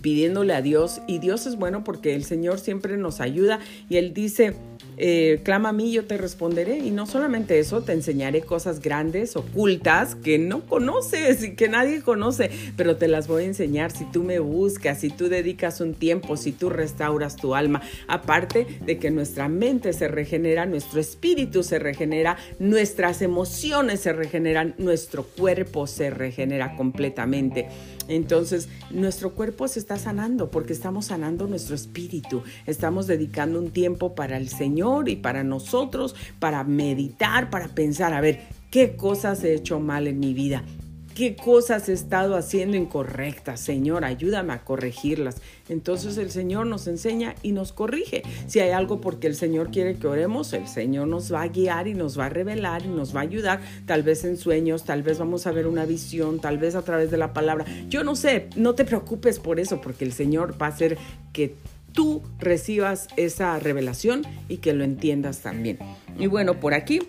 pidiéndole 0.00 0.54
a 0.54 0.62
Dios. 0.62 1.00
Y 1.06 1.18
Dios 1.18 1.46
es 1.46 1.56
bueno 1.56 1.84
porque 1.84 2.14
el 2.14 2.24
Señor 2.24 2.58
siempre 2.58 2.96
nos 2.96 3.20
ayuda 3.20 3.60
y 3.88 3.96
Él 3.96 4.14
dice, 4.14 4.54
eh, 5.00 5.40
clama 5.44 5.68
a 5.68 5.72
mí, 5.72 5.92
yo 5.92 6.04
te 6.06 6.16
responderé. 6.16 6.78
Y 6.78 6.90
no 6.90 7.06
solamente 7.06 7.58
eso, 7.58 7.82
te 7.82 7.92
enseñaré 7.92 8.42
cosas 8.42 8.80
grandes, 8.80 9.36
ocultas, 9.36 10.16
que 10.16 10.38
no 10.38 10.66
conoces 10.66 11.44
y 11.44 11.54
que 11.54 11.68
nadie 11.68 12.02
conoce, 12.02 12.50
pero 12.76 12.96
te 12.96 13.06
las 13.06 13.28
voy 13.28 13.44
a 13.44 13.46
enseñar 13.46 13.92
si 13.92 14.04
tú 14.06 14.24
me 14.24 14.40
buscas, 14.40 15.00
si 15.00 15.10
tú 15.10 15.28
dedicas 15.28 15.80
un 15.80 15.94
tiempo, 15.94 16.36
si 16.36 16.52
tú 16.52 16.68
restauras 16.68 17.36
tu 17.36 17.54
alma. 17.54 17.80
Aparte 18.08 18.66
de 18.84 18.98
que 18.98 19.10
nuestra 19.10 19.48
mente 19.48 19.92
se 19.92 20.08
regenera, 20.08 20.66
nuestro 20.66 21.00
espíritu 21.00 21.62
se 21.62 21.78
regenera, 21.78 22.36
nuestras 22.58 23.22
emociones 23.22 24.00
se 24.00 24.12
regeneran, 24.12 24.74
nuestro 24.78 25.22
cuerpo 25.24 25.86
se 25.86 26.10
regenera 26.10 26.74
completamente. 26.76 27.68
Entonces, 28.08 28.70
nuestro 28.90 29.34
cuerpo 29.34 29.68
se 29.68 29.78
está 29.78 29.96
sanando 29.96 30.50
porque 30.50 30.72
estamos 30.72 31.06
sanando 31.06 31.46
nuestro 31.46 31.74
espíritu. 31.74 32.42
Estamos 32.66 33.06
dedicando 33.06 33.58
un 33.58 33.70
tiempo 33.70 34.14
para 34.14 34.38
el 34.38 34.48
Señor 34.48 34.87
y 35.06 35.16
para 35.16 35.44
nosotros, 35.44 36.14
para 36.38 36.64
meditar, 36.64 37.50
para 37.50 37.68
pensar, 37.68 38.14
a 38.14 38.20
ver, 38.20 38.40
¿qué 38.70 38.96
cosas 38.96 39.44
he 39.44 39.54
hecho 39.54 39.80
mal 39.80 40.06
en 40.06 40.18
mi 40.18 40.34
vida? 40.34 40.62
qué 41.18 41.34
cosas 41.34 41.88
he 41.88 41.94
estado 41.94 42.36
haciendo 42.36 42.76
incorrectas, 42.76 43.58
Señor, 43.58 44.04
ayúdame 44.04 44.52
a 44.52 44.62
corregirlas. 44.62 45.42
Entonces 45.68 46.16
el 46.16 46.30
Señor 46.30 46.66
nos 46.66 46.86
enseña 46.86 47.34
y 47.42 47.50
nos 47.50 47.72
corrige. 47.72 48.22
Si 48.46 48.60
hay 48.60 48.70
algo 48.70 49.00
porque 49.00 49.26
el 49.26 49.34
Señor 49.34 49.72
quiere 49.72 49.96
que 49.96 50.06
oremos, 50.06 50.52
el 50.52 50.68
Señor 50.68 51.08
nos 51.08 51.34
va 51.34 51.42
a 51.42 51.48
guiar 51.48 51.88
y 51.88 51.94
nos 51.94 52.16
va 52.16 52.26
a 52.26 52.28
revelar 52.28 52.84
y 52.84 52.88
nos 52.88 53.16
va 53.16 53.18
a 53.18 53.22
ayudar, 53.24 53.60
tal 53.84 54.04
vez 54.04 54.22
en 54.22 54.36
sueños, 54.36 54.84
tal 54.84 55.02
vez 55.02 55.18
vamos 55.18 55.48
a 55.48 55.50
ver 55.50 55.66
una 55.66 55.86
visión, 55.86 56.38
tal 56.38 56.56
vez 56.56 56.76
a 56.76 56.82
través 56.82 57.10
de 57.10 57.16
la 57.16 57.32
palabra. 57.32 57.64
Yo 57.88 58.04
no 58.04 58.14
sé, 58.14 58.48
no 58.54 58.76
te 58.76 58.84
preocupes 58.84 59.40
por 59.40 59.58
eso, 59.58 59.80
porque 59.80 60.04
el 60.04 60.12
Señor 60.12 60.54
va 60.62 60.66
a 60.66 60.70
hacer 60.70 60.98
que 61.32 61.56
tú 61.92 62.22
recibas 62.38 63.08
esa 63.16 63.58
revelación 63.58 64.22
y 64.48 64.58
que 64.58 64.72
lo 64.72 64.84
entiendas 64.84 65.40
también. 65.40 65.78
Y 66.18 66.26
bueno, 66.26 66.60
por 66.60 66.74
aquí 66.74 67.00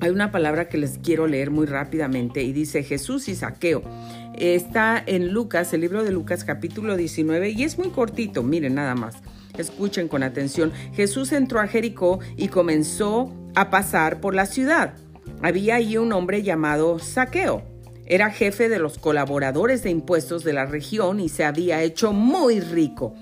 hay 0.00 0.10
una 0.10 0.30
palabra 0.30 0.68
que 0.68 0.78
les 0.78 0.98
quiero 0.98 1.26
leer 1.26 1.50
muy 1.50 1.66
rápidamente 1.66 2.42
y 2.42 2.52
dice 2.52 2.82
Jesús 2.82 3.28
y 3.28 3.34
Saqueo. 3.34 3.82
Está 4.36 5.02
en 5.04 5.32
Lucas, 5.32 5.72
el 5.72 5.80
libro 5.80 6.04
de 6.04 6.12
Lucas 6.12 6.44
capítulo 6.44 6.96
19 6.96 7.50
y 7.50 7.64
es 7.64 7.78
muy 7.78 7.88
cortito, 7.88 8.42
miren 8.42 8.74
nada 8.74 8.94
más. 8.94 9.16
Escuchen 9.56 10.08
con 10.08 10.22
atención. 10.22 10.72
Jesús 10.92 11.32
entró 11.32 11.60
a 11.60 11.66
Jericó 11.66 12.18
y 12.36 12.48
comenzó 12.48 13.32
a 13.54 13.70
pasar 13.70 14.20
por 14.20 14.34
la 14.34 14.44
ciudad. 14.44 14.94
Había 15.42 15.76
allí 15.76 15.96
un 15.96 16.12
hombre 16.12 16.42
llamado 16.42 16.98
Saqueo. 16.98 17.62
Era 18.04 18.30
jefe 18.30 18.68
de 18.68 18.78
los 18.78 18.98
colaboradores 18.98 19.82
de 19.82 19.90
impuestos 19.90 20.44
de 20.44 20.52
la 20.52 20.66
región 20.66 21.18
y 21.18 21.28
se 21.28 21.44
había 21.44 21.82
hecho 21.82 22.12
muy 22.12 22.60
rico. 22.60 23.14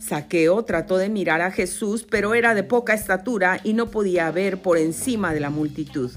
Saqueo 0.00 0.64
trató 0.64 0.96
de 0.96 1.08
mirar 1.08 1.40
a 1.40 1.50
Jesús, 1.50 2.06
pero 2.08 2.34
era 2.34 2.54
de 2.54 2.62
poca 2.62 2.94
estatura 2.94 3.60
y 3.64 3.72
no 3.72 3.90
podía 3.90 4.30
ver 4.30 4.62
por 4.62 4.78
encima 4.78 5.34
de 5.34 5.40
la 5.40 5.50
multitud. 5.50 6.10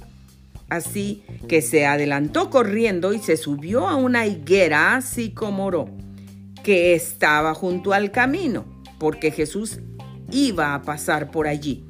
Así 0.69 1.23
que 1.47 1.61
se 1.61 1.86
adelantó 1.86 2.49
corriendo 2.49 3.11
y 3.13 3.19
se 3.19 3.36
subió 3.36 3.88
a 3.88 3.95
una 3.95 4.25
higuera 4.25 5.01
sicomoro 5.01 5.89
que 6.63 6.93
estaba 6.93 7.53
junto 7.53 7.91
al 7.91 8.11
camino, 8.11 8.65
porque 8.99 9.32
Jesús 9.32 9.79
iba 10.32 10.73
a 10.73 10.82
pasar 10.84 11.32
por 11.32 11.47
allí. 11.47 11.84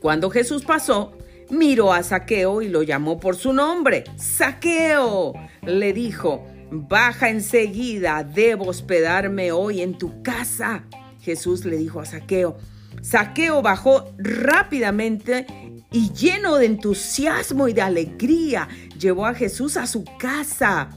Cuando 0.00 0.30
Jesús 0.30 0.64
pasó, 0.64 1.12
miró 1.50 1.92
a 1.92 2.02
Saqueo 2.02 2.62
y 2.62 2.68
lo 2.68 2.82
llamó 2.82 3.20
por 3.20 3.36
su 3.36 3.52
nombre. 3.52 4.04
Saqueo, 4.16 5.34
le 5.62 5.92
dijo, 5.92 6.46
baja 6.72 7.28
enseguida, 7.28 8.24
debo 8.24 8.68
hospedarme 8.68 9.52
hoy 9.52 9.82
en 9.82 9.98
tu 9.98 10.22
casa. 10.22 10.84
Jesús 11.20 11.64
le 11.64 11.76
dijo 11.76 12.00
a 12.00 12.06
Saqueo. 12.06 12.56
Saqueo 13.02 13.62
bajó 13.62 14.14
rápidamente 14.18 15.46
y 15.92 16.10
lleno 16.12 16.56
de 16.56 16.66
entusiasmo 16.66 17.68
y 17.68 17.74
de 17.74 17.82
alegría, 17.82 18.68
llevó 18.98 19.26
a 19.26 19.34
Jesús 19.34 19.76
a 19.76 19.86
su 19.86 20.04
casa. 20.18 20.88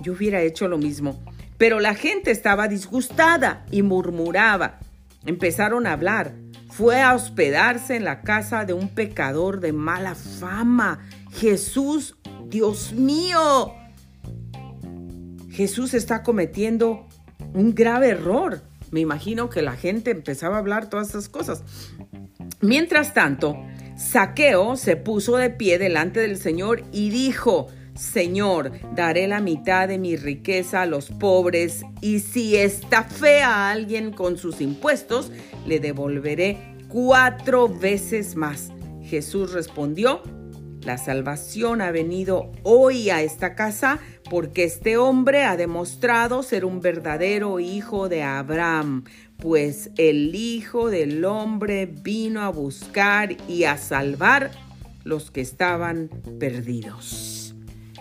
Yo 0.00 0.14
hubiera 0.14 0.40
hecho 0.40 0.66
lo 0.68 0.78
mismo, 0.78 1.22
pero 1.58 1.78
la 1.80 1.94
gente 1.94 2.30
estaba 2.30 2.68
disgustada 2.68 3.66
y 3.70 3.82
murmuraba. 3.82 4.78
Empezaron 5.26 5.86
a 5.86 5.92
hablar. 5.92 6.34
Fue 6.70 7.02
a 7.02 7.14
hospedarse 7.14 7.96
en 7.96 8.04
la 8.04 8.22
casa 8.22 8.64
de 8.64 8.72
un 8.72 8.88
pecador 8.88 9.60
de 9.60 9.72
mala 9.72 10.14
fama. 10.14 11.00
Jesús, 11.32 12.16
Dios 12.46 12.92
mío, 12.92 13.74
Jesús 15.50 15.94
está 15.94 16.22
cometiendo 16.22 17.06
un 17.54 17.74
grave 17.74 18.10
error. 18.10 18.62
Me 18.90 19.00
imagino 19.00 19.50
que 19.50 19.62
la 19.62 19.76
gente 19.76 20.10
empezaba 20.10 20.56
a 20.56 20.60
hablar 20.60 20.88
todas 20.88 21.08
estas 21.08 21.28
cosas. 21.28 21.62
Mientras 22.60 23.14
tanto, 23.14 23.56
Saqueo 23.96 24.76
se 24.76 24.96
puso 24.96 25.36
de 25.36 25.50
pie 25.50 25.78
delante 25.78 26.20
del 26.20 26.36
Señor 26.36 26.82
y 26.92 27.10
dijo, 27.10 27.68
Señor, 27.94 28.72
daré 28.94 29.28
la 29.28 29.40
mitad 29.40 29.88
de 29.88 29.98
mi 29.98 30.16
riqueza 30.16 30.82
a 30.82 30.86
los 30.86 31.10
pobres 31.10 31.82
y 32.00 32.20
si 32.20 32.56
está 32.56 33.04
fea 33.04 33.48
a 33.48 33.70
alguien 33.70 34.12
con 34.12 34.38
sus 34.38 34.60
impuestos, 34.60 35.30
le 35.66 35.80
devolveré 35.80 36.76
cuatro 36.88 37.68
veces 37.68 38.36
más. 38.36 38.72
Jesús 39.02 39.52
respondió, 39.52 40.22
la 40.84 40.96
salvación 40.96 41.82
ha 41.82 41.90
venido 41.90 42.50
hoy 42.62 43.10
a 43.10 43.22
esta 43.22 43.54
casa 43.54 43.98
porque 44.30 44.64
este 44.64 44.96
hombre 44.96 45.44
ha 45.44 45.56
demostrado 45.56 46.42
ser 46.42 46.64
un 46.64 46.80
verdadero 46.80 47.60
hijo 47.60 48.08
de 48.08 48.22
Abraham, 48.22 49.04
pues 49.36 49.90
el 49.96 50.34
Hijo 50.34 50.88
del 50.90 51.24
Hombre 51.24 51.86
vino 51.86 52.40
a 52.40 52.48
buscar 52.50 53.36
y 53.48 53.64
a 53.64 53.76
salvar 53.76 54.50
los 55.04 55.30
que 55.30 55.40
estaban 55.40 56.08
perdidos. 56.38 57.54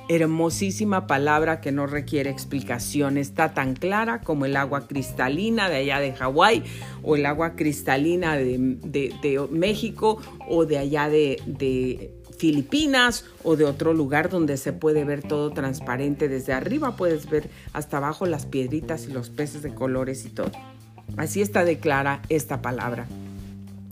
Hermosísima 0.10 1.06
palabra 1.06 1.62
que 1.62 1.72
no 1.72 1.86
requiere 1.86 2.30
explicación, 2.30 3.18
está 3.18 3.54
tan 3.54 3.76
clara 3.76 4.22
como 4.22 4.46
el 4.46 4.56
agua 4.56 4.88
cristalina 4.88 5.70
de 5.70 5.78
allá 5.78 6.00
de 6.00 6.14
Hawái 6.14 6.64
o 7.04 7.16
el 7.16 7.26
agua 7.28 7.56
cristalina 7.56 8.36
de, 8.36 9.48
México 9.52 10.20
o 10.48 10.66
de 10.66 10.80
allá 10.80 11.10
de 11.10 12.19
Filipinas 12.40 13.26
o 13.44 13.58
de 13.58 13.66
otro 13.66 13.94
lugar 13.94 14.30
donde 14.30 14.56
se 14.56 14.72
puede 14.72 15.04
ver 15.04 15.22
todo 15.22 15.52
transparente. 15.52 16.30
Desde 16.30 16.54
arriba 16.54 16.96
puedes 16.96 17.30
ver 17.30 17.50
hasta 17.74 17.98
abajo 17.98 18.26
las 18.26 18.46
piedritas 18.46 19.06
y 19.06 19.12
los 19.12 19.30
peces 19.30 19.62
de 19.62 19.74
colores 19.74 20.26
y 20.26 20.30
todo. 20.30 20.52
Así 21.18 21.42
está 21.42 21.66
declara 21.66 22.22
esta 22.30 22.62
palabra. 22.62 23.08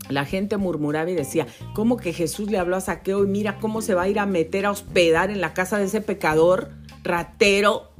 La 0.09 0.23
gente 0.23 0.55
murmuraba 0.55 1.11
y 1.11 1.15
decía, 1.15 1.45
¿cómo 1.73 1.97
que 1.97 2.13
Jesús 2.13 2.49
le 2.49 2.57
habló 2.57 2.77
a 2.77 2.81
Saqueo 2.81 3.25
y 3.25 3.27
mira 3.27 3.59
cómo 3.59 3.81
se 3.81 3.93
va 3.93 4.03
a 4.03 4.07
ir 4.07 4.19
a 4.19 4.25
meter 4.25 4.65
a 4.65 4.71
hospedar 4.71 5.29
en 5.29 5.41
la 5.41 5.53
casa 5.53 5.77
de 5.77 5.85
ese 5.85 5.99
pecador 5.99 6.69
ratero 7.03 7.91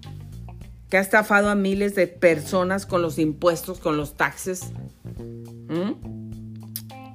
que 0.90 0.96
ha 0.96 1.02
estafado 1.02 1.50
a 1.50 1.56
miles 1.56 1.96
de 1.96 2.08
personas 2.08 2.86
con 2.86 3.02
los 3.02 3.20
impuestos, 3.20 3.80
con 3.80 3.98
los 3.98 4.16
taxes? 4.16 4.72
¿Mm? 5.68 5.92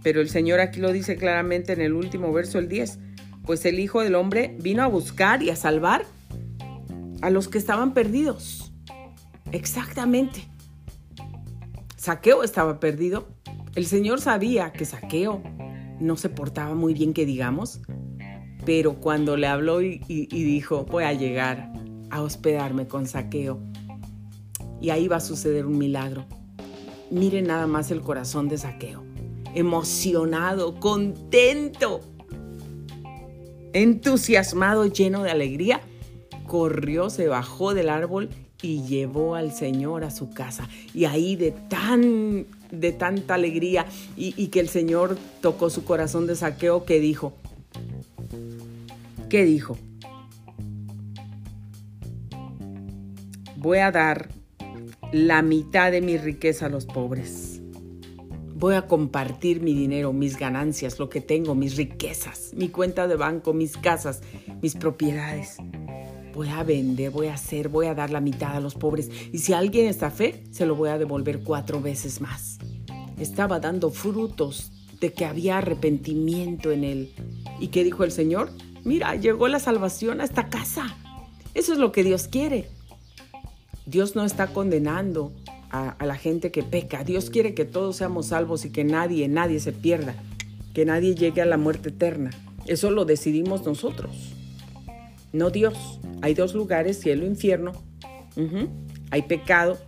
Pero 0.03 0.21
el 0.21 0.29
Señor 0.29 0.61
aquí 0.61 0.81
lo 0.81 0.93
dice 0.93 1.17
claramente 1.17 1.73
en 1.73 1.81
el 1.81 1.95
último 1.95 2.31
verso, 2.31 2.59
el 2.59 2.69
10 2.69 2.99
pues 3.45 3.65
el 3.65 3.81
Hijo 3.81 4.01
del 4.01 4.15
Hombre 4.15 4.57
vino 4.61 4.83
a 4.83 4.87
buscar 4.87 5.43
y 5.43 5.51
a 5.51 5.57
salvar 5.57 6.05
a 7.21 7.31
los 7.31 7.49
que 7.49 7.59
estaban 7.59 7.95
perdidos. 7.95 8.73
Exactamente. 9.53 10.49
Saqueo 11.97 12.43
estaba 12.43 12.81
perdido. 12.81 13.29
El 13.75 13.87
Señor 13.87 14.21
sabía 14.21 14.73
que 14.73 14.85
Saqueo 14.85 15.43
no 16.01 16.17
se 16.17 16.29
portaba 16.29 16.75
muy 16.75 16.95
bien, 16.95 17.15
que 17.15 17.25
digamos, 17.25 17.81
pero 18.65 18.95
cuando 18.95 19.37
le 19.37 19.47
habló 19.47 19.83
y, 19.83 19.99
dijo, 20.09 20.85
voy 20.85 21.05
a 21.05 21.13
llegar 21.13 21.73
a 22.11 22.23
hospedarme 22.23 22.87
con 22.87 23.07
Saqueo, 23.07 23.61
y 24.81 24.91
ahí 24.91 25.07
va 25.09 25.17
a 25.17 25.21
suceder 25.21 25.65
un 25.65 25.79
milagro. 25.79 26.27
Miren 27.11 27.47
nada 27.47 27.67
más 27.67 27.91
el 27.91 28.01
corazón 28.01 28.49
de 28.49 28.59
Saqueo, 28.59 29.05
emocionado, 29.55 30.81
contento 30.81 32.01
Entusiasmado, 33.73 34.87
lleno 34.87 35.23
de 35.23 35.31
alegría, 35.31 35.81
corrió, 36.47 37.11
se 37.11 37.29
bajó 37.29 37.75
del 37.75 37.89
árbol 37.89 38.29
y 38.61 38.83
llevó 38.83 39.35
al 39.35 39.53
Señor 39.53 40.05
a 40.05 40.11
su 40.11 40.31
casa. 40.31 40.69
Y 40.95 41.07
ahí 41.07 41.37
de 41.37 41.53
tan 41.53 42.47
de 42.73 42.91
tanta 42.91 43.35
alegría 43.35 43.87
y, 44.17 44.49
que 44.49 44.59
el 44.59 44.69
Señor 44.69 45.19
tocó 45.41 45.71
su 45.71 45.85
corazón 45.85 46.27
de 46.27 46.35
saqueo 46.35 46.85
que 46.85 47.01
dijo, 47.01 47.35
¿qué 49.29 49.45
dijo? 49.45 49.77
Voy 53.57 53.79
a 53.79 53.93
dar 53.93 54.31
la 55.13 55.43
mitad 55.43 55.93
de 55.93 56.01
mi 56.01 56.17
riqueza 56.17 56.67
a 56.67 56.69
los 56.71 56.87
pobres 56.87 57.52
voy 58.63 58.77
a 58.77 58.87
compartir 58.87 59.61
mi 59.61 59.75
dinero, 59.75 60.13
mis 60.13 60.39
ganancias, 60.39 61.01
lo 61.01 61.09
que 61.09 61.21
tengo, 61.21 61.57
mis 61.57 61.77
riquezas, 61.77 62.53
mi 62.55 62.69
cuenta 62.69 63.09
de 63.09 63.17
banco, 63.17 63.53
mis 63.53 63.77
casas, 63.77 64.23
mis 64.63 64.77
propiedades. 64.77 65.57
voy 66.33 66.49
a 66.49 66.63
vender, 66.63 67.11
voy 67.11 67.27
a 67.27 67.35
hacer, 67.35 67.69
voy 67.69 67.87
a 67.87 67.95
dar 67.95 68.11
la 68.11 68.21
mitad 68.21 68.55
a 68.55 68.61
los 68.61 68.77
pobres. 68.77 69.11
Y 69.33 69.39
si 69.39 69.53
alguien 69.53 69.87
está 69.87 70.13
fe, 70.13 70.45
se 70.53 70.65
lo 70.65 70.77
voy 70.77 70.91
a 70.91 70.99
devolver 70.99 71.41
cuatro 71.43 71.81
veces 71.81 72.21
más. 72.21 72.61
Estaba 73.19 73.59
dando 73.59 73.91
frutos 73.91 74.71
de 75.01 75.13
que 75.13 75.25
había 75.25 75.59
arrepentimiento 75.59 76.71
en 76.71 76.85
él. 76.85 77.15
¿Y 77.59 77.69
qué 77.69 77.83
dijo 77.83 78.05
el 78.05 78.13
Señor? 78.13 78.53
Mira, 78.85 79.17
llegó 79.17 79.49
la 79.49 79.59
salvación 79.59 80.21
a 80.21 80.25
esta 80.25 80.51
casa. 80.51 80.97
Eso 81.55 81.73
es 81.73 81.81
lo 81.81 81.91
que 81.91 82.05
Dios 82.05 82.29
quiere. 82.29 82.69
Dios 83.87 84.15
no 84.15 84.25
está 84.25 84.47
condenando 84.47 85.33
a, 85.73 85.97
la 86.05 86.17
gente 86.17 86.51
que 86.51 86.63
peca. 86.63 87.03
Dios 87.03 87.31
quiere 87.31 87.55
que 87.55 87.65
todos 87.65 87.97
seamos 87.97 88.27
salvos 88.27 88.65
y 88.65 88.71
que 88.71 88.85
nadie, 88.85 89.27
nadie 89.29 89.59
se 89.59 89.73
pierda. 89.73 90.15
Que 90.75 90.85
nadie 90.85 91.15
llegue 91.15 91.43
a 91.43 91.47
la 91.47 91.57
muerte 91.57 91.89
eterna. 91.89 92.31
Eso 92.67 92.91
lo 92.91 93.05
decidimos 93.05 93.65
nosotros 93.67 94.33
no 95.33 95.51
Dios. 95.51 96.01
Hay 96.21 96.35
dos 96.35 96.55
lugares, 96.55 97.01
cielo 97.01 97.25
e 97.25 97.29
infierno. 97.29 97.73
Hay 99.11 99.23
pecado 99.23 99.79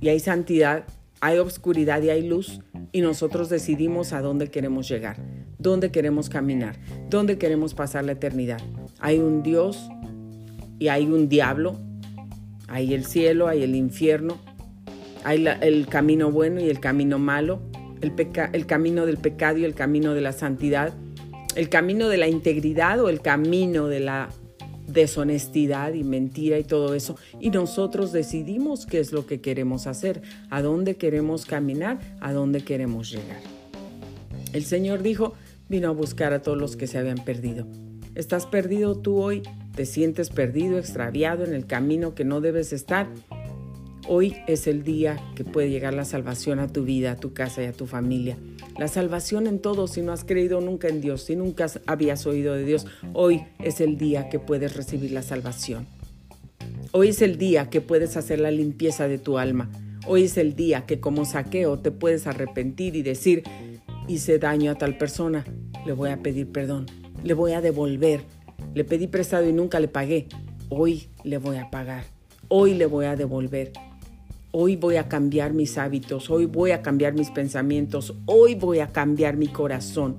y 0.00 0.08
hay 0.08 0.18
santidad, 0.20 0.84
hay 1.20 1.38
obscuridad 1.38 2.02
y 2.02 2.10
hay 2.10 2.26
luz. 2.26 2.60
Y 2.92 3.00
nosotros 3.00 3.48
decidimos 3.48 4.12
a 4.12 4.22
dónde 4.22 4.48
queremos 4.48 4.88
llegar, 4.88 5.16
dónde 5.58 5.90
queremos 5.90 6.28
caminar, 6.28 6.76
dónde 7.10 7.38
queremos 7.38 7.74
pasar 7.74 8.04
la 8.04 8.12
eternidad. 8.12 8.60
Hay 9.00 9.18
un 9.18 9.42
Dios 9.42 9.88
y 10.78 10.88
hay 10.88 11.06
un 11.06 11.28
diablo. 11.28 11.78
Hay 12.68 12.94
el 12.94 13.04
cielo, 13.04 13.46
hay 13.46 13.62
el 13.62 13.76
infierno. 13.76 14.38
Hay 15.26 15.46
el 15.60 15.86
camino 15.88 16.30
bueno 16.30 16.60
y 16.60 16.70
el 16.70 16.80
camino 16.80 17.18
malo. 17.18 17.60
El, 18.00 18.12
el 18.52 18.66
camino 18.66 19.06
del 19.06 19.18
pecado 19.18 19.58
y 19.58 19.64
el 19.64 19.74
camino 19.74 20.14
de 20.14 20.20
la 20.20 20.32
santidad 20.32 20.94
el 21.56 21.70
camino 21.70 22.08
de 22.08 22.18
la 22.18 22.28
integridad 22.28 23.00
o 23.00 23.08
el 23.08 23.22
camino 23.22 23.88
de 23.88 24.00
la 24.00 24.28
deshonestidad 24.86 25.94
y 25.94 26.04
mentira 26.04 26.58
y 26.58 26.64
todo 26.64 26.94
eso. 26.94 27.16
Y 27.40 27.50
nosotros 27.50 28.12
decidimos 28.12 28.86
qué 28.86 29.00
es 29.00 29.10
lo 29.10 29.26
que 29.26 29.40
queremos 29.40 29.86
hacer, 29.86 30.22
a 30.50 30.62
dónde 30.62 30.96
queremos 30.96 31.46
caminar, 31.46 31.98
a 32.20 32.32
dónde 32.32 32.62
queremos 32.62 33.10
llegar. 33.10 33.40
El 34.52 34.64
Señor 34.64 35.02
dijo, 35.02 35.32
vino 35.68 35.88
a 35.88 35.92
buscar 35.92 36.34
a 36.34 36.42
todos 36.42 36.58
los 36.58 36.76
que 36.76 36.86
se 36.86 36.98
habían 36.98 37.24
perdido. 37.24 37.66
¿Estás 38.14 38.46
perdido 38.46 38.96
tú 38.96 39.20
hoy? 39.20 39.42
¿Te 39.74 39.86
sientes 39.86 40.28
perdido, 40.30 40.78
extraviado 40.78 41.44
en 41.44 41.54
el 41.54 41.66
camino 41.66 42.14
que 42.14 42.24
no 42.24 42.40
debes 42.40 42.72
estar? 42.72 43.08
Hoy 44.08 44.36
es 44.46 44.66
el 44.66 44.84
día 44.84 45.18
que 45.34 45.44
puede 45.44 45.70
llegar 45.70 45.92
la 45.92 46.04
salvación 46.04 46.60
a 46.60 46.68
tu 46.68 46.84
vida, 46.84 47.12
a 47.12 47.16
tu 47.16 47.32
casa 47.32 47.62
y 47.62 47.66
a 47.66 47.72
tu 47.72 47.86
familia. 47.86 48.38
La 48.78 48.88
salvación 48.88 49.46
en 49.46 49.58
todo, 49.58 49.88
si 49.88 50.02
no 50.02 50.12
has 50.12 50.22
creído 50.22 50.60
nunca 50.60 50.88
en 50.88 51.00
Dios, 51.00 51.22
si 51.22 51.34
nunca 51.34 51.66
habías 51.86 52.26
oído 52.26 52.54
de 52.54 52.64
Dios, 52.64 52.86
hoy 53.14 53.42
es 53.58 53.80
el 53.80 53.98
día 53.98 54.28
que 54.28 54.38
puedes 54.38 54.76
recibir 54.76 55.10
la 55.10 55.22
salvación. 55.22 55.86
Hoy 56.92 57.08
es 57.08 57.20
el 57.20 57.36
día 57.36 57.68
que 57.68 57.80
puedes 57.80 58.16
hacer 58.16 58.38
la 58.38 58.50
limpieza 58.50 59.08
de 59.08 59.18
tu 59.18 59.38
alma. 59.38 59.70
Hoy 60.06 60.24
es 60.24 60.36
el 60.36 60.54
día 60.54 60.86
que 60.86 61.00
como 61.00 61.24
saqueo 61.24 61.80
te 61.80 61.90
puedes 61.90 62.28
arrepentir 62.28 62.94
y 62.94 63.02
decir, 63.02 63.42
hice 64.06 64.38
daño 64.38 64.70
a 64.70 64.76
tal 64.76 64.96
persona, 64.96 65.44
le 65.84 65.92
voy 65.92 66.10
a 66.10 66.22
pedir 66.22 66.52
perdón, 66.52 66.86
le 67.24 67.34
voy 67.34 67.52
a 67.52 67.60
devolver, 67.60 68.20
le 68.74 68.84
pedí 68.84 69.08
prestado 69.08 69.48
y 69.48 69.52
nunca 69.52 69.80
le 69.80 69.88
pagué, 69.88 70.28
hoy 70.68 71.08
le 71.24 71.38
voy 71.38 71.56
a 71.56 71.70
pagar, 71.70 72.04
hoy 72.48 72.74
le 72.74 72.86
voy 72.86 73.06
a 73.06 73.16
devolver. 73.16 73.72
Hoy 74.58 74.74
voy 74.76 74.96
a 74.96 75.06
cambiar 75.06 75.52
mis 75.52 75.76
hábitos, 75.76 76.30
hoy 76.30 76.46
voy 76.46 76.70
a 76.70 76.80
cambiar 76.80 77.12
mis 77.12 77.30
pensamientos, 77.30 78.14
hoy 78.24 78.54
voy 78.54 78.78
a 78.78 78.86
cambiar 78.86 79.36
mi 79.36 79.48
corazón. 79.48 80.16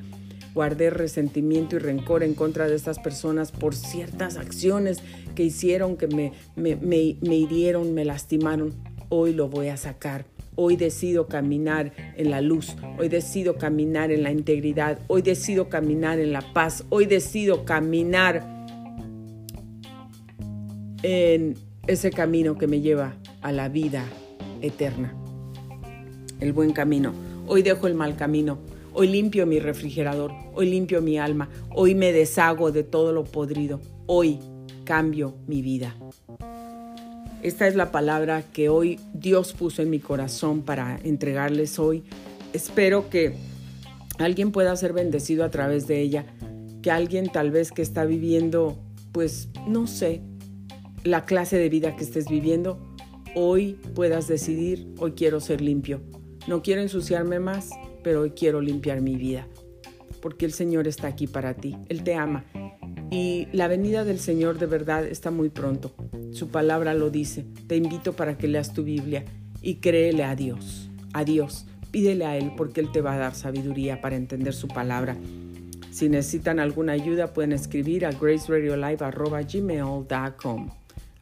Guardé 0.54 0.92
resentimiento 0.92 1.76
y 1.76 1.80
rencor 1.80 2.22
en 2.22 2.36
contra 2.36 2.68
de 2.68 2.76
estas 2.76 3.00
personas 3.00 3.52
por 3.52 3.74
ciertas 3.74 4.38
acciones 4.38 5.00
que 5.34 5.42
hicieron, 5.42 5.98
que 5.98 6.06
me, 6.06 6.34
me, 6.56 6.76
me, 6.76 7.36
hirieron, 7.36 7.96
me 7.96 8.06
lastimaron. 8.06 8.76
Hoy 9.10 9.34
lo 9.34 9.50
voy 9.50 9.70
a 9.70 9.78
sacar. 9.78 10.26
Hoy 10.54 10.76
decido 10.76 11.26
caminar 11.26 11.92
en 12.16 12.30
la 12.30 12.42
luz, 12.42 12.76
hoy 13.00 13.10
decido 13.10 13.58
caminar 13.58 14.12
en 14.12 14.22
la 14.22 14.32
integridad, 14.32 15.00
hoy 15.08 15.24
decido 15.24 15.68
caminar 15.68 16.20
en 16.20 16.32
la 16.32 16.54
paz, 16.54 16.86
hoy 16.90 17.08
decido 17.08 17.66
caminar 17.66 18.68
en 21.02 21.56
ese 21.88 22.12
camino 22.12 22.56
que 22.56 22.68
me 22.68 22.82
lleva 22.82 23.16
a 23.42 23.52
la 23.52 23.68
vida 23.70 24.06
eterna. 24.62 25.14
El 26.40 26.54
buen 26.54 26.72
camino. 26.72 27.14
Hoy 27.48 27.64
dejo 27.64 27.88
el 27.88 27.96
mal 27.96 28.16
camino. 28.16 28.60
Hoy 28.94 29.08
limpio 29.08 29.46
mi 29.46 29.60
refrigerador. 29.60 30.32
Hoy 30.54 30.70
limpio 30.70 31.02
mi 31.02 31.18
alma. 31.18 31.50
Hoy 31.74 31.96
me 31.96 32.12
deshago 32.12 32.72
de 32.72 32.84
todo 32.84 33.14
lo 33.14 33.24
podrido. 33.24 33.80
Hoy 34.06 34.40
cambio 34.84 35.36
mi 35.48 35.62
vida. 35.62 35.96
Esta 37.44 37.68
es 37.68 37.76
la 37.76 37.92
palabra 37.92 38.42
que 38.42 38.70
hoy 38.70 39.00
Dios 39.14 39.54
puso 39.54 39.82
en 39.82 39.90
mi 39.90 40.00
corazón 40.00 40.64
para 40.64 41.00
entregarles 41.04 41.78
hoy. 41.78 42.04
Espero 42.54 43.10
que 43.10 43.36
alguien 44.18 44.52
pueda 44.52 44.76
ser 44.76 44.94
bendecido 44.94 45.44
a 45.44 45.52
través 45.52 45.88
de 45.88 46.02
ella. 46.02 46.26
Que 46.82 46.90
alguien 46.90 47.30
tal 47.32 47.52
vez 47.52 47.72
que 47.72 47.82
está 47.82 48.06
viviendo, 48.06 48.78
pues 49.12 49.50
no 49.68 49.88
sé, 49.88 50.22
la 51.04 51.26
clase 51.26 51.58
de 51.58 51.70
vida 51.70 51.96
que 51.96 52.04
estés 52.04 52.28
viviendo, 52.28 52.80
hoy 53.40 53.74
puedas 53.94 54.28
decidir, 54.28 54.92
hoy 54.98 55.12
quiero 55.12 55.40
ser 55.40 55.62
limpio. 55.62 56.02
No 56.48 56.64
quiero 56.64 56.82
ensuciarme 56.82 57.40
más, 57.40 57.70
pero 58.04 58.22
hoy 58.22 58.32
quiero 58.32 58.62
limpiar 58.62 59.02
mi 59.02 59.16
vida. 59.16 59.48
Porque 60.22 60.46
el 60.46 60.54
Señor 60.54 60.88
está 60.88 61.06
aquí 61.08 61.28
para 61.28 61.54
ti. 61.54 61.78
Él 61.88 62.04
te 62.04 62.16
ama. 62.16 62.46
Y 63.12 63.48
la 63.54 63.68
venida 63.68 64.04
del 64.04 64.18
Señor 64.18 64.58
de 64.58 64.66
verdad 64.66 65.06
está 65.06 65.30
muy 65.30 65.50
pronto. 65.50 65.94
Su 66.32 66.48
palabra 66.48 66.96
lo 66.96 67.12
dice. 67.12 67.46
Te 67.68 67.76
invito 67.76 68.14
para 68.14 68.40
que 68.40 68.48
leas 68.48 68.74
tu 68.74 68.84
Biblia 68.84 69.24
y 69.62 69.76
créele 69.76 70.24
a 70.24 70.36
Dios. 70.36 70.90
A 71.14 71.24
Dios. 71.24 71.68
Pídele 71.92 72.26
a 72.26 72.38
Él 72.38 72.54
porque 72.58 72.82
Él 72.82 72.92
te 72.92 73.02
va 73.02 73.14
a 73.14 73.20
dar 73.20 73.36
sabiduría 73.36 74.02
para 74.02 74.16
entender 74.16 74.56
su 74.56 74.68
palabra. 74.68 75.16
Si 75.92 76.10
necesitan 76.10 76.60
alguna 76.60 76.94
ayuda 76.94 77.34
pueden 77.34 77.52
escribir 77.52 78.08
a 78.08 78.12
graceradiolive.gmail.com. 78.12 80.70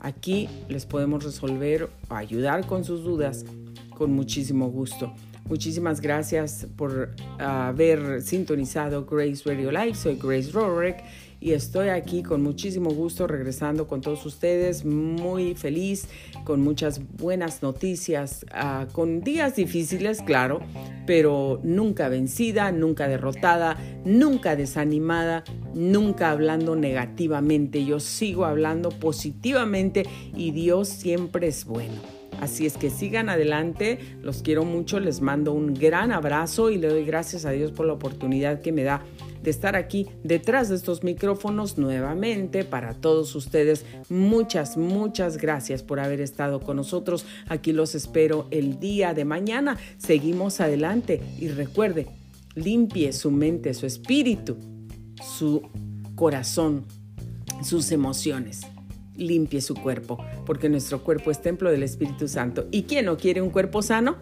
Aquí 0.05 0.47
les 0.69 0.85
podemos 0.85 1.23
resolver 1.23 1.89
o 2.09 2.13
ayudar 2.13 2.67
con 2.67 2.83
sus 2.83 3.03
dudas 3.03 3.43
con 3.89 4.11
muchísimo 4.11 4.69
gusto. 4.69 5.11
Muchísimas 5.49 5.99
gracias 5.99 6.67
por 6.75 7.15
haber 7.39 8.21
sintonizado 8.21 9.07
Grace 9.07 9.41
Radio 9.45 9.71
Live. 9.71 9.95
Soy 9.95 10.19
Grace 10.21 10.51
Rorick 10.51 10.97
y 11.39 11.51
estoy 11.51 11.89
aquí 11.89 12.23
con 12.23 12.41
muchísimo 12.41 12.91
gusto 12.91 13.27
regresando 13.27 13.87
con 13.87 14.01
todos 14.01 14.25
ustedes, 14.25 14.85
muy 14.85 15.55
feliz, 15.55 16.07
con 16.43 16.61
muchas 16.61 17.01
buenas 17.17 17.61
noticias, 17.61 18.45
ah, 18.51 18.87
con 18.91 19.21
días 19.21 19.55
difíciles, 19.55 20.21
claro, 20.21 20.61
pero 21.05 21.59
nunca 21.63 22.09
vencida, 22.09 22.71
nunca 22.71 23.07
derrotada, 23.07 23.77
nunca 24.05 24.55
desanimada, 24.55 25.43
nunca 25.73 26.31
hablando 26.31 26.75
negativamente. 26.75 27.85
Yo 27.85 27.99
sigo 27.99 28.45
hablando 28.45 28.89
positivamente 28.89 30.05
y 30.35 30.51
Dios 30.51 30.87
siempre 30.87 31.47
es 31.47 31.65
bueno. 31.65 32.14
Así 32.41 32.65
es 32.65 32.77
que 32.77 32.89
sigan 32.89 33.29
adelante, 33.29 33.99
los 34.21 34.41
quiero 34.41 34.65
mucho, 34.65 34.99
les 34.99 35.21
mando 35.21 35.53
un 35.53 35.73
gran 35.73 36.11
abrazo 36.11 36.69
y 36.69 36.77
le 36.77 36.87
doy 36.87 37.05
gracias 37.05 37.45
a 37.45 37.51
Dios 37.51 37.71
por 37.71 37.85
la 37.85 37.93
oportunidad 37.93 38.61
que 38.61 38.71
me 38.71 38.83
da 38.83 39.03
de 39.41 39.51
estar 39.51 39.75
aquí 39.75 40.07
detrás 40.23 40.69
de 40.69 40.75
estos 40.75 41.03
micrófonos 41.03 41.77
nuevamente 41.77 42.63
para 42.63 42.93
todos 42.93 43.35
ustedes. 43.35 43.85
Muchas, 44.09 44.75
muchas 44.75 45.37
gracias 45.37 45.83
por 45.83 45.99
haber 45.99 46.19
estado 46.19 46.59
con 46.59 46.77
nosotros. 46.77 47.25
Aquí 47.47 47.71
los 47.71 47.95
espero 47.95 48.47
el 48.51 48.79
día 48.79 49.13
de 49.13 49.23
mañana. 49.23 49.77
Seguimos 49.97 50.61
adelante 50.61 51.21
y 51.39 51.47
recuerde, 51.49 52.07
limpie 52.55 53.13
su 53.13 53.31
mente, 53.31 53.73
su 53.73 53.85
espíritu, 53.85 54.57
su 55.21 55.61
corazón, 56.15 56.85
sus 57.63 57.91
emociones 57.91 58.61
limpie 59.17 59.61
su 59.61 59.75
cuerpo, 59.75 60.23
porque 60.45 60.69
nuestro 60.69 61.03
cuerpo 61.03 61.31
es 61.31 61.41
templo 61.41 61.71
del 61.71 61.83
Espíritu 61.83 62.27
Santo. 62.27 62.67
¿Y 62.71 62.83
quién 62.83 63.05
no 63.05 63.17
quiere 63.17 63.41
un 63.41 63.49
cuerpo 63.49 63.81
sano? 63.81 64.17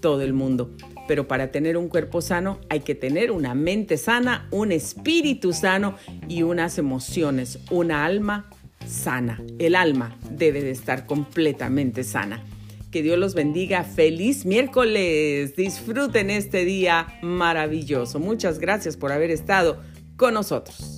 Todo 0.00 0.22
el 0.22 0.32
mundo. 0.32 0.70
Pero 1.06 1.26
para 1.26 1.50
tener 1.50 1.76
un 1.76 1.88
cuerpo 1.88 2.20
sano 2.20 2.60
hay 2.68 2.80
que 2.80 2.94
tener 2.94 3.30
una 3.30 3.54
mente 3.54 3.96
sana, 3.96 4.46
un 4.50 4.72
espíritu 4.72 5.52
sano 5.52 5.96
y 6.28 6.42
unas 6.42 6.78
emociones, 6.78 7.58
una 7.70 8.04
alma 8.04 8.50
sana. 8.86 9.42
El 9.58 9.74
alma 9.74 10.16
debe 10.30 10.62
de 10.62 10.70
estar 10.70 11.06
completamente 11.06 12.04
sana. 12.04 12.44
Que 12.90 13.02
Dios 13.02 13.18
los 13.18 13.34
bendiga. 13.34 13.84
Feliz 13.84 14.46
miércoles. 14.46 15.56
Disfruten 15.56 16.30
este 16.30 16.64
día 16.64 17.18
maravilloso. 17.22 18.18
Muchas 18.18 18.58
gracias 18.58 18.96
por 18.96 19.12
haber 19.12 19.30
estado 19.30 19.80
con 20.16 20.34
nosotros. 20.34 20.97